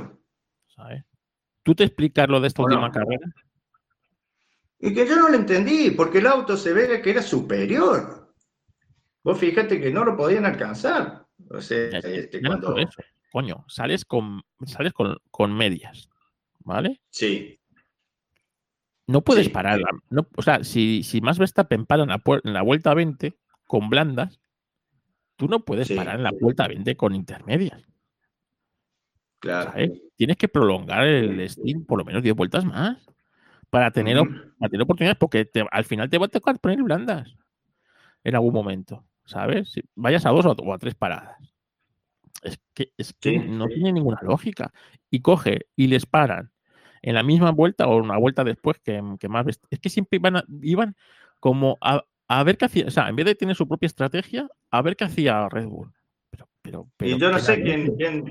[0.68, 1.04] ¿sabes?
[1.64, 2.94] ¿Tú te explicas lo de esta ¿O última no?
[2.94, 3.28] carrera?
[4.80, 8.34] Y que yo no lo entendí, porque el auto se ve que era superior.
[9.24, 11.26] Vos fíjate que no lo podían alcanzar.
[11.50, 12.78] O sea, Ya, este, ya cuando...
[12.78, 13.02] eso.
[13.32, 16.10] Coño, sales con sales con, con medias,
[16.66, 17.02] ¿vale?
[17.10, 17.60] Sí,
[19.08, 19.78] No puedes Sí, parar.
[19.80, 19.84] sí.
[20.10, 23.38] no- o sea, si, si más Verstappen para en la, en la vuelta 20
[23.68, 24.40] con blandas,
[25.36, 25.94] tú no puedes Sí.
[25.96, 27.86] parar en la vuelta 20 con intermedias.
[29.40, 29.70] claro.
[29.72, 29.92] ¿sabes?
[30.16, 33.06] Tienes que prolongar el stint por lo menos 10 vueltas más
[33.70, 34.18] para tener,
[34.58, 37.36] para tener oportunidades, porque te- al final te va a tocar poner blandas
[38.24, 39.72] en algún momento, ¿sabes?
[39.72, 41.38] Si vayas a dos o a, o a tres paradas.
[42.42, 44.74] Es que, es que no tiene ninguna lógica.
[45.12, 46.52] Y coge y les paran
[47.06, 49.46] en la misma vuelta o una vuelta después que, que más.
[49.70, 50.96] Es que siempre iban, a- iban
[51.40, 52.86] como a, a ver qué hacía.
[52.88, 55.92] O sea, en vez de tener su propia estrategia, a ver qué hacía Red Bull.
[56.32, 58.26] Pero, pero, pero Y yo no sé quién, quién,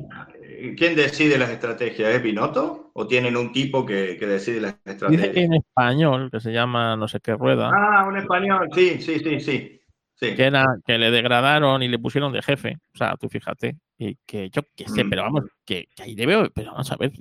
[0.76, 2.14] quién decide las estrategias.
[2.14, 2.90] ¿Es Binotto?
[2.94, 5.44] ¿O tienen un tipo que, que decide las Dice que estrategias?
[5.46, 9.40] en español, que se llama no sé qué rueda, Ah, un español, sí, sí, sí,
[9.40, 9.80] sí.
[10.16, 10.34] sí.
[10.34, 12.78] que era que le degradaron y le pusieron de jefe.
[12.94, 13.76] O sea, tú fíjate.
[13.98, 15.10] Y que yo qué sé, Mm.
[15.10, 17.12] pero vamos, que, que ahí debe pero vamos a ver,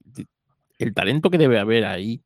[0.83, 2.23] el talento que debe haber ahí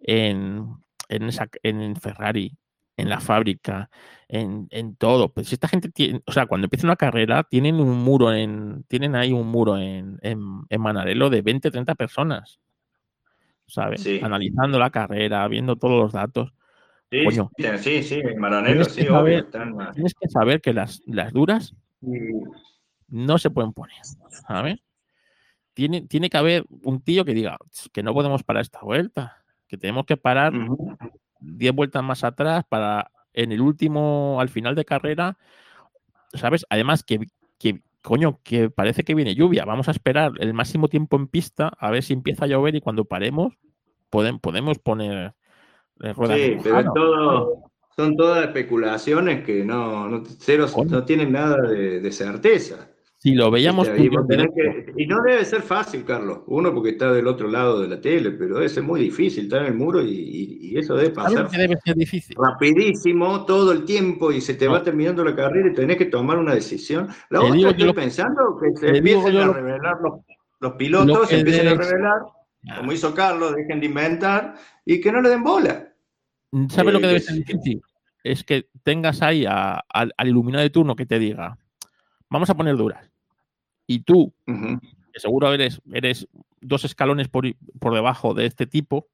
[0.00, 0.66] en,
[1.08, 2.56] en, esa, en Ferrari
[2.96, 3.90] en la fábrica,
[4.28, 5.32] en, en todo.
[5.32, 9.16] Pues esta gente tiene, o sea, cuando empieza una carrera, tienen un muro en, tienen
[9.16, 12.60] ahí un muro en, en, en Manarelo de 20, 30 personas.
[13.66, 14.02] ¿Sabes?
[14.02, 14.20] Sí.
[14.22, 16.52] Analizando la carrera, viendo todos los datos.
[17.10, 17.50] Sí, Coño.
[17.78, 18.40] sí, sí, en
[18.78, 21.74] que sí, obvio, saber- están Tienes que saber que las, las duras
[23.08, 23.96] no se pueden poner,
[24.46, 24.78] ¿sabes?
[25.74, 29.44] Tiene, tiene que haber un tío que diga "Ch, que no podemos parar esta vuelta,
[29.66, 30.96] que tenemos que parar Ujú.
[31.40, 35.36] 10 vueltas más atrás para en el último, al final de carrera,
[36.34, 36.64] ¿sabes?
[36.70, 37.26] Además que,
[37.58, 41.72] que, coño, que parece que viene lluvia, vamos a esperar el máximo tiempo en pista
[41.78, 43.54] a ver si empieza a llover y cuando paremos
[44.10, 45.34] podem- podemos poner
[46.00, 51.32] eh, ruedas Sí, pero es todo, son todas especulaciones que no, no, cero- no tienen
[51.32, 52.88] nada de, de certeza.
[53.24, 56.40] Si lo veíamos tú Y, que- no debe ser fácil, Carlos.
[56.46, 59.62] Uno porque está del otro lado de la tele, pero debe ser muy difícil estar
[59.62, 62.36] en el muro y, y- y eso debe ¿sabes pasar lo que debe ser difícil?
[62.38, 64.72] rapidísimo todo el tiempo y se te No.
[64.72, 67.06] va terminando la carrera y tenés que tomar una decisión.
[67.30, 70.12] La Te otra digo estoy yo pensando que se empiecen yo a revelar los,
[70.60, 72.18] los lo pilotos, se empiecen a revelar,
[72.76, 74.54] como hizo Carlos, dejen de inventar
[74.84, 75.94] y que no le den bola.
[76.68, 77.80] ¿Sabes lo Eh, que debe que ser difícil?
[78.22, 81.56] Es que tengas ahí a- al iluminado de turno que te diga,
[82.28, 83.10] vamos a poner duras.
[83.86, 84.32] Y tú,
[85.12, 86.28] que seguro eres, eres
[86.60, 87.44] dos escalones por,
[87.78, 89.08] por debajo de este tipo,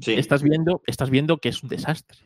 [0.00, 0.14] Sí.
[0.14, 2.18] estás, viendo, estás viendo que es un desastre.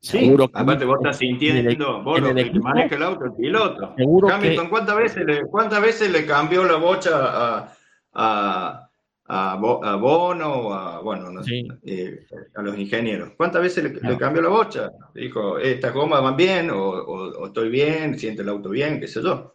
[0.00, 3.32] Sí, Seguro que aparte vos estás sintiendo, vos lo el que maneja el auto, el
[3.34, 3.94] piloto.
[3.96, 7.72] seguro que Hamilton, ¿cuántas veces le, cuántas veces le cambió la bocha a,
[8.14, 8.90] a,
[9.26, 13.32] a, Bo- a Bono o a, bueno, no sé, eh, a los ingenieros?
[13.36, 14.90] ¿Cuántas veces le, cambió la bocha?
[15.14, 19.06] Dijo, estas gomas van bien o, o- o estoy bien, siente el auto bien, qué
[19.06, 19.54] sé yo.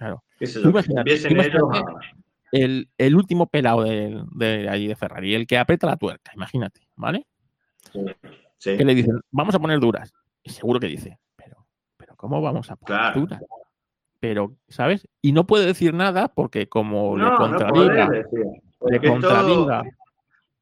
[0.00, 0.24] Claro.
[2.52, 6.80] El, el último pelado de, de ahí de Ferrari, el que aprieta la tuerca, imagínate,
[6.96, 7.26] ¿vale?
[8.58, 8.76] sí.
[8.76, 10.12] Que le dicen, vamos a poner duras.
[10.42, 11.66] Y seguro que dice, pero,
[11.98, 13.20] pero ¿cómo vamos a poner Claro.
[13.20, 13.42] duras?
[14.20, 15.06] Pero, ¿sabes?
[15.22, 18.40] Y no puede decir nada porque como le No, no contradiga, decir,
[18.88, 19.82] le todo- contradiga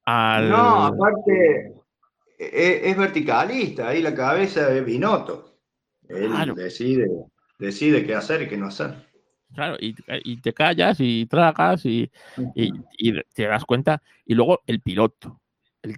[0.05, 0.51] al...
[0.51, 1.73] No, aparte
[2.39, 5.55] e- es, verticalista, ahí la cabeza es Binotto.
[6.09, 6.55] Él Claro.
[6.55, 7.09] decide,
[7.59, 9.08] decide qué hacer y qué no hacer.
[9.55, 9.95] Claro, y,
[10.25, 12.11] y te callas y tragas y,
[12.55, 14.03] y- y te das cuenta.
[14.27, 15.41] Y luego el piloto,
[15.83, 15.97] el,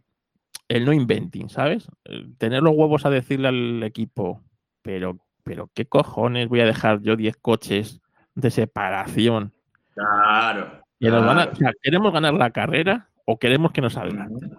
[0.69, 1.89] el no inventing, ¿sabes?
[2.05, 4.41] El tener los huevos a decirle al equipo,
[4.83, 8.01] pero, pero ¿qué cojones voy a dejar yo 10 coches
[8.35, 9.53] de separación?
[9.95, 10.83] Claro.
[11.01, 11.53] Que nos van a- claro.
[11.53, 14.57] o sea, ¿Queremos ganar la carrera o queremos que nos adelanten?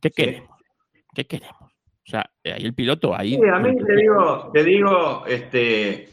[0.00, 0.56] ¿Qué queremos?
[1.14, 1.60] ¿Qué queremos?
[1.62, 3.34] O sea, ahí el piloto, ahí...
[3.34, 6.08] Sí, a mí te digo, te digo, este,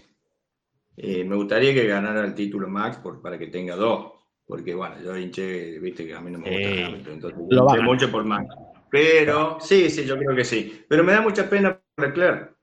[0.97, 4.13] eh, me gustaría que ganara el título Max por, para que tenga dos,
[4.45, 6.81] porque bueno, yo hinché, viste que a mí no me gusta Sí.
[6.83, 8.47] Hamilton, entonces Lo hinché mucho por Max.
[8.89, 10.83] Pero sí, sí, yo creo que sí.
[10.87, 12.55] Pero me da mucha pena por Leclerc,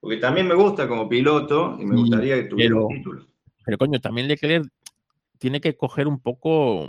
[0.00, 3.26] porque también me gusta como piloto y me gustaría que tuviera pero- un título.
[3.64, 4.66] Pero coño, también Leclerc
[5.38, 6.88] tiene que coger un poco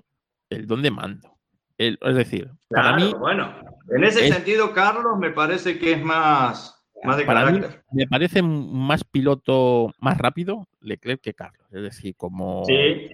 [0.50, 1.38] el don de mando.
[1.78, 3.56] El- es decir, para Claro, mí, bueno,
[3.90, 7.84] en ese es- sentido, Carlos me parece que es más, más de para mí carácter.
[7.92, 11.68] me parece más piloto, más rápido Leclerc que Carlos.
[11.72, 13.10] Es decir, como, Sí,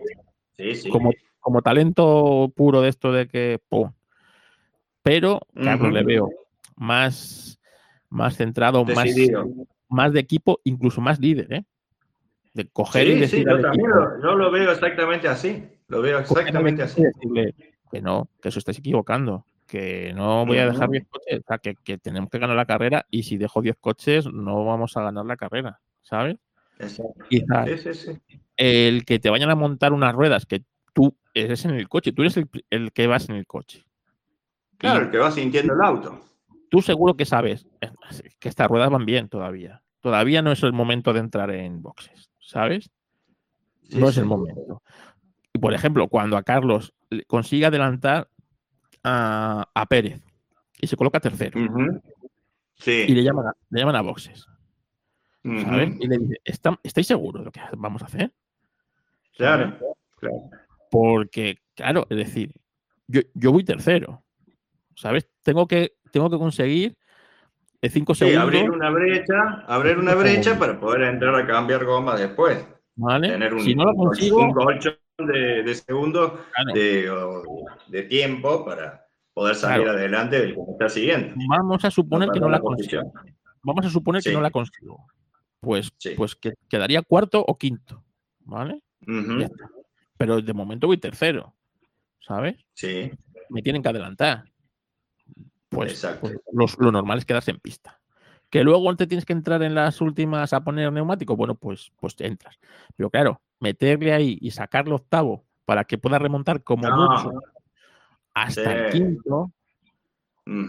[0.58, 0.90] sí, sí.
[0.90, 3.60] como, como talento puro de esto de que.
[3.70, 3.92] ¡pum!
[5.04, 6.30] Pero Carlos le veo
[6.76, 7.60] más,
[8.10, 9.46] más centrado, más, Decidido.
[9.88, 11.64] más de equipo, incluso más líder, ¿eh?
[12.54, 15.64] De coger y decir yo también lo, yo lo veo exactamente así.
[15.88, 17.04] Lo veo exactamente así.
[17.92, 20.94] que no, que eso estáis equivocando, que no voy a dejar Ujú.
[20.94, 23.76] 10 coches, o sea, que, que tenemos que ganar la carrera y si dejo 10
[23.80, 26.38] coches no vamos a ganar la carrera, ¿sabes?
[27.30, 28.40] Quizás Sí, sí, sí.
[28.56, 30.64] el que te vayan a montar unas ruedas que
[30.94, 33.86] tú eres en el coche, tú eres el, el que vas en el coche.
[34.78, 36.20] Claro, Y el que va sintiendo el auto.
[36.70, 37.68] tú seguro que sabes
[38.40, 39.84] que estas ruedas van bien todavía.
[40.02, 42.90] Todavía no es el momento de entrar en boxes, ¿sabes?
[43.90, 44.82] No es el momento.
[45.54, 46.94] Y por ejemplo, cuando a Carlos
[47.26, 48.30] consigue adelantar
[49.04, 50.22] a, a Pérez
[50.80, 51.68] y se coloca tercero y
[52.76, 53.08] Sí.
[53.08, 54.46] le llaman a, le llaman a boxes.
[55.64, 55.96] ¿sabes?
[56.00, 58.32] Y le dice, "¿Está- ¿estáis seguros de lo que vamos a hacer?
[59.38, 59.78] Claro,
[60.18, 60.36] claro.
[60.92, 62.52] Porque, claro, es decir,
[63.08, 64.24] yo, yo voy tercero,
[64.96, 65.30] ¿sabes?
[65.44, 66.98] Tengo que, tengo que conseguir
[67.82, 71.86] 5 Sí, segundos, abrir una brecha, abrir una Cinco brecha para poder entrar a cambiar
[71.86, 72.66] goma después.
[72.96, 73.30] ¿vale?
[73.30, 74.54] Tener un, si no lo consigo,
[75.26, 77.44] de, de segundos claro, de, o
[77.88, 79.98] de tiempo para poder salir Claro.
[79.98, 81.36] adelante del que me está siguiendo.
[81.50, 83.10] vamos a suponer que no la posición.
[83.10, 83.36] consigo.
[83.64, 85.06] Vamos a suponer que no la consigo.
[85.60, 86.12] Pues, Sí.
[86.16, 88.04] pues que quedaría cuarto o quinto,
[88.42, 88.82] ¿vale?
[90.18, 91.54] Pero de momento voy tercero,
[92.20, 92.56] ¿sabes?
[92.74, 93.12] Sí,
[93.50, 94.44] Me tienen que adelantar.
[95.70, 98.00] pues, pues los- lo normal es quedarse en pista.
[98.50, 102.16] Que luego te tienes que entrar en las últimas a poner neumático, bueno, pues, pues
[102.16, 102.58] te entras.
[102.96, 107.10] Pero claro, meterle ahí y sacarle octavo para que pueda remontar como No.
[107.12, 107.32] mucho
[108.34, 109.52] hasta el quinto,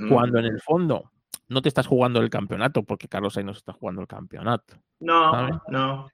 [0.08, 1.12] cuando en el fondo
[1.48, 4.74] no te estás jugando el campeonato, porque Carlos Sainz no se está jugando el campeonato.
[5.00, 5.56] No, ¿sabes?
[5.68, 6.08] no.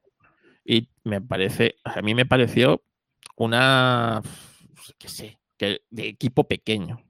[0.65, 2.83] Y me parece, a mí me pareció
[3.37, 4.21] una,
[4.99, 7.01] qué sé, que de equipo pequeño,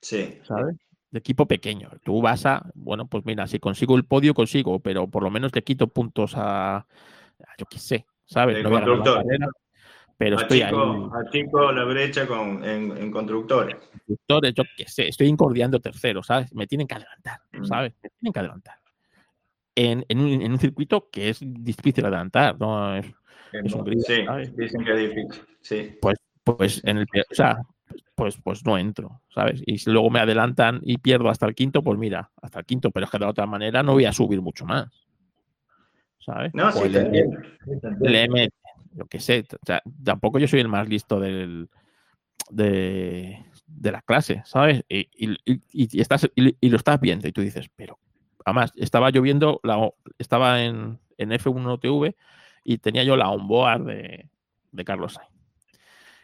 [0.00, 0.38] Sí.
[0.44, 0.76] ¿sabes?
[1.10, 1.90] De equipo pequeño.
[2.04, 5.54] Tú vas a, bueno, pues mira, si consigo el podio, consigo, pero por lo menos
[5.54, 6.86] le quito puntos a, a
[7.58, 8.62] yo qué sé, ¿sabes?
[8.62, 9.22] No constructor.
[9.22, 9.48] carrera,
[10.18, 10.74] pero estoy ahí.
[11.26, 13.76] Achico, la brecha con, en, en constructores.
[14.06, 16.52] Constructores, yo qué sé, estoy incordiando tercero, ¿sabes?
[16.54, 17.64] Me tienen que adelantar, Mm.
[17.64, 17.94] ¿sabes?
[18.02, 18.76] Me tienen que adelantar.
[19.74, 22.96] En, en un, en un circuito que es difícil adelantar, ¿no?
[22.96, 23.12] Es-
[23.52, 24.54] Es un gris, sí, ¿sabes?
[24.56, 25.42] dicen que es difícil.
[25.60, 25.98] Sí.
[26.44, 27.58] pues en el o sea,
[28.14, 29.62] pues pues no entro, ¿sabes?
[29.66, 32.90] Y si luego me adelantan y pierdo hasta el quinto, pues mira, hasta el quinto,
[32.90, 34.88] pero es que de otra manera no voy a subir mucho más.
[36.26, 36.52] ¿Sabes?
[36.54, 37.38] No, sí, le, te entiendo.
[38.00, 38.50] le meten,
[38.94, 41.68] yo qué sé, o sea, tampoco yo soy el más listo del
[42.50, 44.82] de, de la clase, ¿sabes?
[44.88, 47.98] Y, y- y- y estás y, lo estás viendo y tú dices, pero
[48.44, 52.16] además estaba yo viendo la estaba en, en F1 TV
[52.64, 54.28] y tenía yo la onboard de,
[54.72, 55.30] de Carlos Sainz.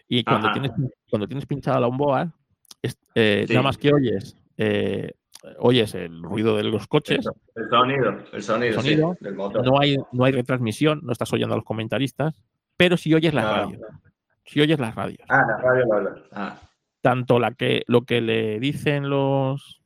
[0.09, 0.53] Y cuando Ajá.
[0.55, 0.73] tienes,
[1.09, 2.31] cuando tienes pinchada la onboard,
[3.15, 3.53] eh, Sí.
[3.55, 5.13] nada más que oyes, eh,
[5.59, 9.65] oyes el ruido de los coches, El sonido, el sonido, El sonido, sí, del motor.
[9.65, 12.35] no hay, no hay retransmisión, no estás oyendo a los comentaristas,
[12.77, 13.49] pero si oyes la No.
[13.49, 13.81] radio,
[14.45, 16.23] si oyes las radios, Ah, la radio lo habla.
[16.33, 16.59] Ah,
[17.01, 19.83] tanto la que, lo que le dicen los,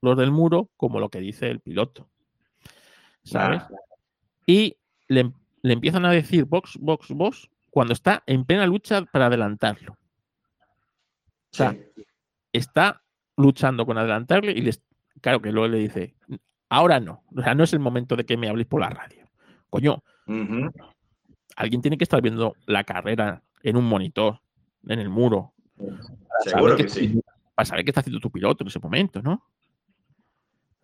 [0.00, 2.08] los del muro como lo que dice el piloto.
[3.22, 3.60] ¿Sabes?
[3.62, 3.70] ah,
[4.46, 4.76] Y
[5.08, 5.30] le,
[5.62, 9.92] le empiezan a decir box, box, box cuando está en plena lucha para adelantarlo.
[9.92, 11.76] O sea,
[12.52, 13.02] está
[13.40, 14.82] luchando con adelantarle y les,
[15.20, 16.14] claro que luego le dice,
[16.68, 19.24] ahora no, o sea, no es el momento de que me habléis por la radio.
[19.68, 20.02] Coño,
[21.56, 24.40] alguien tiene que estar viendo la carrera en un monitor,
[24.86, 25.54] en el muro,
[26.44, 27.20] Seguro saber que sí.
[27.54, 29.46] para saber qué está haciendo tu piloto en ese momento, ¿no?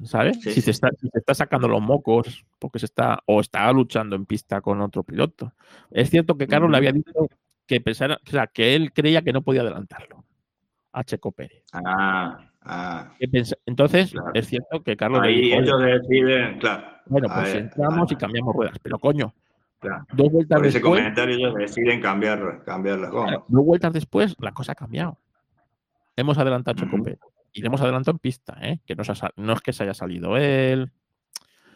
[0.04, 0.38] ¿Sabes?
[0.42, 0.60] Sí, si.
[0.60, 4.26] Se está, si se está sacando los mocos porque se está o está luchando en
[4.26, 5.54] pista con otro piloto.
[5.90, 7.28] Es cierto que Carlos le había dicho
[7.66, 10.25] que pensara, o sea, que él creía que no podía adelantarlo
[10.96, 11.62] a Checo Pérez.
[11.74, 13.12] Ah, ah.
[13.66, 14.30] Entonces, Claro.
[14.32, 16.86] es cierto que Carlos Ahí dijo, "Oye, ellos deciden, claro.
[17.06, 19.34] bueno, pues ver, entramos y cambiamos ruedas, pero coño,
[19.78, 20.06] claro.
[20.14, 23.38] dos vueltas Por ese después, comentario ellos deciden cambiar, cambiar las gomas.
[23.46, 25.18] dos vueltas después, la cosa ha cambiado.
[26.16, 27.02] Hemos adelantado a Checo.
[27.02, 27.18] Pérez
[27.52, 28.80] y le hemos adelantado en pista, ¿eh?
[28.86, 30.90] que no, se ha sal- no es que se haya salido él,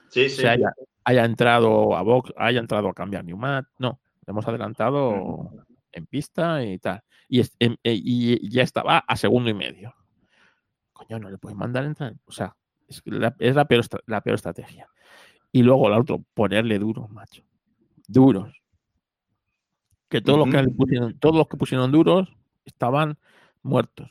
[0.08, 0.40] Sí, sí.
[0.42, 0.72] se haya,
[1.04, 5.50] haya entrado a box, haya entrado a cambiar Newmat, no, le hemos adelantado.
[5.92, 7.02] En pista y tal.
[7.28, 9.94] Y, es- em- eh, y ya estaba a segundo y medio.
[10.92, 12.14] Coño, no le puedes mandar entrar.
[12.24, 14.88] O sea, es, la, es la, peor, la peor estrategia.
[15.52, 17.42] Y luego la otro, ponerle duros, macho.
[18.06, 18.54] Duros.
[20.08, 22.28] Que todos, los que pusieron, todos los que pusieron duros
[22.64, 23.16] estaban
[23.62, 24.10] muertos.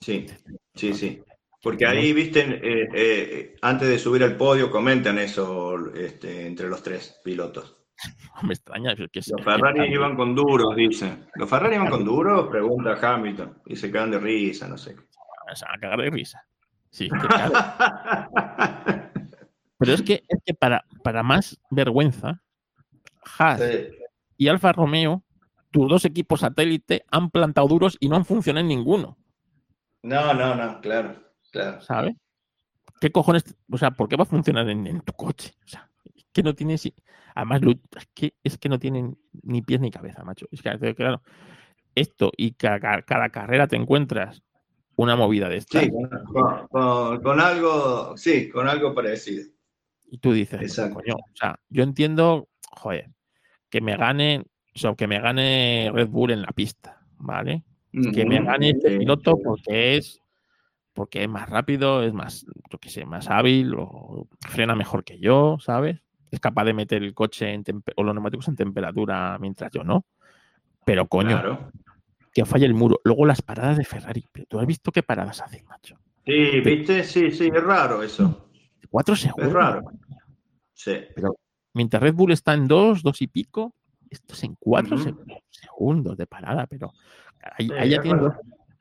[0.00, 0.26] Sí,
[0.74, 1.22] sí, sí.
[1.62, 6.82] Porque ahí, viste, eh, eh, antes de subir al podio comentan eso este, entre los
[6.82, 7.81] tres pilotos.
[8.42, 8.94] Me extraña.
[8.96, 11.26] que Los Ferrari iban con duros, dicen.
[11.36, 12.48] ¿Los Ferrari iban con duros?
[12.48, 13.58] Pregunta Hamilton.
[13.66, 14.96] Y se quedan de risa, no sé.
[15.54, 16.44] se van a cagar de risa.
[16.90, 17.16] Sí, que
[19.78, 22.40] Pero es que, es que para, para más vergüenza,
[23.38, 23.88] Haas Sí.
[24.36, 25.24] y Alfa Romeo,
[25.70, 29.16] tus dos equipos satélite, han plantado duros y no han funcionado en ninguno,
[30.02, 31.14] No, no, no, claro,
[31.50, 31.80] claro.
[31.80, 32.14] ¿sabes?
[33.00, 33.56] ¿Qué cojones?
[33.70, 35.54] O sea, ¿por qué va a funcionar en, en tu coche?
[35.64, 35.88] O sea,
[36.32, 36.76] que no tiene.
[37.34, 37.60] Además,
[37.96, 40.46] es que, es que no tienen ni pies ni cabeza, macho.
[40.50, 41.22] Es que, claro,
[41.94, 44.42] esto y cada, cada carrera te encuentras
[44.96, 49.44] una movida de estas Sí, con, con- con algo, sí, con algo parecido.
[50.10, 50.94] y tú dices, Exacto.
[50.96, 53.10] coño, o sea, yo entiendo, joder,
[53.70, 57.64] que me gane, o sea, que me gane Red Bull en la pista, ¿vale?
[58.14, 60.18] que me gane este piloto porque es
[60.94, 65.18] porque es más rápido, es más, yo qué sé, más hábil o frena mejor que
[65.18, 66.00] yo, ¿sabes?
[66.32, 67.62] Es capaz de meter el coche en
[67.94, 70.04] o los neumáticos en temperatura mientras yo no.
[70.84, 71.70] Pero coño, Claro.
[72.32, 73.00] que falle el muro.
[73.04, 74.26] Luego las paradas de Ferrari.
[74.32, 75.98] Pero tú has visto qué paradas hacen, macho.
[76.24, 78.48] Sí, viste, sí, sí, es raro eso.
[78.90, 79.46] Cuatro segundos.
[79.48, 79.82] Es raro.
[80.72, 80.96] Sí.
[81.74, 83.74] Mientras Red Bull está en dos, dos y pico,
[84.10, 84.96] esto es en cuatro
[85.50, 86.92] segundos de parada, pero
[87.58, 88.34] ahí, Sí, ahí ya tienen dos,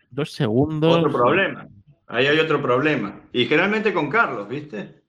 [0.09, 0.97] dos segundos.
[0.97, 1.67] Otro problema.
[2.07, 3.21] Ahí hay otro problema.
[3.33, 5.00] Y generalmente con Carlos, ¿viste?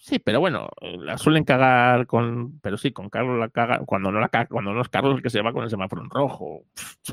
[0.00, 2.60] Sí, pero bueno, eh, la suelen cagar con.
[2.60, 3.80] Pero sí, con Carlos la caga.
[3.84, 6.02] Cuando no la caga, cuando no es Carlos el que se va con el semáforo
[6.02, 6.62] en rojo.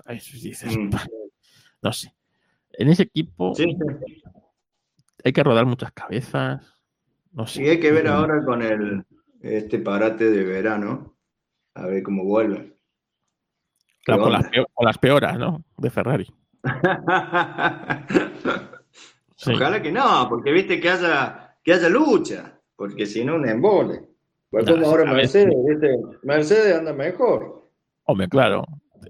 [0.06, 0.90] Mm.
[1.82, 2.14] No sé.
[2.78, 3.76] En ese equipo Sí,
[5.24, 6.62] hay que rodar muchas cabezas.
[7.32, 7.64] No sé.
[7.64, 9.04] Y hay que ver ahora con el
[9.42, 11.16] este parate de verano,
[11.74, 12.78] a ver cómo vuelve.
[14.04, 14.52] Claro, con, ¿Qué las onda?
[14.52, 15.64] peo- con las peoras, ¿no?
[15.78, 16.32] De Ferrari.
[19.38, 19.52] Sí.
[19.54, 24.02] Ojalá que no, porque viste que haya, que haya lucha, porque si no, un embole.
[24.50, 25.96] Pues No, como ahora Mercedes, ¿viste?
[26.24, 27.70] Mercedes anda mejor.
[28.06, 28.64] Hombre, claro.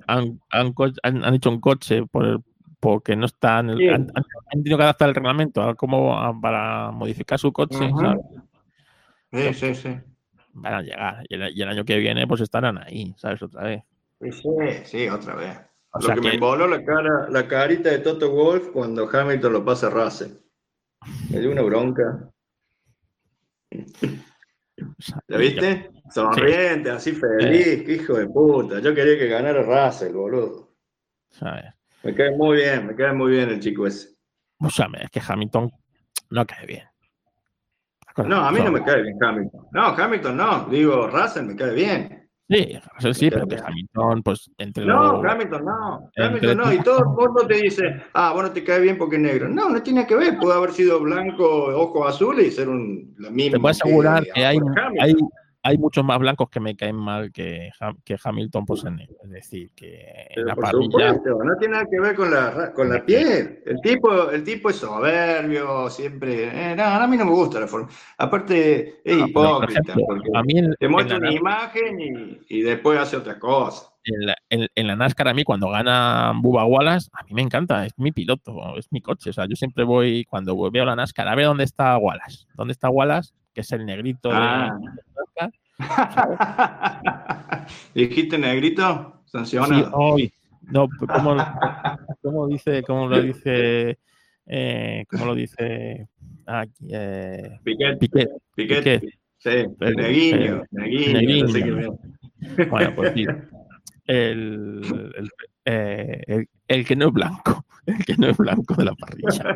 [0.08, 2.40] Han, han, han- han hecho un coche por el-
[2.80, 3.76] porque no están.
[3.78, 3.88] Sí.
[3.90, 7.78] Han, han- tenido que adaptar el reglamento a cómo, a- para modificar su coche.
[8.00, 8.22] ¿sabes?
[9.32, 9.98] Sí, sí, sí.
[10.54, 11.24] Van a llegar.
[11.30, 13.42] Y el, y el año que viene, pues estarán ahí, ¿sabes?
[13.44, 13.84] Otra vez.
[14.22, 14.50] Sí,
[14.86, 15.58] sí, otra vez.
[15.92, 19.10] O Lo sea que, me que- emboló la cara, la carita de Toto Wolf cuando
[19.12, 20.32] Hamilton lo pasa a Russell.
[21.30, 22.32] Me dio una bronca.
[23.82, 25.90] O sea, ¿La y- viste?
[26.14, 28.80] Sonriente, así feliz, qué hijo de puta.
[28.80, 30.76] Yo quería que ganara Russell, boludo.
[31.30, 31.66] ¿sabes?
[32.04, 34.10] Me cae muy bien, me cae muy bien el chico ese.
[34.60, 35.72] O sea, es que Hamilton
[36.30, 36.84] no cae bien.
[38.18, 39.68] No, a mí no me cae bien Hamilton.
[39.72, 40.66] No, Hamilton no.
[40.70, 42.25] Digo, Russell me cae bien.
[42.48, 42.78] Sí,
[43.14, 43.58] sí, pero que.
[43.58, 46.12] Hamilton, pues entre No, lo- Hamilton no.
[46.16, 46.74] entre Hamilton no.
[46.74, 49.50] Y todo el mundo te dice, ah, bueno, te cae bien porque es negro.
[49.50, 50.38] No, no tiene que ver.
[50.38, 53.54] Puede haber sido blanco, ojos azules y ser un, lo mismo.
[53.54, 54.60] Te puedo asegurar que hay,
[55.68, 57.72] hay muchos más blancos que me caen mal que,
[58.04, 59.16] que Hamilton pues, en negro.
[59.24, 60.84] Es decir, que Pero la por parrilla.
[61.14, 63.64] supuesto, no tiene nada que ver con la, ra- con la piel.
[63.66, 66.72] El tipo, el tipo es soberbio, siempre.
[66.72, 67.90] eh, no, a mí no me gusta la forma.
[68.18, 72.58] Aparte, es No, por hipócrita, ejemplo, porque a mí en, te muestra una imagen y,
[72.60, 73.90] y después hace otra cosa.
[74.04, 77.42] en la- en- en la NASCAR, a mí cuando gana Bubba Wallace, a mí me
[77.42, 79.32] encanta, es mi piloto, es mi coche.
[79.32, 82.46] O sea, yo siempre voy, cuando veo la NASCAR, a ver dónde está Wallace.
[82.54, 83.34] ¿Dónde está Wallace?
[83.56, 84.78] Que es el negrito de Ah.
[85.38, 85.52] NASCAR.
[87.96, 89.22] ¿Dijiste negrito?
[89.26, 89.92] Sí, Sancionado.
[89.94, 90.32] hoy.
[90.64, 91.38] No, ¿cómo,
[92.22, 93.98] cómo dice, cómo lo dice,
[94.48, 96.08] eh, cómo lo dice
[96.46, 98.30] aquí, eh, Piquet, Piquet?
[98.56, 98.84] Piquet.
[98.84, 99.04] Piquet.
[99.38, 99.50] Sí,
[99.80, 101.98] Pero- no sé qué Neguiño.
[102.58, 103.26] me- Bueno, pues sí.
[104.08, 104.82] El,
[105.18, 105.30] el,
[105.66, 109.56] eh, el- el que no es blanco, el que no es blanco de la parrilla.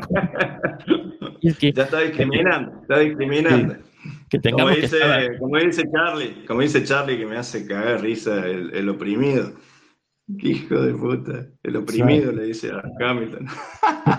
[1.41, 3.75] Y es que, Ya está discriminando, está discriminando.
[4.29, 7.65] que Como tengamos que estar- dice, como dice Charlie, como dice Charlie que me hace
[7.65, 9.51] cagar risa el, el oprimido.
[10.41, 11.45] Hijo de puta.
[11.63, 13.47] El oprimido le dice a Hamilton.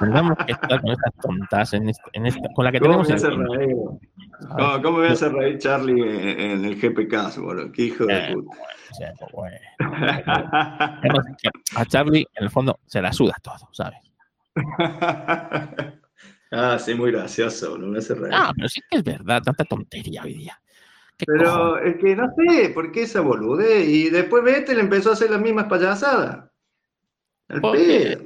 [0.01, 3.09] tengamos que estar con estas tontas en esta, en esta- con la que ¿Cómo tenemos
[3.09, 3.77] me en- hace reír?
[4.57, 7.71] ¿Cómo, cómo me hace reír Charlie en, en el GPK, boludo?
[7.73, 8.57] Qué hijo de puta.
[9.19, 9.57] pues, bueno.
[11.77, 13.99] A Charlie, en el fondo, se la suda todo, ¿sabes?
[16.53, 17.89] ah, sí, muy gracioso, boludo.
[17.93, 18.35] Me hace reír.
[18.35, 20.61] Ah, pero sí que es verdad, tanta tontería hoy día.
[21.21, 23.87] ¿Qué Pero es que no sé, ¿por qué esa boludez?
[23.87, 26.51] Y después Vettel empezó a hacer las mismas payasadas.
[27.49, 28.23] Al ¿Por pedo.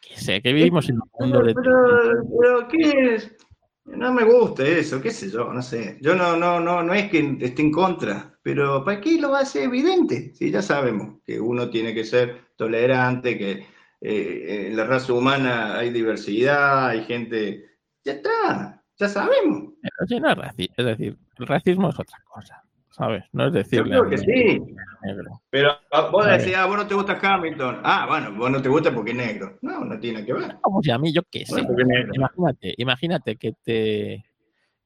[0.00, 1.54] Qué sé, que vivimos en un mundo de...
[1.54, 3.36] Pero, pero, ¿qué es?
[3.84, 5.98] No me gusta eso, qué sé yo, no sé.
[6.00, 9.64] Yo no, no, no, no es que esté en contra, pero ¿para qué lo hace
[9.64, 10.32] evidente?
[10.34, 13.66] Si ya sabemos que uno tiene que ser tolerante, que
[14.00, 17.66] eh, en la raza humana hay diversidad, hay gente.
[18.04, 19.72] Ya está, ya sabemos.
[19.82, 23.24] Pero sí, no es raci- Es decir, el racismo es otra cosa, ¿sabes?
[23.32, 24.60] No es Yo decirle creo que sí.
[25.02, 25.40] negro.
[25.50, 27.80] Pero ah, vos decís, ah, vos no te gusta Hamilton.
[27.82, 29.58] Ah, bueno, vos no te gusta porque es negro.
[29.62, 30.56] No, no tiene que ver.
[30.60, 31.62] Como si a mí, yo qué sé.
[31.62, 32.12] Bueno.
[32.14, 34.24] Imagínate, imagínate que te...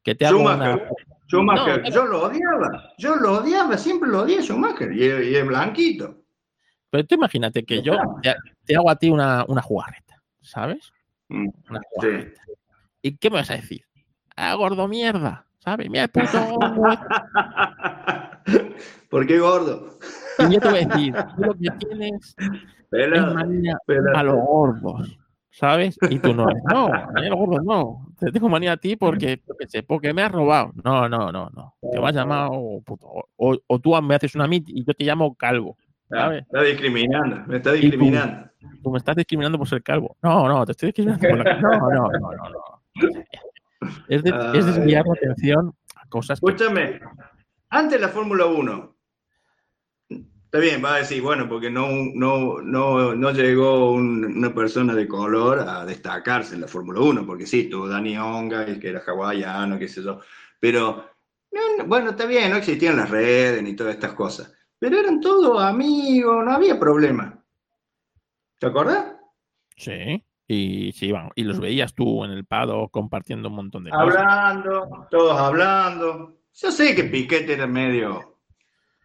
[0.02, 0.78] Que te hago una...
[1.26, 5.26] Schumacher, Schumacher, No, yo lo odiaba, yo lo odiaba, siempre lo odié Schumacher, y, es-
[5.26, 6.22] y es blanquito.
[6.90, 8.34] Pero tú imagínate que yo te,
[8.64, 10.92] te hago a ti una, una jugarreta, ¿sabes?
[11.28, 11.86] Mm, Una Sí.
[11.90, 12.42] jugarreta.
[13.02, 13.82] ¿Y qué me vas a decir?
[14.36, 15.88] Ah, gordo mierda, ¿sabes?
[15.88, 16.26] Mira el puto
[16.58, 16.88] gordo
[18.46, 18.74] este.
[19.08, 19.98] ¿Por qué gordo?
[20.38, 22.34] Y yo te voy a decir, tú lo que tienes
[22.90, 23.78] es manía
[24.14, 25.18] a los gordos,
[25.50, 25.96] ¿sabes?
[26.10, 28.08] Y tú no, no, a a los gordos no.
[28.18, 30.72] Te tengo manía a ti porque, sé, porque me has robado.
[30.82, 31.74] No, no, no, no.
[31.92, 33.06] Te vas llamado puto.
[33.36, 35.76] O, o tú me haces una mit y yo te llamo calvo.
[36.10, 36.42] Ah, ¿sabes?
[36.42, 37.76] está discriminando, me está tú?
[37.76, 38.50] discriminando.
[38.82, 40.16] Tú me estás discriminando por ser calvo.
[40.22, 41.56] No, no, te estoy discriminando por la...
[41.60, 42.84] No, no, no, no, no.
[44.08, 46.46] Es, de- es desviar la atención a cosas que...
[46.46, 47.00] Escúchame,
[47.70, 48.96] antes de la Fórmula 1,
[50.08, 54.94] está bien, va a decir, bueno, porque no, no, no, no llegó un- una persona
[54.94, 59.02] de color a destacarse en la Fórmula 1, porque sí, tuvo Dani Onga, que era
[59.06, 60.20] hawaiano, qué sé yo,
[60.60, 61.10] pero,
[61.52, 65.20] no, no, bueno, está bien, no existían las redes ni todas estas cosas, pero eran
[65.20, 67.40] todos amigos, no había problema.
[68.58, 69.14] ¿Te acordás?
[69.76, 70.22] Sí.
[70.46, 71.30] Y sí, iban.
[71.34, 74.16] Y los veías tú en el pado compartiendo un montón de cosas.
[74.16, 76.34] Hablando, todos hablando.
[76.54, 78.38] Yo sé que Piquet era medio.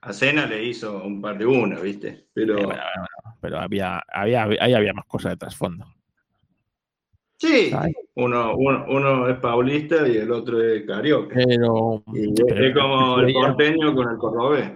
[0.02, 2.28] A Cena le hizo un par de una, ¿viste?
[2.34, 2.58] Pero.
[2.58, 5.86] Eh, bueno, bueno, bueno, pero había, había, ahí había más cosas de trasfondo.
[7.38, 7.72] Sí,
[8.16, 11.36] uno, uno, uno es paulista y el otro es carioca.
[11.36, 14.72] Pero, Y pero es como el porteño con el cordobés.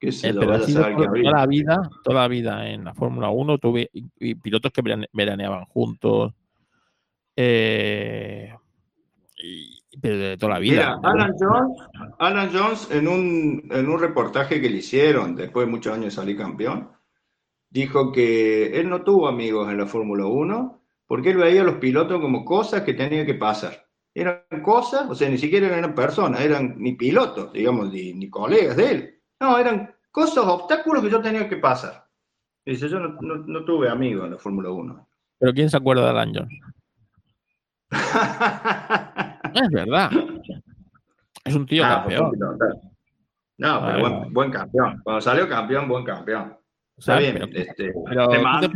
[0.00, 2.20] Que se Eh, lo pero ha vaya a sido saber qué toda la vida, toda
[2.22, 6.32] la vida en la Fórmula 1 tuve y, y pilotos que verane- veraneaban juntos.
[7.36, 8.54] eh,
[9.36, 10.96] y, pero de toda la vida.
[10.96, 11.78] Mira, Alan Jones,
[12.18, 16.10] Alan Jones en un, en un reportaje que le hicieron después de muchos años de
[16.12, 16.90] salir campeón,
[17.68, 21.76] dijo que él no tuvo amigos en la Fórmula 1 porque él veía a los
[21.76, 23.86] pilotos como cosas que tenían que pasar.
[24.14, 28.76] Eran cosas, o sea, ni siquiera eran personas, eran ni pilotos, digamos, ni, ni colegas
[28.76, 29.19] de él.
[29.40, 32.04] No, eran cosas, obstáculos que yo tenía que pasar.
[32.64, 35.08] Dice, yo no, no- no tuve amigos en la Fórmula 1.
[35.38, 36.60] Pero ¿quién se acuerda de Alan Jones?
[39.54, 40.10] Es verdad.
[41.44, 42.32] Es un tío Ah, campeón.
[43.58, 45.00] No, pero buen, buen campeón.
[45.02, 46.56] Cuando salió campeón, buen campeón.
[46.96, 47.34] Está bien.
[47.34, 48.68] Pero- este, pero mando-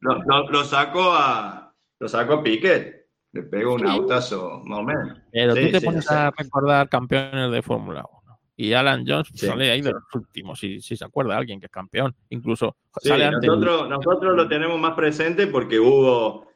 [0.00, 3.06] lo, lo- lo sacó a lo sacó a Piquet.
[3.32, 3.86] Le pegó un Sí.
[3.88, 5.18] autazo más o menos.
[5.30, 8.15] Pero Sí, tú te sí, pones a recordar campeones de Fórmula 1.
[8.56, 9.46] Y Alan Jones Sí.
[9.46, 12.14] sale ahí de los últimos, si, si se acuerda alguien que es campeón.
[12.30, 13.46] Incluso Sí, sale antes.
[13.46, 16.46] nosotros, nosotros lo tenemos más presente porque hubo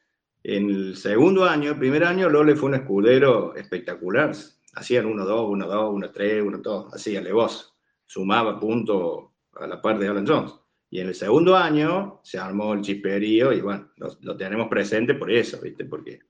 [0.42, 4.32] en el segundo año, el primer año, Lole fue un escudero espectacular.
[4.74, 7.74] Hacían 1-2, 1-2, 1-3, 1-2, así alevoso.
[8.06, 9.26] Sumaba puntos
[9.60, 10.54] a la par de Alan Jones.
[10.88, 15.14] Y en el segundo año se armó el chisperío y bueno, lo, lo tenemos presente
[15.14, 15.84] por eso, ¿viste?
[15.84, 16.20] Porque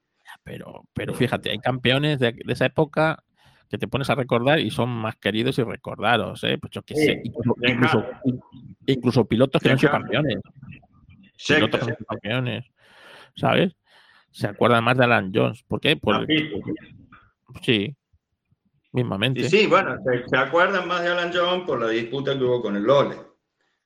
[0.43, 3.23] Pero, pero fíjate, hay campeones de, de esa época
[3.71, 6.59] que te pones a recordar y son más queridos y recordados, ¿eh?
[6.59, 7.07] Pues yo qué Sí.
[7.07, 7.75] sé, incluso, Venga.
[7.75, 8.05] incluso,
[8.85, 10.39] incluso pilotos que no han sido campeones.
[11.47, 12.65] Pilotos que no han sido campeones,
[13.37, 13.77] ¿sabes?
[14.33, 15.63] Se acuerdan más de Alan Jones.
[15.63, 15.97] ¿Por qué?
[15.97, 16.27] Por,
[17.63, 17.95] sí,
[18.93, 19.41] mismamente.
[19.41, 22.61] Y sí, bueno, se, se acuerdan más de Alan Jones por la disputa que hubo
[22.61, 23.17] con el Lole.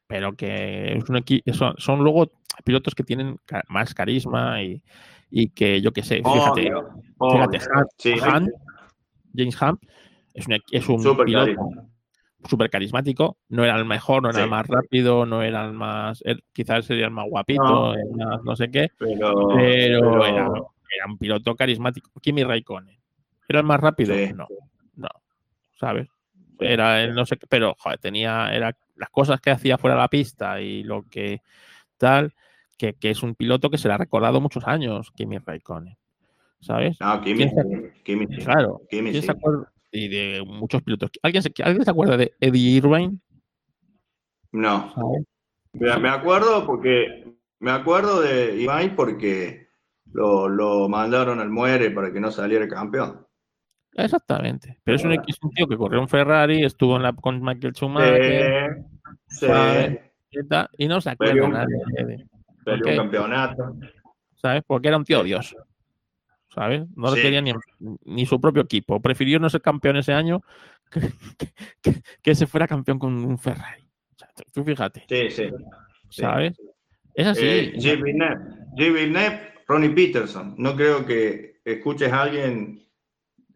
[0.07, 2.31] pero que es un equi- son, son luego
[2.65, 4.83] pilotos que tienen más carisma y,
[5.31, 7.89] y que yo qué sé, fíjate, Obvio, fíjate, obvio.
[7.99, 8.49] Sí, Hunt,
[9.35, 9.83] James Hunt
[10.35, 11.53] es un, es un Súper piloto
[12.47, 14.45] súper carismático, no era el mejor, no era Sí.
[14.45, 16.23] el más rápido, no era el más,
[16.53, 17.95] quizás sería el más guapito, No.
[17.95, 22.11] el más no sé qué, pero, pero, pero- Era, era un piloto carismático.
[22.21, 22.99] Kimi Raikkonen,
[23.49, 24.15] ¿era el más rápido?
[24.15, 24.33] Sí.
[24.35, 24.47] No,
[24.97, 25.09] no,
[25.77, 26.09] ¿sabes?
[26.61, 30.03] Era el no sé qué, pero joder, tenía era las cosas que hacía fuera de
[30.03, 31.41] la pista y lo que
[31.97, 32.35] tal,
[32.77, 35.97] que, que es un piloto que se le ha recordado muchos años, Kimi Raikkonen,
[36.65, 36.97] ¿sabes?
[37.01, 38.45] No, Kimi, ¿Quién sí, Kimi sí.
[38.45, 39.27] Claro, Kimi ¿quién sí.
[39.27, 39.73] se acuerda?
[39.93, 41.11] Y de muchos pilotos.
[41.23, 43.19] ¿Alguien se, ¿Alguien se acuerda de Eddie Irvine?
[44.53, 46.01] No, ¿Sabes?
[46.01, 47.25] me, acuerdo porque
[47.61, 49.69] me acuerdo de Ibai porque
[50.13, 53.27] lo, lo mandaron al muere para que no saliera campeón.
[53.93, 54.81] Exactamente.
[54.83, 57.75] Pero es un, es un tío que corrió en Ferrari, estuvo en la, con Michael
[57.75, 58.85] Sí, Schumacher
[59.29, 60.01] sí, ¿sabes?
[60.79, 62.27] y, no se acuerda nadie
[62.65, 63.77] perdió un campeonato.
[64.35, 64.63] ¿sabes?
[64.67, 65.57] Porque era un tío odioso.
[66.55, 66.85] ¿Sabes?
[66.95, 67.23] No lo Sí.
[67.23, 67.53] quería ni,
[68.05, 69.01] ni su propio equipo.
[69.03, 70.41] Prefirió no ser campeón ese año
[70.91, 71.01] que,
[71.37, 71.53] que-
[71.83, 73.83] que- que se fuera campeón con un Ferrari.
[73.83, 75.51] O sea, tú- fíjate, Sí, sí.
[76.11, 76.23] sí.
[76.23, 76.57] ¿sabes?
[77.15, 77.45] Es así.
[77.45, 79.55] Eh, Gilles Villeneuve.
[79.67, 80.55] Ronnie Peterson.
[80.59, 82.87] No creo que escuches a alguien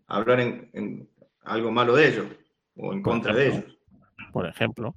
[0.07, 1.09] hablar en, en
[1.43, 2.27] algo malo de ellos
[2.77, 3.65] o en contra de ellos.
[4.33, 4.95] por ejemplo.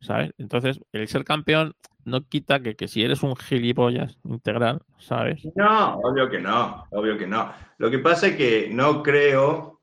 [0.00, 0.32] ¿Sabes?
[0.38, 1.74] Entonces, el ser campeón
[2.04, 5.46] no quita que, que si eres un gilipollas integral, ¿sabes?
[5.54, 7.52] No, obvio que no, obvio que no.
[7.78, 9.82] Lo que pasa es que no creo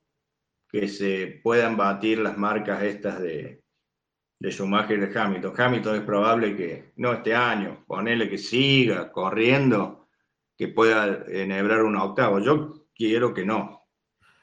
[0.70, 3.62] que se puedan batir las marcas estas de,
[4.40, 5.54] de Schumacher y de Hamilton.
[5.56, 10.08] Hamilton es probable que, no este año, ponerle que siga corriendo,
[10.58, 12.40] que pueda enhebrar un octavo.
[12.40, 13.84] Yo quiero que no,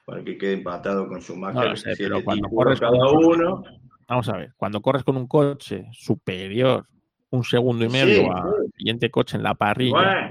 [0.06, 1.70] para que quede empatado con Schumacher.
[1.70, 3.64] No sé, pero cuando corres cada con- uno.
[4.08, 6.86] Vamos a ver, cuando corres con un coche superior,
[7.30, 8.72] un segundo y Sí, medio al sí.
[8.78, 10.30] siguiente coche en la parrilla, Bueno,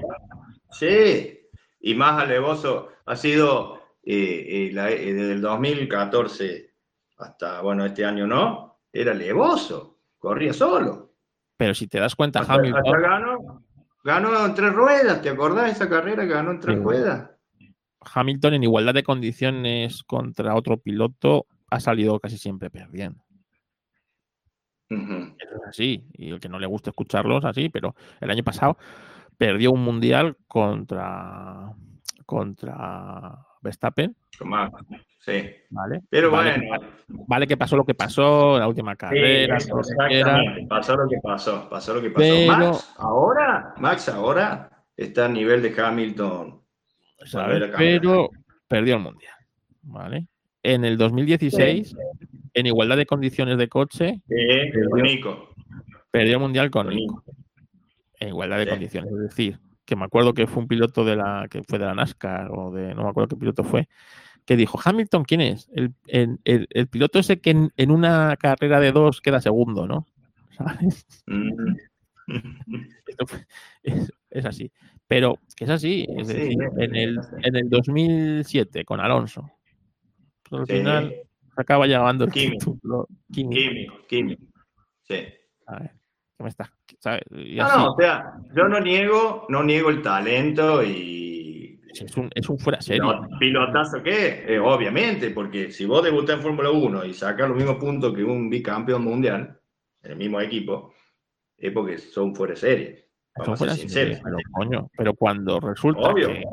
[0.70, 1.40] sí,
[1.80, 6.74] y más alevoso ha sido eh, eh, la- eh, desde el 2014
[7.18, 11.14] hasta, bueno, este año no, era alevoso, corría solo.
[11.56, 13.62] pero si te das cuenta, Hasta, Hamilton, hasta ganó,
[14.02, 16.82] ganó en tres ruedas, ¿te acordás de esa carrera que ganó en tres Sí.
[16.82, 17.30] ruedas?
[18.14, 23.23] Hamilton en igualdad de condiciones contra otro piloto ha salido casi siempre perdiendo.
[24.88, 28.44] Eso es así, y el que no le gusta escucharlo es así, pero el año
[28.44, 28.76] pasado
[29.36, 31.72] perdió un mundial contra
[32.26, 34.14] contra Verstappen,
[35.20, 35.32] Sí,
[35.70, 36.02] ¿vale?
[36.10, 36.86] pero vale, bueno,
[37.26, 41.16] vale que pasó lo que pasó en la última sí, carrera, exactamente, pasó lo que
[41.22, 42.26] pasó, pasó lo que pasó.
[42.26, 46.60] Pero- Max ahora, Max ahora está a nivel de Hamilton.
[47.78, 48.30] Pero
[48.68, 49.32] perdió el mundial,
[49.82, 50.26] ¿vale?
[50.62, 51.96] En el 2016,
[52.54, 55.54] en igualdad de condiciones de coche, Sí, con Nico.
[56.10, 57.22] perdió el mundial con Nico.
[58.20, 58.70] En igualdad de Sí.
[58.70, 61.84] condiciones, es decir, que me acuerdo que fue un piloto de la que fue de
[61.86, 63.88] la NASCAR o de no me acuerdo qué piloto fue,
[64.46, 65.68] que dijo, Hamilton, ¿quién es?
[65.74, 69.86] El, el, el, el piloto ese que en, en, una carrera de dos queda segundo,
[69.86, 70.06] ¿no?
[70.56, 71.06] ¿Sabes?
[71.26, 71.74] Mm.
[73.82, 74.70] es, es, así.
[75.06, 79.50] Pero que es así, es Sí, decir, sí, en el, en el 2007 con Alonso.
[80.48, 80.72] Pues al Sí.
[80.78, 81.14] final
[81.56, 81.86] acaba
[82.24, 83.08] el título.
[83.32, 83.56] Kimi.
[83.56, 84.44] Químico, químico.
[85.02, 85.16] Sí.
[85.66, 85.90] A ver,
[86.36, 86.72] ¿qué me está?
[86.98, 87.22] ¿sabes?
[87.30, 92.30] No, así, no, o sea, yo no niego, no niego el talento y es, un,
[92.34, 93.00] es un fuera serie.
[93.00, 97.56] No, pilotazo qué, Eh, obviamente, porque si vos debutás en Fórmula 1 y sacas los
[97.56, 99.60] mismos puntos que un bicampeón mundial,
[100.02, 100.92] en el mismo equipo,
[101.56, 103.08] es porque son fuera de serie.
[103.36, 104.20] Son Vamos a ser serie, sinceros.
[104.24, 106.28] pero coño, pero cuando resulta Obvio.
[106.28, 106.44] que, que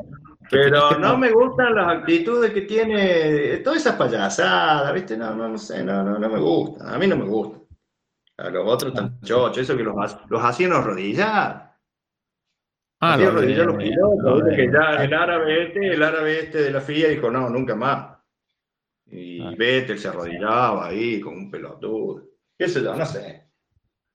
[0.52, 5.16] Pero no me gustan las actitudes que tiene, todas esas payasadas, ¿viste?
[5.16, 7.62] No, no, no sé, no, no, no me gustan, a mí no me gustan.
[8.38, 9.94] A los otros tan chochos, eso que los,
[10.28, 11.72] los hacían arrodillar.
[13.00, 16.80] Ah, Hacían arrodillar los pilotos, que ya el árabe este, el árabe este de la
[16.80, 18.18] FIA dijo, no, nunca más.
[19.06, 19.52] Y Ah.
[19.56, 22.22] Vettel se arrodillaba ahí con un pelotudo.
[22.58, 22.94] ¿Qué sé yo?
[22.94, 23.48] No sé.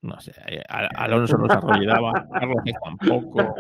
[0.02, 3.56] No sé, eh, Al- Alonso no se arrodillaba, Carlos tampoco.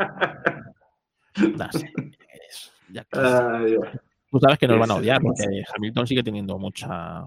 [1.57, 1.93] No sé.
[2.91, 3.85] Ya que- Dios.
[4.29, 5.43] tú sabes que nos van a odiar porque
[5.75, 7.25] Hamilton sigue teniendo mucha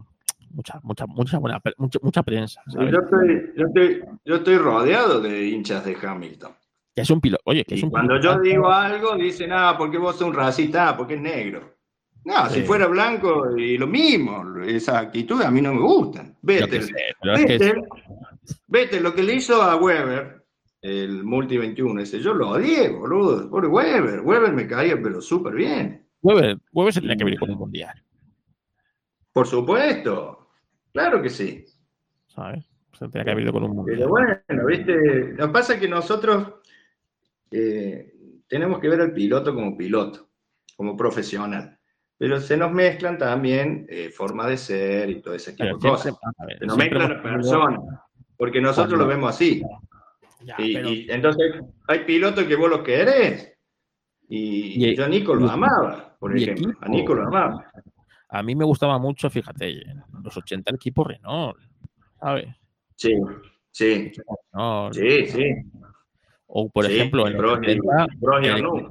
[0.50, 2.92] mucha mucha mucha buena mucha, mucha prensa, ¿sabes?
[2.92, 6.52] Yo estoy, yo, estoy, yo estoy rodeado de hinchas de Hamilton.
[6.94, 9.76] Que es un piloto, oye, que es Y un cuando yo digo algo, dicen, ah,
[9.78, 11.76] porque vos sos un racista, ah, porque es negro.
[12.24, 16.36] No, si fuera blanco, y lo mismo, esa actitud a mí no me gustan.
[16.46, 16.60] Qué
[18.68, 20.39] Vettel, es lo que le hizo a Weber,
[20.82, 23.50] el Multi 21 ese, yo lo odié, boludo.
[23.50, 26.06] Pobre Weber, Weber me caía, pero súper bien.
[26.22, 28.02] Weber, Weber se tenía que venir con un mundial,
[29.32, 30.48] Por supuesto,
[30.92, 31.64] claro que sí.
[32.26, 32.64] ¿sabes?
[32.98, 33.98] Se tenía que haber con un mundial.
[33.98, 36.54] Pero bueno, viste, lo que pasa es que nosotros
[37.50, 38.14] eh,
[38.46, 40.28] tenemos que ver al piloto como piloto,
[40.76, 41.78] como profesional.
[42.18, 46.14] Pero se nos mezclan también eh, forma de ser y todo ese tipo de cosas.
[46.58, 47.80] Se nos mezclan las personas,
[48.36, 49.62] porque nosotros lo vemos así.
[50.42, 51.54] Ya, Y, pero- y entonces
[51.88, 53.52] hay pilotos que vos los querés.
[54.28, 56.70] Y, Y- yo a Nico lo y- amaba, por ejemplo.
[56.70, 56.84] equipo.
[56.84, 57.70] A Nico lo amaba.
[58.28, 61.58] A mí me gustaba mucho, fíjate, en los 80 el equipo Renault,
[62.20, 62.46] ¿sabes?
[62.94, 63.12] Sí,
[63.72, 64.12] sí,
[64.52, 64.94] Renault.
[64.94, 65.44] sí, sí.
[66.46, 68.88] O, por Sí, ejemplo, en los Brogy- 70, Brogy el, Arnoux.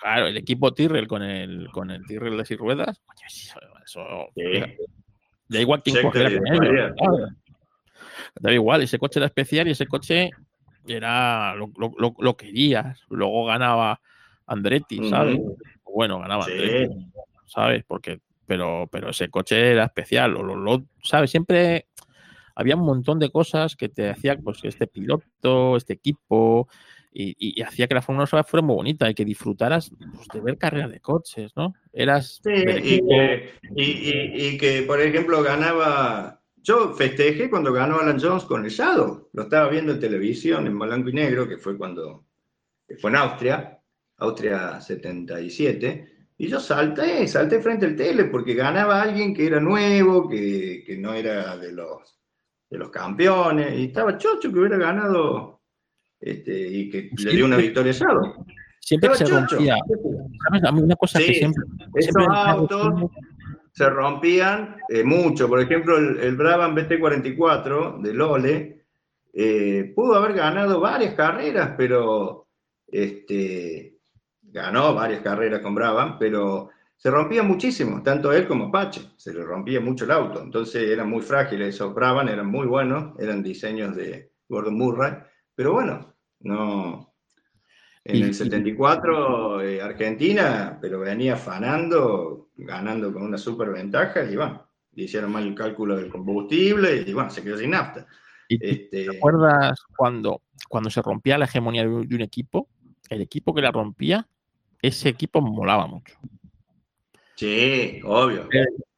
[0.00, 4.28] claro, el equipo Tyrrell con el, con el Tyrrell de seis ruedas, coño, eso, eso-
[4.36, 4.86] Sí.
[5.48, 6.46] da igual quién cogiera con.
[6.96, 7.32] ¿sabes?
[8.40, 10.30] Da igual, ese coche era especial y ese coche
[10.86, 11.70] era lo,
[12.18, 13.00] lo, querías.
[13.08, 14.00] Luego ganaba
[14.46, 15.38] Andretti, ¿sabes?
[15.38, 15.56] Ujú.
[15.94, 16.52] Bueno, ganaba Sí.
[16.52, 17.06] Andretti,
[17.46, 17.84] ¿sabes?
[17.86, 21.30] Porque, pero, pero ese coche era especial, lo, lo- ¿sabes?
[21.30, 21.86] Siempre
[22.54, 26.68] había un montón de cosas que te hacía, pues, este piloto, este equipo,
[27.12, 30.28] y, y- y hacía que la Fórmula 1 fuera muy bonita y que disfrutaras pues,
[30.28, 31.74] de ver carreras de coches, ¿no?
[31.92, 36.41] Eras Sí, que, y que, por ejemplo, ganaba.
[36.62, 39.28] Yo festejé cuando ganó Alan Jones con el Shadow.
[39.32, 42.26] Lo estaba viendo en televisión, en blanco y negro, que fue cuando.
[42.86, 43.80] que fue en Austria,
[44.18, 46.08] Austria 77.
[46.38, 50.96] Y yo salté, salté frente al tele, porque ganaba alguien que era nuevo, que, que
[50.98, 52.18] no era de los,
[52.70, 53.78] de los campeones.
[53.78, 55.60] Y estaba chocho que hubiera ganado.
[56.20, 58.46] Este, y que le dio una victoria a Shadow.
[58.80, 59.56] siempre se Estaba chocho.
[59.56, 59.76] rompía.
[60.48, 60.64] ¿Sabes?
[60.64, 61.64] A mí una cosa que siempre.
[61.96, 63.10] Esos siempre autos
[63.72, 65.48] se rompían eh, mucho.
[65.48, 68.84] Por ejemplo, el, el Brabham BT44 de Lole
[69.32, 72.48] eh, pudo haber ganado varias carreras, pero
[72.86, 73.98] este,
[74.42, 79.42] ganó varias carreras con Brabham, pero se rompía muchísimo, tanto él como Apache, se le
[79.42, 80.42] rompía mucho el auto.
[80.42, 85.14] Entonces eran muy frágiles esos Brabham, eran muy buenos, eran diseños de Gordon Murray,
[85.54, 87.11] pero bueno, no.
[88.04, 94.24] En Y- el y- 74 eh, Argentina, pero venía afanando, ganando con una super ventaja
[94.24, 98.06] y bueno, le hicieron mal el cálculo del combustible y bueno, se quedó sin nafta.
[98.48, 102.20] ¿Y tú Este, ¿Te acuerdas cuando, cuando se rompía la hegemonía de un, de un
[102.22, 102.68] equipo?
[103.08, 104.26] El equipo que la rompía,
[104.80, 106.18] ese equipo molaba mucho.
[107.36, 108.48] sí, obvio.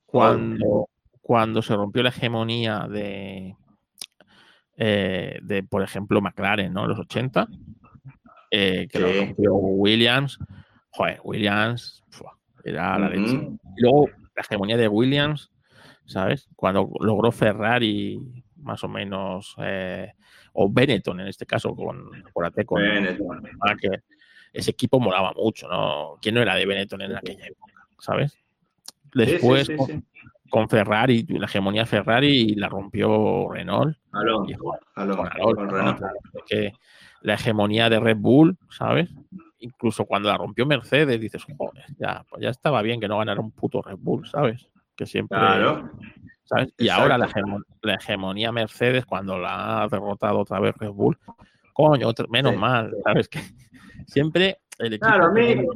[0.06, 0.88] Cuando,
[1.20, 3.56] cuando se rompió la hegemonía de,
[4.76, 6.86] eh, de, por ejemplo, McLaren, ¿no?
[6.86, 7.48] Los 80,
[8.56, 10.38] eh, que lo rompió Williams.
[10.90, 12.04] Joder, Williams
[12.64, 13.34] era la leche.
[13.34, 15.50] Y luego la hegemonía de Williams,
[16.06, 16.48] ¿sabes?
[16.54, 18.20] Cuando logró Ferrari,
[18.58, 20.12] más o menos, eh,
[20.52, 23.42] o Benetton en este caso, con, acuérdate, con Benetton.
[23.80, 24.02] que
[24.52, 26.16] ese equipo molaba mucho, ¿no?
[26.22, 27.88] ¿Quién no era de Benetton en aquella época?
[27.98, 28.32] ¿Sabes?
[28.32, 28.38] Sí,
[29.14, 29.76] Después, sí,
[30.48, 33.96] con, Ferrari, la hegemonía Ferrari la rompió Renault.
[34.12, 34.58] Alonso,
[34.94, 35.68] con
[37.24, 39.10] la hegemonía de Red Bull, ¿sabes?
[39.58, 43.40] incluso cuando la rompió Mercedes, dices, joder, ya, pues ya estaba bien que no ganara
[43.40, 44.68] un puto Red Bull, ¿sabes?
[44.94, 45.38] Que siempre.
[45.38, 45.90] Claro.
[46.44, 46.68] ¿sabes?
[46.76, 51.16] Y ahora la, hemo- la hegemonía Mercedes, cuando la ha derrotado otra vez Red Bull,
[51.72, 52.58] coño, menos Sí.
[52.58, 53.26] mal, ¿sabes?
[53.28, 53.40] Que
[54.06, 55.06] siempre el equipo.
[55.06, 55.66] Claro, que-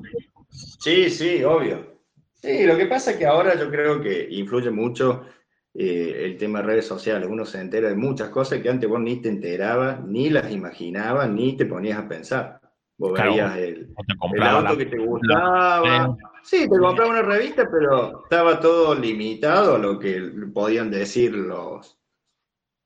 [0.51, 1.99] Sí, sí, obvio.
[2.35, 5.25] Sí, lo que pasa es que ahora yo creo que influye mucho
[5.75, 7.29] eh, el tema de redes sociales.
[7.31, 11.29] Uno se entera de muchas cosas que antes vos ni te enterabas, ni las imaginabas,
[11.31, 12.61] ni te ponías a pensar.
[12.97, 13.31] Vos Claro.
[13.31, 13.95] veías el,
[14.35, 16.17] el auto la- que te gustaba.
[16.43, 20.21] Sí, te compraba una revista, pero estaba todo limitado a lo que
[20.53, 21.99] podían decir los,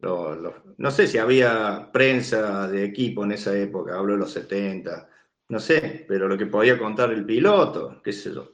[0.00, 4.32] los, los- No sé si había prensa de equipo en esa época, hablo de los
[4.32, 5.08] 70,
[5.48, 8.52] no sé, pero lo que podía contar el piloto, qué sé yo.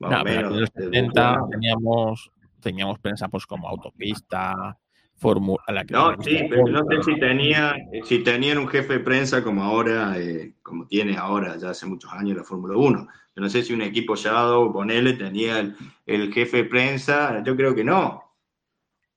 [0.00, 0.52] Más No, o menos.
[0.54, 1.50] en los de 70 Buchan.
[1.50, 2.30] teníamos,
[2.60, 4.78] teníamos prensa pues como autopista,
[5.20, 5.84] fórmula.
[5.90, 10.14] No, sí, pero no sé si tenía, si tenían un jefe de prensa como ahora,
[10.18, 13.08] eh, como tiene ahora, ya hace muchos años la Fórmula 1.
[13.36, 15.76] Yo no sé si un equipo Shadow, ponele, tenía el,
[16.06, 18.34] el jefe de prensa, yo creo que no.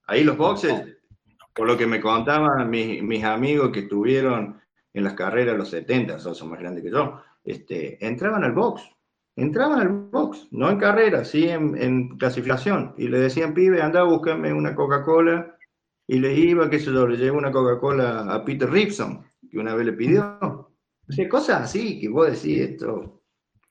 [0.06, 0.98] Ahí los boxes,
[1.54, 4.60] por lo que me contaban mis, mis amigos que estuvieron
[4.92, 8.52] en las carreras de los 70, son son más grandes que yo, este, entraban al
[8.52, 8.82] box,
[9.36, 14.00] entraban al box, no en carrera, sí en, en clasificación, y le decían, pibe, anda
[14.00, 15.56] a buscarme una Coca-Cola,
[16.06, 19.74] y le iba, qué sé yo, le llevó una Coca-Cola a Peter Ripson, que una
[19.74, 20.38] vez le pidió.
[20.40, 23.22] O sea, cosas así que vos decís esto.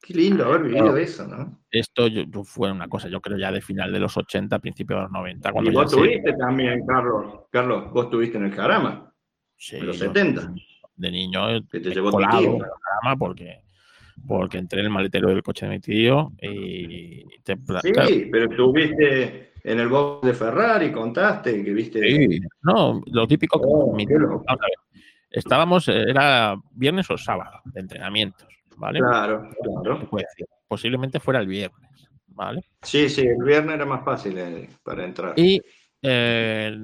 [0.01, 0.97] Qué lindo haber vivido Claro.
[0.97, 1.59] eso, ¿no?
[1.71, 5.01] Esto yo- fue una cosa, yo creo ya de final de los 80, principio de
[5.03, 5.51] los 90.
[5.53, 7.41] Cuando Y vos se- tuviste también, Carlos.
[7.51, 9.13] Carlos, vos tuviste en el Jarama,
[9.55, 10.53] sí, en los yo 70.
[10.95, 11.41] de niño
[11.71, 12.49] Que te llevó tu colado tío.
[12.49, 13.62] en el programa porque,
[14.27, 18.49] porque entré en el maletero del coche de mi tío y te, Sí, claro, pero
[18.49, 22.01] estuviste en el box de Ferrari, contaste que viste.
[22.01, 24.27] sí, no, lo típico que Oh, mi- ver,
[25.29, 28.99] estábamos, era viernes o sábado de entrenamientos, ¿vale?
[28.99, 30.09] Claro, claro.
[30.67, 32.61] Posiblemente fuera el viernes, ¿vale?
[32.81, 35.33] Sí, sí, el viernes era más fácil eh, para entrar.
[35.37, 35.61] Y
[36.01, 36.75] eh,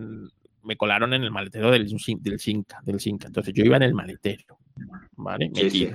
[0.64, 1.88] me colaron en el maletero del,
[2.20, 3.28] del Sinca, del Sinca.
[3.28, 4.60] Entonces yo iba en el maletero,
[5.18, 5.50] ¿vale?
[5.54, 5.90] Sí, sí.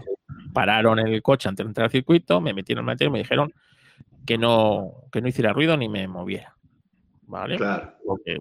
[0.54, 3.52] Pararon el coche antes de entrar al circuito, me metieron en el y me dijeron
[4.24, 6.54] que no, que no hiciera ruido ni me moviera,
[7.26, 7.56] ¿vale?
[7.56, 7.92] Claro.
[8.06, 8.38] Porque,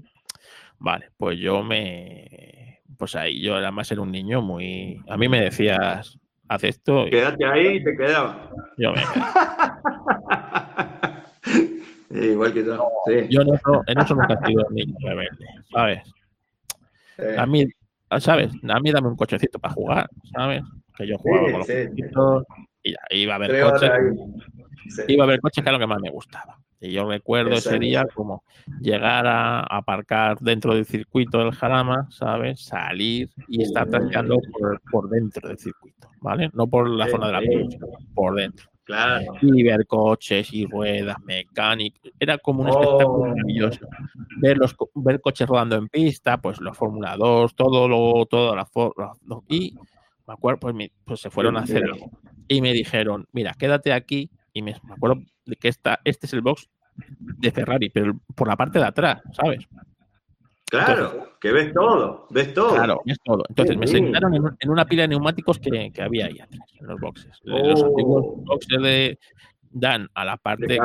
[0.80, 2.80] vale, pues yo me.
[2.98, 5.02] Pues ahí yo además era un niño muy.
[5.10, 8.49] A mí me decías, haz esto, y Quédate ahí y te quedaba.
[8.77, 9.02] yo me.
[12.11, 12.88] Sí, igual que yo.
[13.07, 13.27] Sí.
[13.30, 16.03] Yo en eso, en eso nunca he sido niño rebelde, ¿sabes?
[17.18, 17.23] Sí.
[17.38, 17.68] A mí,
[18.19, 18.52] ¿sabes?
[18.69, 20.61] A mí dame un cochecito para jugar, ¿sabes?
[20.98, 22.53] Que yo jugaba Sí, con los sí,
[22.84, 23.91] y ya, iba a horas coches.
[24.90, 25.02] Sí.
[25.07, 26.60] iba a ver coches que era lo que más me gustaba.
[26.82, 28.44] Y yo recuerdo ese día como
[28.82, 32.60] llegar a aparcar dentro del circuito del Jarama, ¿sabes?
[32.65, 36.49] Salir y estar trasteando por, por dentro del circuito, ¿vale?
[36.53, 38.70] No por la zona de la pista, por dentro.
[38.84, 39.34] Claro.
[39.41, 42.11] Y ver coches y ruedas, mecánicos.
[42.20, 42.82] Era como un Oh.
[42.82, 43.88] espectáculo maravilloso.
[44.41, 48.68] Ver, los, ver coches rodando en pista, pues los Fórmula 2, todo lo, toda la,
[49.48, 49.74] Y
[50.28, 50.76] me acuerdo, pues,
[51.06, 52.10] pues se fueron a hacer algo.
[52.48, 54.30] Y me dijeron, mira, quédate aquí.
[54.54, 58.48] Y me, me acuerdo de que esta, este es el box de Ferrari, pero por
[58.48, 59.66] la parte de atrás, ¿sabes?
[60.70, 62.74] Claro, que ves todo, ves todo.
[62.76, 63.44] Claro, todo.
[63.50, 66.68] Entonces me sentaron en, un- en una pila de neumáticos que, que había ahí atrás,
[66.80, 67.40] en los boxes.
[67.44, 67.86] Los Oh.
[67.88, 69.20] antiguos boxes de,
[69.72, 70.80] dan a la parte De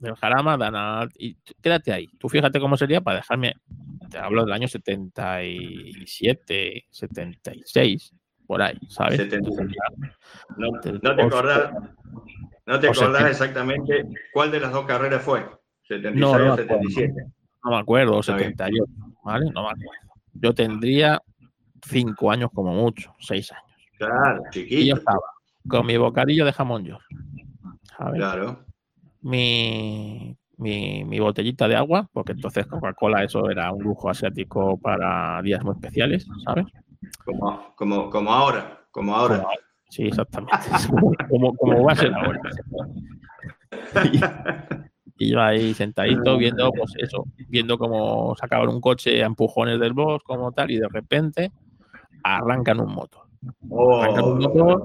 [0.00, 1.08] del jarama, dan a.
[1.18, 2.06] Y quédate ahí.
[2.18, 3.54] Tú fíjate cómo sería para dejarme.
[4.10, 8.14] Te hablo del año 77, 76,
[8.48, 9.18] por ahí, ¿sabes?
[9.18, 9.74] 77.
[10.56, 11.72] No, Te- no te o- acordás,
[12.66, 15.46] no te o acordás exactamente cuál de las dos carreras fue.
[15.86, 16.82] 76 No, no me o acuerdo.
[16.88, 17.26] 77.
[17.64, 18.22] No me acuerdo, bien.
[18.22, 18.84] 78,
[19.22, 19.50] ¿vale?
[19.52, 19.92] No me acuerdo.
[20.32, 21.20] Yo tendría
[21.82, 23.64] 5 años como mucho, 6 años.
[23.98, 24.96] Claro, Y yo chiquito.
[24.96, 25.20] estaba
[25.68, 26.86] con mi bocadillo de jamón
[27.98, 28.14] ¿sabes?
[28.16, 28.64] Claro.
[29.20, 35.42] mi, mi, mi botellita de agua, porque entonces Coca-Cola eso era un lujo asiático para
[35.42, 36.64] días muy especiales, ¿sabes?
[37.28, 38.80] Como, como, como ahora.
[38.90, 39.46] Como ahora.
[39.90, 40.56] Sí, exactamente.
[41.28, 42.40] Como, como, va a ser ahora.
[44.04, 44.20] Y,
[45.24, 49.92] y yo ahí sentadito viendo, pues eso, viendo cómo sacaban un coche a empujones del
[49.92, 51.52] box, como tal, y de repente
[52.22, 53.26] arrancan un motor.
[54.00, 54.82] Arrancan un motor.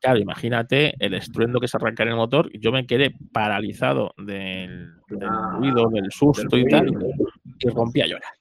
[0.00, 2.50] Claro, imagínate el estruendo que se arranca en el motor.
[2.52, 7.14] y Yo me quedé paralizado del, del Ah, ruido, del susto del y tal,
[7.58, 8.32] y rompí a llorar.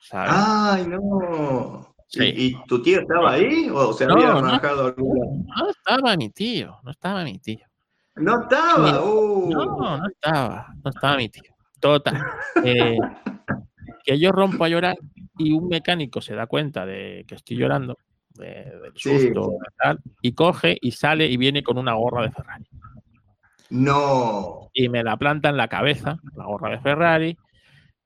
[0.00, 0.32] ¿Sabes?
[0.34, 1.93] ¡Ay, no!
[2.14, 2.32] Sí.
[2.36, 4.38] ¿Y, tu tío estaba ahí o se No, había no.
[4.38, 5.26] arrancado alguna?
[5.56, 7.66] No estaba mi tío, no estaba mi tío.
[8.16, 9.04] No estaba.
[9.04, 9.50] Uh.
[9.50, 9.64] No,
[9.98, 11.52] no estaba, no estaba mi tío.
[11.80, 12.22] Total.
[12.64, 12.96] eh,
[14.04, 14.96] que yo rompo a llorar
[15.38, 17.98] y un mecánico se da cuenta de que estoy llorando,
[18.30, 18.46] de-
[18.82, 19.18] del Sí.
[19.18, 22.66] susto y tal, y coge y sale y viene con una gorra de Ferrari.
[23.70, 24.70] No.
[24.72, 27.38] Y me la planta en la cabeza, la gorra de Ferrari,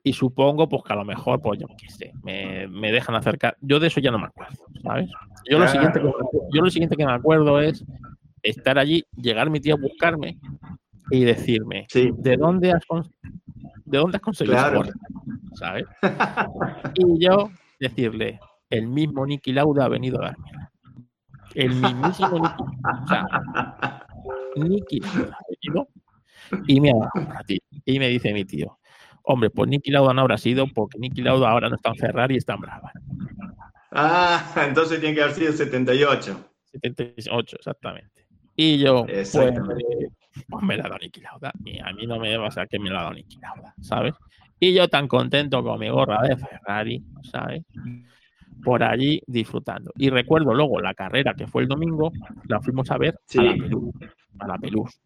[0.09, 3.59] y supongo pues que a lo mejor, pues yo qué sé, me, me dejan acercar.
[3.60, 5.10] Yo de eso ya no me acuerdo, ¿sabes?
[5.51, 6.06] Yo lo, siguiente que,
[6.55, 7.85] yo lo siguiente que me acuerdo es
[8.43, 10.39] estar allí, llegar mi tío a buscarme
[11.10, 12.10] y decirme, Sí.
[12.16, 12.82] ¿de dónde has,
[13.85, 14.82] ¿de dónde has conseguido Claro.
[15.52, 15.85] ¿Sabes?
[16.94, 18.40] y yo decirle,
[18.70, 20.51] el mismo Nicky Lauda ha venido a darme.
[21.55, 22.64] El mismísimo Nicky.
[23.02, 23.26] O sea,
[24.56, 25.89] Nicky Lauda ha venido
[26.66, 27.60] y me ha dado a ti.
[27.85, 28.78] Y me dice mi tío,
[29.30, 32.34] hombre, pues Nicky Lauda no habrá sido porque Nicky Lauda ahora no está en Ferrari
[32.34, 32.90] y está en Brava.
[33.92, 36.50] Ah, entonces tiene que haber sido 78.
[36.72, 38.26] 78, exactamente.
[38.56, 39.84] Y yo, pues, Exactamente.
[40.05, 40.09] eh,
[40.48, 41.52] pues me la ha dado Lauda.
[41.64, 44.14] Y a mí no me va a ser que me la ha dado Lauda, ¿sabes?
[44.59, 47.62] Y yo tan contento con mi gorra de Ferrari, ¿sabes?
[48.64, 49.92] Por allí disfrutando.
[49.96, 52.10] Y recuerdo luego la carrera que fue el domingo,
[52.48, 53.38] la fuimos a ver Sí.
[53.38, 53.94] a la Pelús,
[54.40, 55.00] a la Pelús,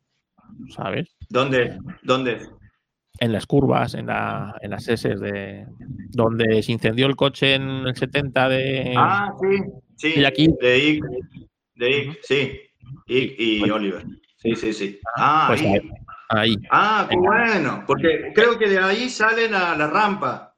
[0.71, 1.15] ¿sabes?
[1.29, 1.77] ¿Dónde?
[2.03, 2.39] ¿Dónde?
[3.23, 5.65] En las curvas, en, la, en las S de
[6.11, 9.59] donde se incendió el coche en el 70 de, Ah, sí.
[9.97, 10.13] Sí.
[10.21, 11.05] Y aquí- De Ick.
[11.77, 12.61] De Ick, sí.
[13.07, 13.77] Ick y Bueno.
[13.77, 14.05] Oliver.
[14.39, 14.99] Sí, sí, sí.
[15.17, 15.63] Ah, pues
[16.31, 16.57] ahí.
[16.71, 17.23] Ah, Venga.
[17.29, 17.85] bueno.
[17.87, 20.57] Porque creo que de ahí salen a la rampa.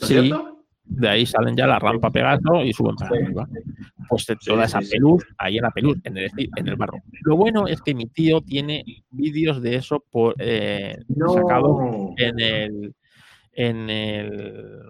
[0.00, 0.55] ¿No es Sí, cierto?
[0.88, 3.48] De ahí salen ya la rampa Pegaso y suben para arriba.
[4.08, 6.98] Pues toda esa peluz, ahí en la peluz, en el, en el barro.
[7.22, 12.14] Lo bueno es que mi tío tiene vídeos de eso por, eh, No.
[12.16, 12.94] en el
[13.52, 14.82] en el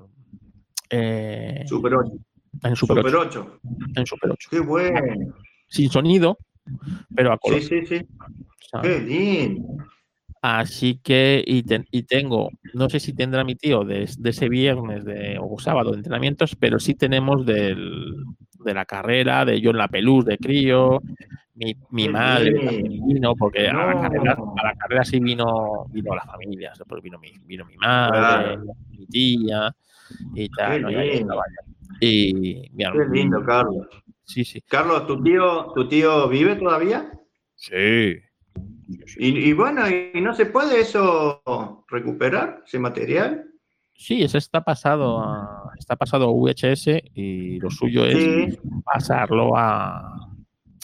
[0.91, 2.13] eh, Super 8.
[2.65, 3.61] en Super, Super 8, 8.
[3.97, 4.49] en Super 8.
[4.51, 5.35] Qué bueno.
[5.69, 6.39] Sin sonido,
[7.15, 7.61] pero a color.
[7.61, 8.07] Sí, sí, sí.
[8.71, 8.91] ¿sabes?
[8.91, 9.63] Qué lindo.
[10.49, 14.49] Así que, y, ten- y tengo, no sé si tendrá mi tío de, de ese
[14.49, 18.15] viernes de, o sábado de entrenamientos, pero sí tenemos del,
[18.65, 21.01] de la carrera, de yo en la pelús de crío,
[21.91, 22.53] mi, madre
[23.09, 27.19] vino, porque a, la carrera, a la carrera sí vino, vino la familia, después vino
[27.19, 28.65] mi, vino mi madre, Claro.
[28.91, 29.75] mi tía
[30.35, 30.77] y tal.
[30.77, 30.91] Qué ¿no?
[30.93, 31.33] Y, ahí lindo.
[31.33, 31.43] estaba.
[32.01, 33.87] Y mi Qué hermano- lindo, Carlos.
[34.23, 34.61] Sí, sí.
[34.69, 37.11] Carlos, ¿tu tío, tu tío vive todavía?
[37.57, 38.17] Sí.
[39.19, 41.43] Y, y bueno, ¿y no se puede eso
[41.89, 43.45] recuperar, ese material?
[43.95, 50.29] Sí, ese está pasado a, está pasado a VHS y lo suyo es pasarlo a,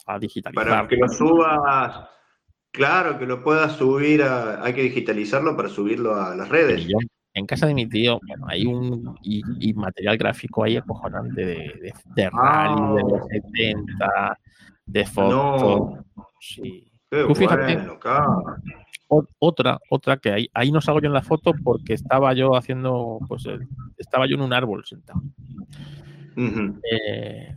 [0.07, 0.67] a digitalizar.
[0.67, 2.09] para que lo subas,
[2.71, 6.87] claro, que lo puedas subir, a- hay que digitalizarlo para subirlo a las redes.
[6.87, 6.97] Yo,
[7.35, 11.55] en casa de mi tío, bueno, hay un y, y material gráfico ahí acojonante de,
[11.55, 14.39] de, de rally, de los 70,
[14.87, 15.31] de fotos.
[15.33, 16.05] No.
[16.41, 16.89] Sí.
[17.13, 17.75] Qué Tú fíjate.
[17.77, 18.45] bueno, Carlos.
[19.09, 22.57] O- otra, otra que ahí, ahí no salgo yo en la foto porque estaba yo
[22.57, 23.47] haciendo, pues
[23.99, 25.21] estaba yo en un árbol sentado.
[26.91, 27.55] Eh,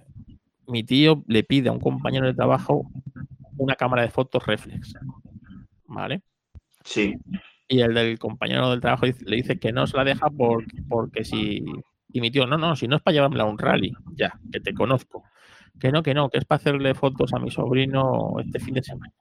[0.68, 2.92] mi tío le pide a un compañero de trabajo
[3.56, 4.94] una cámara de fotos reflex.
[5.88, 6.22] ¿Vale?
[6.84, 7.16] Sí,
[7.70, 11.24] Y el del compañero del trabajo le dice que no se la deja por- porque
[11.24, 11.64] si.
[12.12, 14.60] Y mi tío, no, no, si no es para llevármela a un rally, ya, que
[14.60, 15.24] te conozco.
[15.80, 18.84] Que no, que no, que es para hacerle fotos a mi sobrino este fin de
[18.84, 19.14] semana.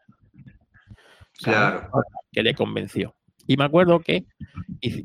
[1.43, 1.89] Claro.
[2.33, 3.15] Que le convenció.
[3.47, 4.25] Y me acuerdo que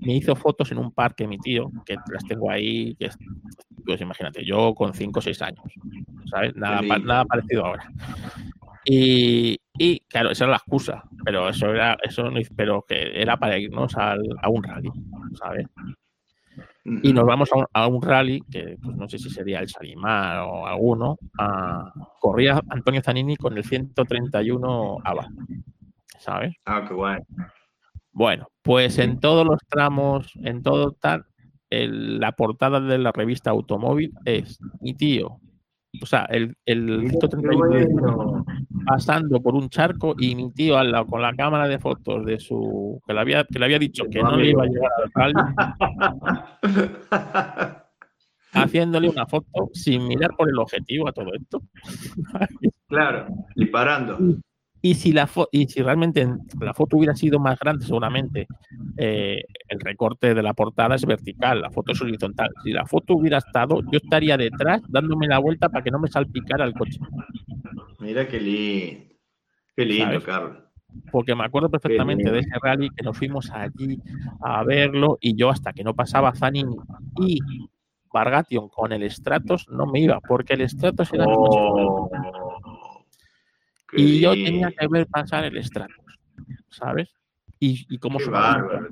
[0.01, 3.18] me hizo fotos en un parque mi tío, que las tengo ahí, que es-
[3.85, 5.64] pues imagínate, yo con 5 o 6 años,
[6.30, 6.56] ¿sabes?
[6.56, 7.07] Nada, pa- lindo.
[7.07, 7.91] nada parecido ahora.
[8.85, 13.38] Y, y, claro, esa era la excusa, pero eso era, eso no, pero que era
[13.38, 14.89] para irnos al- a un rally,
[15.34, 15.68] ¿sabes?
[16.85, 19.69] Y nos vamos a un, a un rally, que pues, no sé si sería el
[19.69, 25.27] Salimar o alguno, a- corría Antonio Zanini con el 131 ABA,
[26.20, 26.54] ¿sabes?
[26.66, 27.26] Ah, qué bueno.
[28.12, 31.26] Bueno, pues en todos los tramos, en todo tal,
[31.70, 35.40] el- la portada de la revista Automóvil es mi tío.
[36.02, 38.46] O sea, el, el Mira, qué 131 bueno.
[38.86, 42.40] pasando por un charco y mi tío al lado con la cámara de fotos de
[42.40, 43.02] su.
[43.08, 45.34] que le había, que le había dicho que no le iba a llegar al rally,
[48.54, 51.62] haciéndole una foto sin mirar por el objetivo a todo esto.
[52.88, 54.18] claro, disparando.
[54.81, 58.47] Y si, la y si realmente en- la foto hubiera sido más grande, seguramente
[58.97, 62.49] eh, el recorte de la portada es vertical, la foto es horizontal.
[62.64, 66.07] Si la foto hubiera estado, yo estaría detrás dándome la vuelta para que no me
[66.07, 66.99] salpicara el coche.
[67.99, 69.03] Mira qué lindo.
[69.76, 70.22] Qué lindo.
[70.23, 70.57] Carlos.
[71.11, 73.99] Porque me acuerdo perfectamente de ese rally que nos fuimos allí
[74.41, 76.76] a verlo y yo hasta que no pasaba Zanini
[77.22, 77.39] y
[78.11, 82.10] Bargation con el Stratos no me iba, porque el Stratos era Oh,
[83.94, 86.06] y yo tenía que ver pasar el Stratos,
[86.70, 87.10] ¿sabes?
[87.60, 88.20] Y, y cómo.
[88.20, 88.84] ¿sabes?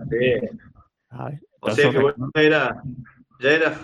[1.60, 1.99] O sea que
[2.36, 2.84] ya era,
[3.40, 3.80] ya era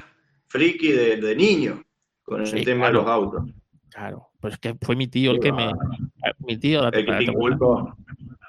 [0.48, 1.84] friki de, de niño.
[2.23, 2.99] con el Sí, tema claro.
[2.99, 3.49] de los autos.
[3.90, 5.72] Claro, pues es que fue mi tío el que me.
[6.40, 7.95] Mi tío, El que te inculcó.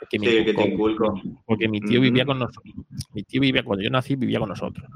[0.01, 1.20] el que Sí, el que te inculcó.
[1.45, 2.74] Porque mi tío vivía con nosotros.
[3.12, 4.89] Mi tío vivía, cuando yo nací, vivía con nosotros.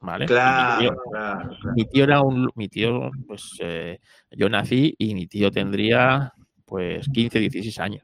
[0.00, 0.24] ¿Vale?
[0.24, 1.74] Y Mi Claro, tío, claro, claro.
[1.76, 2.50] mi tío era un.
[2.54, 3.98] Mi tío, pues eh,
[4.30, 6.32] yo nací y mi tío tendría
[6.68, 8.02] pues 15, 16 años.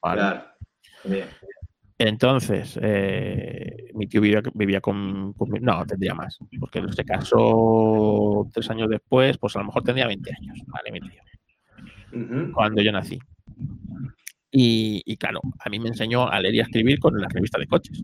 [0.00, 0.20] ¿Vale?
[0.20, 0.44] claro.
[1.04, 1.26] Bien.
[1.98, 6.38] Entonces, eh, mi tío vivía, vivía con, No, tendría más.
[6.58, 10.92] Porque se casó tres años después, pues a lo mejor tendría 20 años, ¿vale?
[10.92, 12.52] Mi tío.
[12.54, 13.18] Cuando yo nací.
[14.50, 17.58] Y, y claro, a mí me enseñó a leer y a escribir con la revista
[17.58, 18.02] de coches.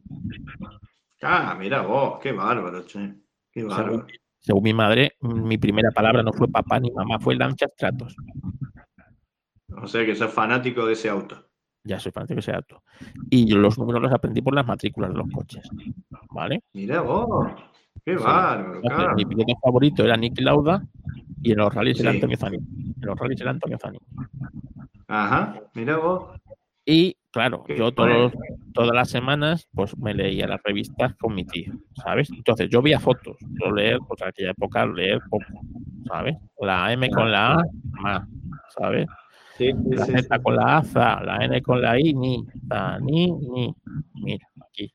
[1.22, 3.14] Ah, mira vos, qué bárbaro, che.
[3.50, 3.92] Qué bárbaro.
[3.92, 4.06] Según,
[4.40, 8.14] según mi madre, mi primera palabra no fue papá ni mamá, fue Lancia Stratos.
[9.82, 11.42] O sea que sos fanático de ese auto.
[11.84, 12.82] Ya soy fanático de ese dato.
[13.30, 15.68] Y yo los números los aprendí por las matrículas de los coches.
[16.30, 16.62] ¿Vale?
[16.74, 17.48] Mira vos,
[18.04, 18.24] qué Sí.
[18.24, 19.14] bárbaro, claro.
[19.14, 20.82] mi piloto favorito era Nicky Lauda
[21.42, 22.16] y en los rallies era Sí.
[22.16, 22.56] Antonio Zani.
[22.56, 23.98] En los rallies era Antonio Zani.
[25.08, 26.40] Ajá, mira vos.
[26.84, 28.32] Y claro, Qué yo todos,
[28.72, 32.30] todas las semanas pues me leía las revistas con mi tío, ¿sabes?
[32.30, 35.44] Entonces yo veía fotos, yo leer, pues en aquella época leer poco,
[36.06, 36.36] ¿sabes?
[36.60, 38.28] La M con la A, más,
[38.78, 39.06] ¿sabes?
[39.56, 40.42] Sí, sí, La sí, Z sí.
[40.42, 43.74] con la A, za, la N con la I, ni, ta, ni, ni.
[44.14, 44.92] Mira, aquí.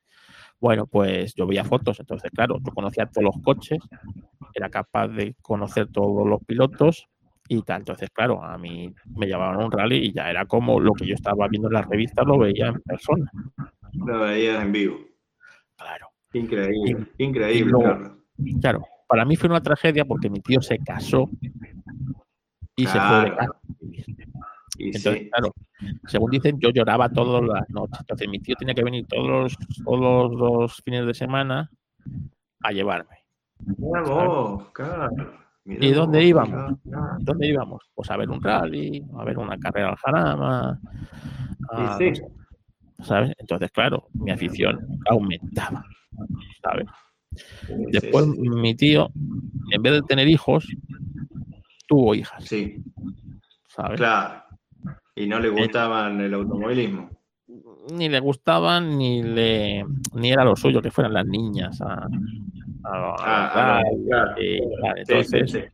[0.60, 3.80] Bueno, pues yo veía fotos, entonces, claro, yo conocía todos los coches,
[4.54, 7.08] era capaz de conocer todos los pilotos
[7.48, 7.82] y tal.
[7.82, 11.08] Entonces, claro, a mí me llevaban a un rally y ya era como lo que
[11.08, 13.32] yo estaba viendo en las revistas, lo veía en persona.
[13.94, 14.98] Lo veías en vivo.
[15.76, 16.08] Claro.
[16.34, 18.18] Increíble, y increíble, luego-.
[18.62, 21.30] Claro, para mí fue una tragedia porque mi tío se casó
[22.76, 23.60] y se fue de casa.
[24.82, 25.30] Y Entonces, sí.
[25.30, 25.54] claro,
[26.08, 28.00] según dicen, yo lloraba todas las noches.
[28.00, 31.70] Entonces, mi tío tenía que venir todos los, todos los fines de semana
[32.62, 33.18] a llevarme.
[33.78, 35.12] Mira vos, claro.
[35.64, 36.74] Mira ¿Y dónde vos, íbamos?
[37.20, 37.84] ¿Dónde íbamos?
[37.94, 40.80] Pues a ver un rally, a ver una carrera al Jarama.
[41.70, 42.12] a- sí.
[43.04, 43.34] ¿Sabes?
[43.38, 44.80] Entonces, claro, mi afición
[45.10, 45.84] aumentaba.
[46.64, 46.88] ¿Sabes?
[47.36, 49.10] Sí, Después, sí, mi tío,
[49.72, 50.68] en vez de tener hijos,
[51.88, 52.44] tuvo hijas.
[52.46, 52.84] sí,
[53.68, 53.98] ¿Sabes?
[53.98, 54.44] claro.
[55.16, 57.10] Y no le Eh, gustaban el automovilismo.
[57.94, 59.84] ni le gustaban ni le
[60.14, 62.08] ni era lo suyo que fueran las niñas a,
[62.84, 63.82] Ah, ah,
[64.96, 65.70] entonces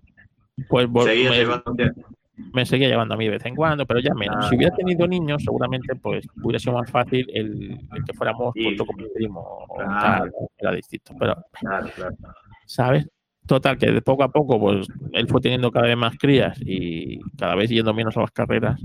[0.67, 4.49] pues me, seguía llevando a mí de vez en cuando pero ya menos Ah.
[4.49, 8.85] si hubiera tenido niños seguramente pues hubiera sido más fácil el, el que fuéramos junto
[8.85, 9.91] con mi primo o Claro.
[10.31, 12.15] tal, era distinto pero Claro, claro.
[12.65, 13.07] sabes
[13.47, 17.19] total que de poco a poco pues él fue teniendo cada vez más crías y
[17.37, 18.79] cada vez yendo menos a las carreras.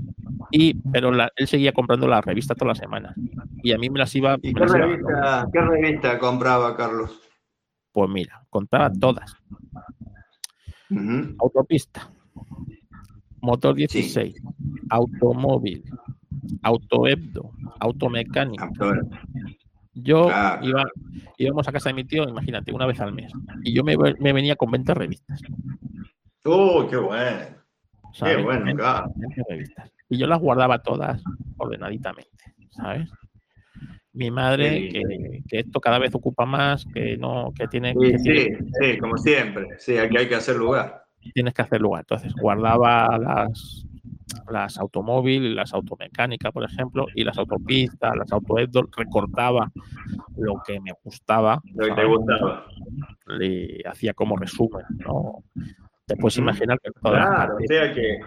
[0.51, 3.15] Y pero la- él seguía comprando las revistas todas las semanas.
[3.61, 7.19] Y a mí me las iba, ¿Y qué iba- revista, qué revista compraba Carlos?
[7.91, 9.35] Pues mira, contaba todas.
[11.39, 12.09] Autopista,
[13.41, 14.35] motor 16,
[14.89, 15.83] automóvil,
[16.61, 18.69] autoebdo, automecánica.
[19.95, 20.65] Yo Claro.
[20.65, 20.83] iba,
[21.37, 23.31] íbamos a casa de mi tío, imagínate, una vez al mes.
[23.63, 25.41] Y yo me, me venía con 20 revistas.
[26.45, 27.47] ¡Oh, qué bueno!
[28.13, 28.37] ¿sabes?
[28.37, 29.11] Qué bueno, 20 claro.
[29.15, 29.91] 20 revistas.
[30.09, 31.23] Y yo las guardaba todas
[31.57, 33.09] ordenaditamente, ¿sabes?
[34.13, 38.17] Mi madre, que, que esto cada vez ocupa más, que no, que tiene, Sí, que
[38.19, 39.67] tiene- sí, sí, como siempre.
[39.79, 41.03] Sí, aquí hay que hacer lugar.
[41.33, 42.01] tienes que hacer lugar.
[42.01, 43.87] Entonces, guardaba las,
[44.51, 49.71] las automóviles, las automecánicas, por ejemplo, y las autopistas, las autoedol, recortaba
[50.37, 52.65] lo que me gustaba, Lo que te gustaba.
[53.27, 55.43] le hacía como resumen, ¿no?
[56.05, 58.19] Te puedes imaginar que Claro, o sea que,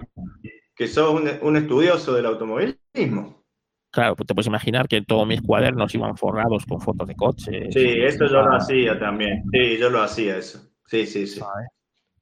[0.75, 3.45] que sos un, un estudioso del automovilismo.
[3.91, 7.75] claro, pues te puedes imaginar que todos mis cuadernos iban forrados con fotos de coches.
[7.75, 9.43] Sí, eso yo lo hacía también.
[9.53, 10.61] Sí, yo lo hacía eso.
[10.87, 11.41] Sí, sí, sí.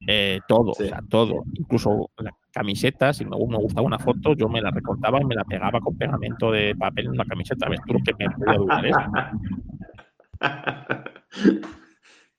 [0.07, 0.85] Eh, todo, Sí.
[0.85, 1.45] o sea, todo.
[1.55, 5.35] Incluso las camisetas, si me, me gustaba una foto, yo me la recortaba y me
[5.35, 7.69] la pegaba con pegamento de papel en una camiseta.
[7.69, 8.99] ¿Ves tú que me podía durar eso?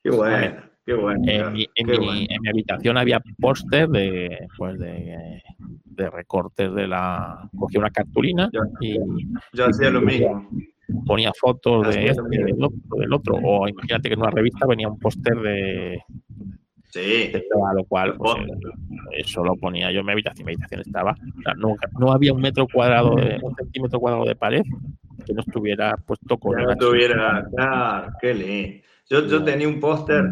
[0.03, 0.55] qué bueno,
[0.85, 1.21] qué bueno.
[1.25, 2.25] En mi, en qué mi- bueno.
[2.29, 5.41] en mi habitación había póster de, pues de,
[5.85, 7.49] de recortes de la.
[7.57, 8.97] Cogía una cartulina Yo- y
[9.53, 10.49] Yo hacía lo mismo.
[11.05, 13.35] ponía fotos de este, del otro, del otro.
[13.43, 16.03] O imagínate que en una revista venía un póster de,
[16.95, 18.37] Sí, todo, lo cual pues,
[19.17, 20.45] eso lo ponía yo en mi habitación.
[20.45, 21.11] Mi habitación estaba.
[21.11, 24.61] o sea, nunca, no había un metro cuadrado, de, un centímetro cuadrado de pared
[25.25, 26.91] que no estuviera puesto con no archivo.
[26.91, 27.45] tuviera.
[27.53, 28.85] Claro, qué lindo.
[29.09, 30.23] Yo, yo tenía un póster,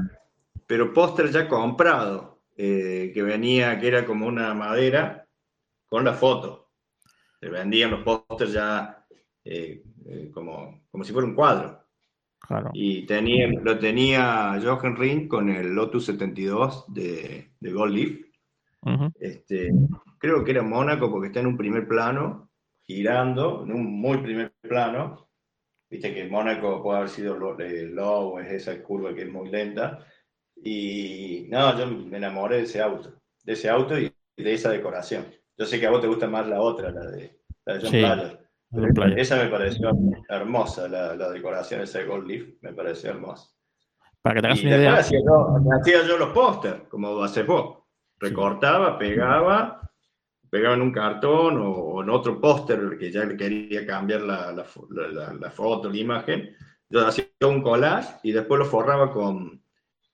[0.65, 5.27] pero póster ya comprado, eh, que venía, que era como una madera
[5.85, 6.69] con la foto.
[7.41, 9.05] Se vendían los pósters ya
[9.43, 11.82] eh, eh, como, como si fuera un cuadro.
[12.45, 12.71] Claro.
[12.73, 18.19] Y tenía, lo tenía Jochen Ring con el Lotus 72 de, de Gold Leaf.
[18.81, 19.11] Ujú.
[19.19, 19.71] Este,
[20.17, 22.49] creo que era Mónaco porque está en un primer plano,
[22.81, 25.29] girando, en un muy primer plano.
[25.89, 30.05] Viste que Mónaco puede haber sido el low, es esa curva que es muy lenta.
[30.55, 35.25] Y no, yo me enamoré de ese auto, de ese auto y de esa decoración.
[35.57, 37.91] Yo sé que a vos te gusta más la otra, la de, la de John
[37.91, 38.42] Sí, Player.
[38.93, 39.15] Playa.
[39.17, 39.91] Esa me pareció
[40.29, 43.49] hermosa, la, la decoración esa de Gold Leaf, me pareció hermosa.
[44.21, 47.45] Para que te hagas Y una idea, hacía yo, hacía yo los pósters, como haces
[47.45, 47.79] vos.
[48.19, 49.91] Recortaba, pegaba,
[50.49, 54.51] pegaba en un cartón o, o en otro póster que ya le quería cambiar la,
[54.53, 56.55] la la- la- foto, la imagen.
[56.89, 59.61] Yo hacía un collage y después lo forraba con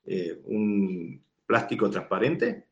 [0.06, 2.66] eh, un plástico transparente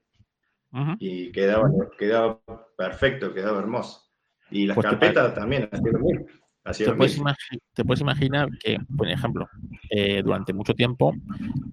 [0.72, 2.40] ujú, y quedaba, quedaba
[2.76, 4.07] perfecto, quedaba hermoso.
[4.50, 6.26] Y las Pues carpetas también hacía lo mismo.
[6.64, 7.28] hacía te lo puedes, mismo.
[7.30, 9.48] imagi- te puedes imaginar que, por ejemplo,
[9.90, 11.14] eh, durante mucho tiempo,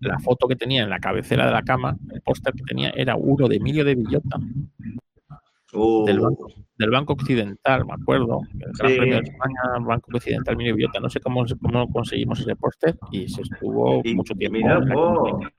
[0.02, 3.16] la foto que tenía en la cabecera de la cama, el póster que tenía, era
[3.16, 4.40] uno de Emilio de Villota,
[5.74, 6.48] Uh, del banco.
[6.78, 8.42] del Banco Occidental, me acuerdo.
[8.54, 8.98] El Gran Sí.
[8.98, 11.00] Premio de España, Banco Occidental, Emilio de Villota.
[11.02, 14.60] No sé cómo, cómo conseguimos ese póster y se estuvo Y mucho tiempo.
[14.66, 15.50] campaña.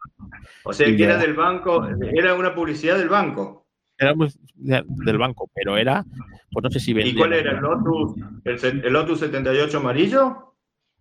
[0.64, 3.65] O sea, Y que era del banco, era una publicidad del banco.
[3.98, 6.04] Era muy- de- del banco, pero era,
[6.50, 8.14] pues no sé si ¿Y vendían- cuál era el Lotus?
[8.44, 10.42] ¿El, el Lotus 78 amarillo?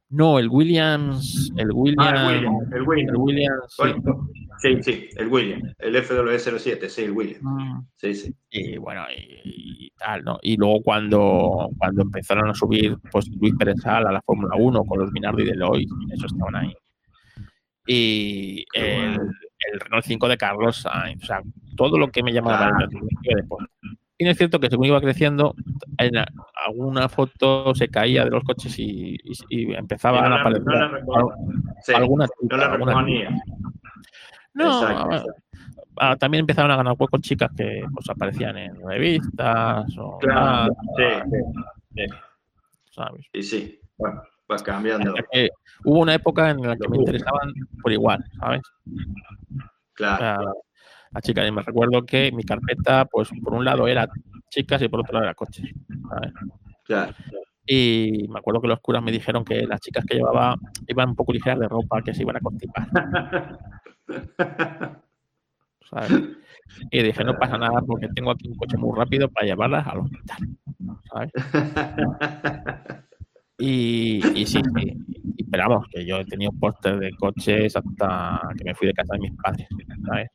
[0.09, 2.53] No, el Williams, el Williams, Ah, el William.
[2.71, 3.15] El el William.
[3.17, 3.83] Williams, sí.
[4.59, 5.61] Sí, sí, el William.
[5.79, 7.41] El FW07, sí, el William.
[7.43, 7.87] Mm.
[7.95, 8.33] Sí, sí.
[8.51, 13.53] y bueno y, y tal no y luego cuando cuando empezaron a subir pues Luis
[13.57, 16.73] Pérez Sal a la Fórmula 1 con los Minardi y Deloitte eso estaban ahí
[17.87, 19.13] y el,
[19.71, 21.41] el Renault 5 de Carlos Sainz o sea
[21.75, 23.71] todo lo que me llamaba la atención de deporte
[24.17, 25.53] y es cierto que según iba creciendo
[25.97, 26.11] en
[26.65, 30.41] alguna foto se caía de los coches y, y- y empezaban Y no a la-
[30.41, 31.35] aparecer no la
[31.83, 33.29] Sí, alguna no la alguna- reconía.
[34.53, 35.33] no, Exacto,
[35.97, 41.25] ah, también empezaron a ganar huecos chicas que pues aparecían en revistas o Claro, tal,
[41.95, 42.05] sí,
[42.91, 43.25] ¿sabes?
[43.33, 43.79] sí, sí.
[43.97, 45.13] Bueno, vas cambiando.
[45.31, 45.49] Que
[45.83, 48.61] hubo una época en la que me interesaban por igual, ¿sabes?
[49.93, 50.23] Claro.
[50.43, 50.53] La,
[51.15, 54.07] la chica, y me recuerdo que mi carpeta, pues por un lado era
[54.49, 55.73] chicas y por otro lado era coches,
[56.09, 56.33] ¿sabes?
[56.83, 57.13] Claro.
[57.65, 61.15] Y me acuerdo que los curas me dijeron que las chicas que llevaba iban un
[61.15, 62.87] poco ligeras de ropa, que se iban a constipar,
[65.89, 66.11] ¿sabes?
[66.91, 69.99] Y dije, no pasa nada porque tengo aquí un coche muy rápido para llevarlas al
[69.99, 70.49] hospital,
[71.09, 71.31] ¿sabes?
[73.57, 74.97] Y, y sí, sí.
[75.37, 78.93] Y, pero vamos, que yo he tenido póster de coches hasta que me fui de
[78.93, 79.67] casa de mis padres,
[80.05, 80.29] ¿sabes?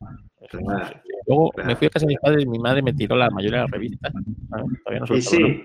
[0.48, 1.68] Claro, Luego claro.
[1.68, 3.62] me fui a casa de mis padres y mi madre me tiró la mayoría de
[3.64, 4.12] las revistas.
[4.48, 4.66] ¿sabes?
[4.84, 5.62] Todavía no Y sí,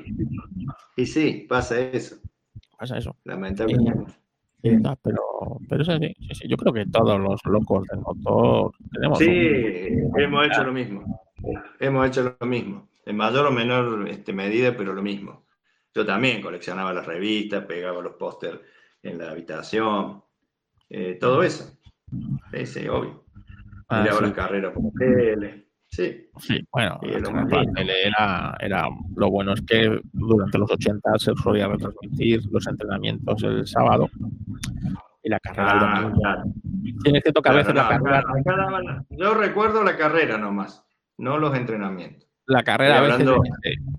[0.98, 2.18] y sí, pasa eso,
[2.78, 3.16] Pasa eso.
[3.24, 4.12] lamentablemente.
[4.84, 5.22] Ah, pero,
[5.70, 6.14] pero es así.
[6.20, 6.48] Sí, sí.
[6.48, 9.20] Yo creo que todos los locos del motor tenemos.
[9.20, 11.22] Sí, un- hemos hecho lo mismo.
[11.80, 12.88] Hemos hecho lo mismo.
[13.06, 15.45] En mayor o menor este, medida, pero lo mismo.
[15.96, 18.60] Yo también coleccionaba las revistas, pegaba los pósters
[19.02, 20.22] en la habitación,
[20.90, 21.72] eh, todo eso.
[22.52, 23.24] Sí, sí, obvio.
[23.88, 24.24] Ah, Miraba sí.
[24.26, 25.70] las carreras por tele.
[25.88, 31.12] Sí, Sí, bueno, lo la tele era, era lo bueno es que durante los 80
[31.18, 34.10] se solía retransmitir los entrenamientos el sábado
[35.24, 36.20] y la carrera el Ah, domingo.
[36.20, 36.44] claro.
[37.04, 40.86] Sí, es cierto que a Claro, veces la carrera, daban- yo recuerdo la carrera nomás,
[41.18, 42.25] no los entrenamientos.
[42.48, 43.28] La carrera a veces,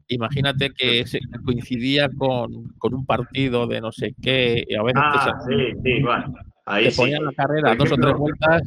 [0.08, 5.02] imagínate que se coincidía con, con un partido de no sé qué y a veces
[5.12, 6.34] te, Ah, sí, sí, bueno.
[6.64, 6.96] Ahí te sí.
[6.96, 8.62] ponían la carrera dos o tres vueltas,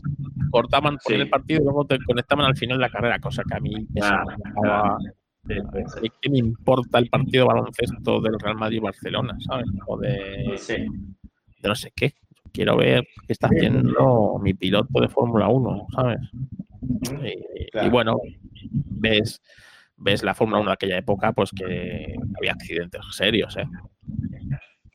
[0.52, 3.56] cortaban por el partido y luego te conectaban al final de la carrera, cosa que
[3.56, 5.56] a mí me sí.
[6.02, 9.68] ¿Y ¿Qué me importa el partido de baloncesto del Real Madrid-Barcelona, ¿sabes?
[9.88, 10.46] O de,
[11.64, 12.14] no sé qué.
[12.52, 16.20] Quiero ver qué está haciendo mi piloto de Fórmula 1, ¿sabes?
[16.82, 18.18] Y, bueno,
[18.72, 19.42] ves,
[20.00, 23.66] ves la Fórmula 1 de aquella época, pues que había accidentes serios, ¿eh?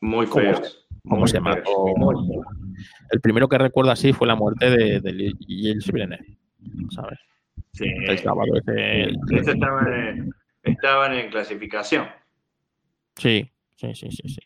[0.01, 0.87] Muy ¿Cómo feos.
[1.07, 1.71] cómo se mató.
[3.11, 6.37] El primero que recuerdo así fue la muerte de, de Gilles Villeneuve,
[6.89, 7.19] ¿sabes?
[7.73, 7.85] Sí.
[7.85, 10.33] El sábado ese- Esos estaban en,
[10.63, 12.07] estaban en clasificación.
[13.15, 14.39] Sí, sí, sí, sí, sí.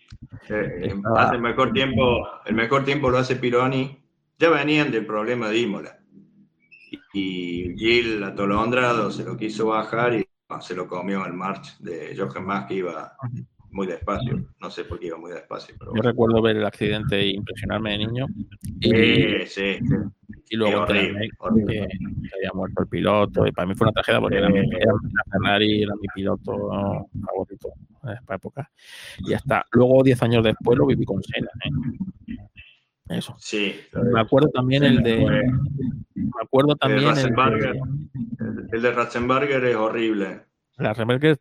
[0.50, 3.98] Eh, Estaba- hace el mejor tiempo, el mejor tiempo lo hace Pironi.
[4.38, 6.00] Ya venían del problema de Imola.
[7.14, 10.26] Y, Gil atolondrado se lo quiso bajar y
[10.62, 13.14] se lo comió el March de Jochen Mass que iba
[13.72, 14.44] muy despacio.
[14.60, 17.92] No sé por qué iba muy despacio, pero Yo recuerdo ver el accidente e impresionarme
[17.92, 18.26] de niño.
[18.82, 19.96] Y, Sí, sí, sí.
[20.50, 21.88] y luego horrible, horrible.
[21.88, 23.46] que, había muerto el piloto.
[23.46, 24.92] Y para mí fue una tragedia porque era, mi- era
[25.32, 26.52] Ferrari, era mi piloto
[27.26, 27.70] favorito
[28.04, 28.72] en esa época.
[29.20, 31.50] Y hasta luego, 10 años después, lo viví con Senna.
[31.64, 31.70] ¿eh?
[33.10, 33.36] Eso.
[33.40, 33.76] Sí.
[34.14, 35.18] Me acuerdo también el de.
[35.22, 35.44] Fue-
[36.16, 37.74] Me acuerdo también el Ratzenberger.
[37.74, 37.80] de.
[38.40, 40.42] El, el de Ratzenberger es horrible.
[40.78, 41.36] La Remerque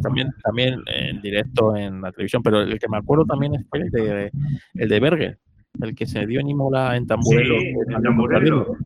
[0.00, 3.90] también, también en directo en la televisión, pero el que me acuerdo también es el
[3.90, 4.30] de,
[4.74, 5.38] el de Berger,
[5.82, 7.56] el que se dio en Imola en Tamburello.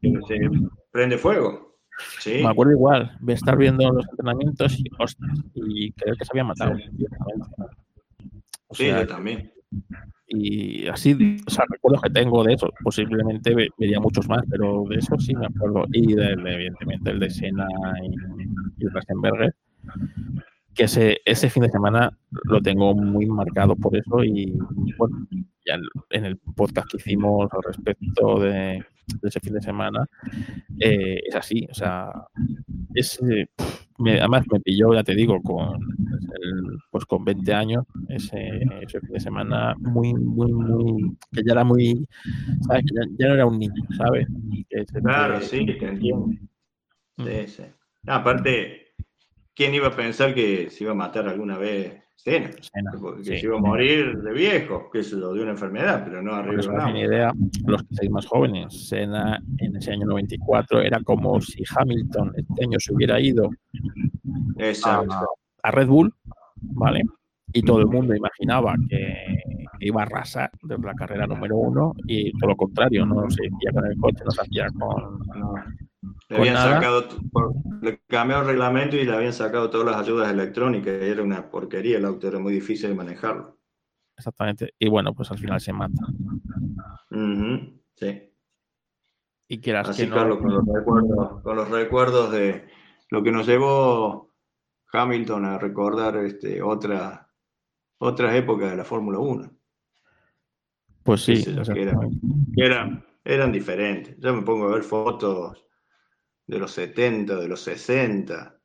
[0.01, 0.51] Sí, que se
[0.91, 1.77] prende fuego.
[2.19, 2.41] Sí.
[2.43, 6.45] Me acuerdo igual de estar viendo los entrenamientos y ostras, y creo que se había
[6.45, 6.75] matado.
[6.93, 7.47] directamente.
[8.69, 9.53] O Sí, yo también.
[10.31, 14.85] Y así, o sea, recuerdos que tengo de eso, posiblemente ve- vería muchos más, pero
[14.89, 15.85] de eso sí me acuerdo.
[15.93, 17.67] Y del, de, evidentemente el de Sena
[18.03, 19.55] y, y Rastenberger,
[20.75, 24.57] que ese, ese fin de semana lo tengo muy marcado por eso y
[24.97, 25.27] bueno,
[25.67, 25.77] ya
[26.11, 28.85] en el podcast que hicimos al respecto de,
[29.21, 30.07] de ese fin de semana,
[30.79, 32.11] eh, es así, o sea,
[32.95, 33.47] es, eh,
[33.99, 35.75] me- además me pilló, ya te digo, con
[36.43, 41.53] el- pues con 20 años, ese, ese fin de semana muy, muy, muy, que ya
[41.53, 42.07] era muy,
[42.67, 42.85] ¿sabes?
[42.87, 44.27] Que ya, ya no era un niño, ¿sabes?
[44.69, 46.27] Que se- Claro, sí, te entiendo.
[47.17, 47.25] Mm.
[47.27, 47.63] Sí, sí.
[48.05, 48.95] No, aparte,
[49.55, 52.51] ¿quién iba a pensar que se iba a matar alguna vez Cena?
[52.51, 53.39] Que sí.
[53.39, 56.61] se iba a morir de viejo, que se lo dio una enfermedad, pero no arriba
[56.61, 57.33] eso de no idea,
[57.67, 62.65] los que seáis más jóvenes, Senna en ese año 94 era como si Hamilton este
[62.65, 63.51] año se hubiera ido
[64.85, 66.13] a, Red Bull,
[66.57, 67.03] ¿vale?
[67.53, 69.43] Y todo el mundo imaginaba que,
[69.79, 73.43] que iba a arrasar desde la carrera número uno y todo lo contrario, no se
[73.47, 75.21] hacía con el coche, no se hacía con...
[76.29, 76.75] Le habían nada.
[76.77, 77.09] sacado,
[77.83, 81.51] le cambió el reglamento y le habían sacado todas las ayudas electrónicas y era una
[81.51, 83.59] porquería, el auto era muy difícil de manejarlo.
[84.17, 84.75] Exactamente.
[84.79, 86.07] Y bueno, pues al final se mata.
[87.97, 88.33] Sí.
[89.49, 90.17] Y quieras Así, que no...
[90.17, 92.69] Carlos, con los, recuerdos, con los recuerdos de
[93.11, 94.33] lo que nos llevó
[94.93, 97.29] Hamilton a recordar este, otra,
[97.99, 99.51] otras épocas de la Fórmula 1,
[101.03, 102.27] Pues sí, qué sé yo, que era- exactamente.
[102.57, 104.17] que eran, eran diferentes.
[104.19, 105.67] Yo me pongo a ver fotos
[106.51, 108.61] de los 70, de los 60,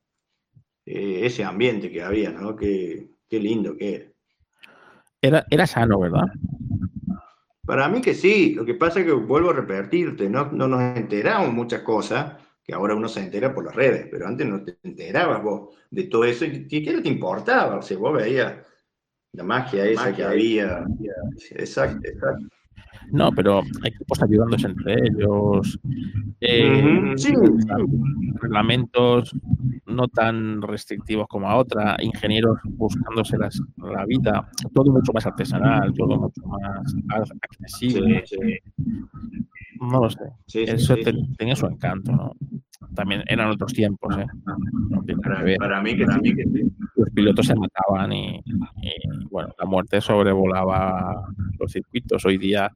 [0.87, 2.55] eh, ese ambiente que había, ¿no?
[2.55, 4.11] Qué, qué lindo que era.
[5.21, 6.25] Era, era sano, ¿verdad?
[7.63, 10.97] Para mí que sí, lo que pasa es que vuelvo a repetirte, no, no nos
[10.97, 12.33] enteramos muchas cosas,
[12.63, 16.03] que ahora uno se entera por las redes, pero antes no te enterabas vos de
[16.05, 18.55] todo eso y ni siquiera te importaba, o sea, vos veías
[19.33, 20.85] la magia esa que había.
[21.51, 22.47] Exacto, exacto.
[23.11, 25.79] No, pero equipos ayudándose entre ellos.
[26.41, 27.33] eh, sí.
[28.41, 29.33] reglamentos
[29.87, 35.93] no tan restrictivos como a otra, ingenieros buscándose las- la vida, todo mucho más artesanal,
[35.93, 38.23] todo mucho más accesible.
[38.27, 38.59] Sí, sí.
[39.81, 40.19] No lo sé.
[40.47, 41.03] Sí, Eso sí.
[41.03, 42.31] te- tenía su encanto, ¿no?
[42.93, 44.25] También eran otros tiempos, ¿eh?
[44.45, 45.57] No nada Para, que ver.
[45.57, 46.71] para mí que sí, que sí.
[46.95, 48.37] Los pilotos se mataban y,
[48.81, 51.25] y, bueno, la muerte sobrevolaba
[51.59, 52.25] los circuitos.
[52.25, 52.71] Hoy día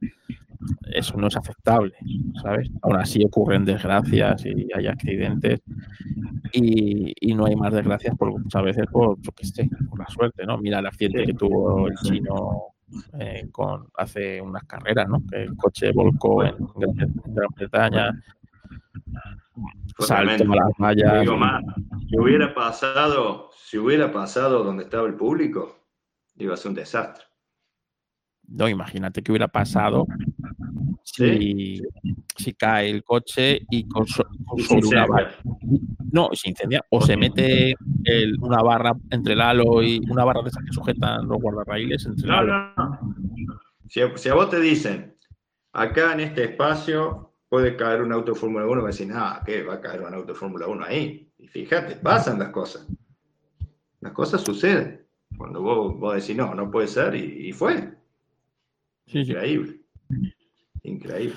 [0.92, 1.94] eso no es aceptable,
[2.42, 2.68] ¿sabes?
[2.82, 5.62] Aún así ocurren desgracias y hay accidentes
[6.52, 10.06] y, y no hay más desgracias por muchas veces por, yo qué sé, por la
[10.08, 10.58] suerte, ¿no?
[10.58, 12.69] Mira el accidente que tuvo el chino
[13.18, 15.22] eh, con hace unas carreras, ¿no?
[15.30, 18.22] Que el coche volcó en Gran, en Gran Bretaña,
[19.98, 21.20] saltó a las.
[21.20, 21.62] Digo más,
[22.08, 25.76] si hubiera pasado, si hubiera pasado donde estaba el público,
[26.36, 27.24] iba a ser un desastre.
[28.46, 30.06] No, imagínate qué hubiera pasado
[31.14, 31.82] si,
[32.36, 34.04] si cae el coche y con,
[34.56, 35.34] Y una barra.
[36.12, 36.84] No, se incendia.
[36.90, 37.74] O se mete
[38.04, 42.04] el- una barra entre el halo y una barra de esas que sujetan los guardarraíles
[42.06, 42.52] entre el No, halo.
[42.52, 43.60] no, no.
[43.88, 45.16] Si a, si a vos te dicen,
[45.72, 49.42] acá en este espacio puede caer un auto de Fórmula 1, vas a decir, ah,
[49.44, 49.62] ¿qué?
[49.62, 51.28] Va a caer un auto de Fórmula 1 ahí.
[51.38, 52.86] Y fíjate, pasan las cosas.
[54.00, 55.04] Las cosas suceden.
[55.36, 57.92] Cuando vos, vos decís, no, no puede ser, y, y fue.
[59.06, 59.32] Sí, sí.
[59.32, 59.80] Increíble.
[60.90, 61.36] Increíble.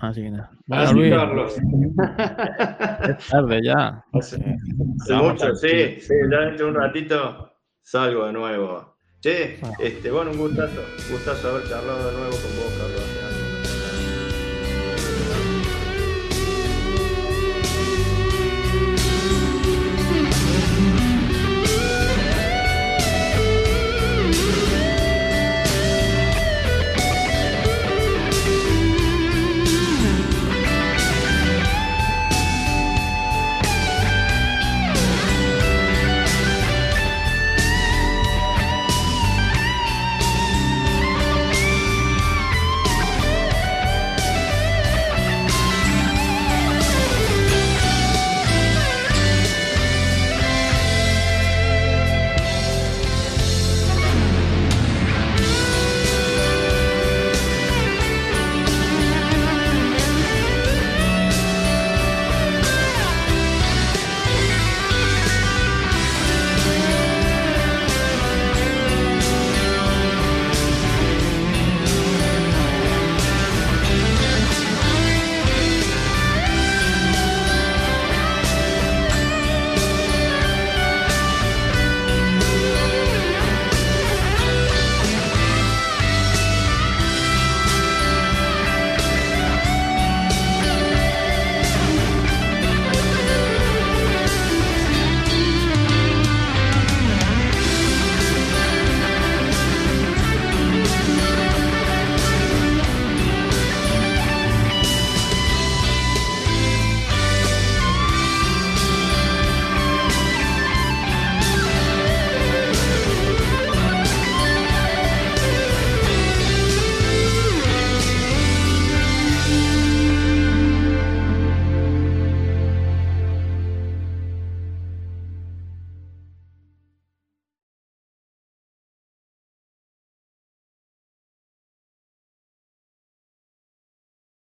[0.00, 0.50] Así que nada.
[0.66, 1.56] Bueno, Así, Luis, Carlos.
[3.18, 4.04] es tarde ya.
[4.12, 4.56] Hace-
[5.00, 7.52] Hace mucho, sí, sí, ya dentro de un ratito
[7.82, 8.94] salgo de nuevo.
[9.20, 13.17] Che, este, bueno, un gustazo, un gustazo haber charlado de nuevo con vos, Carlos.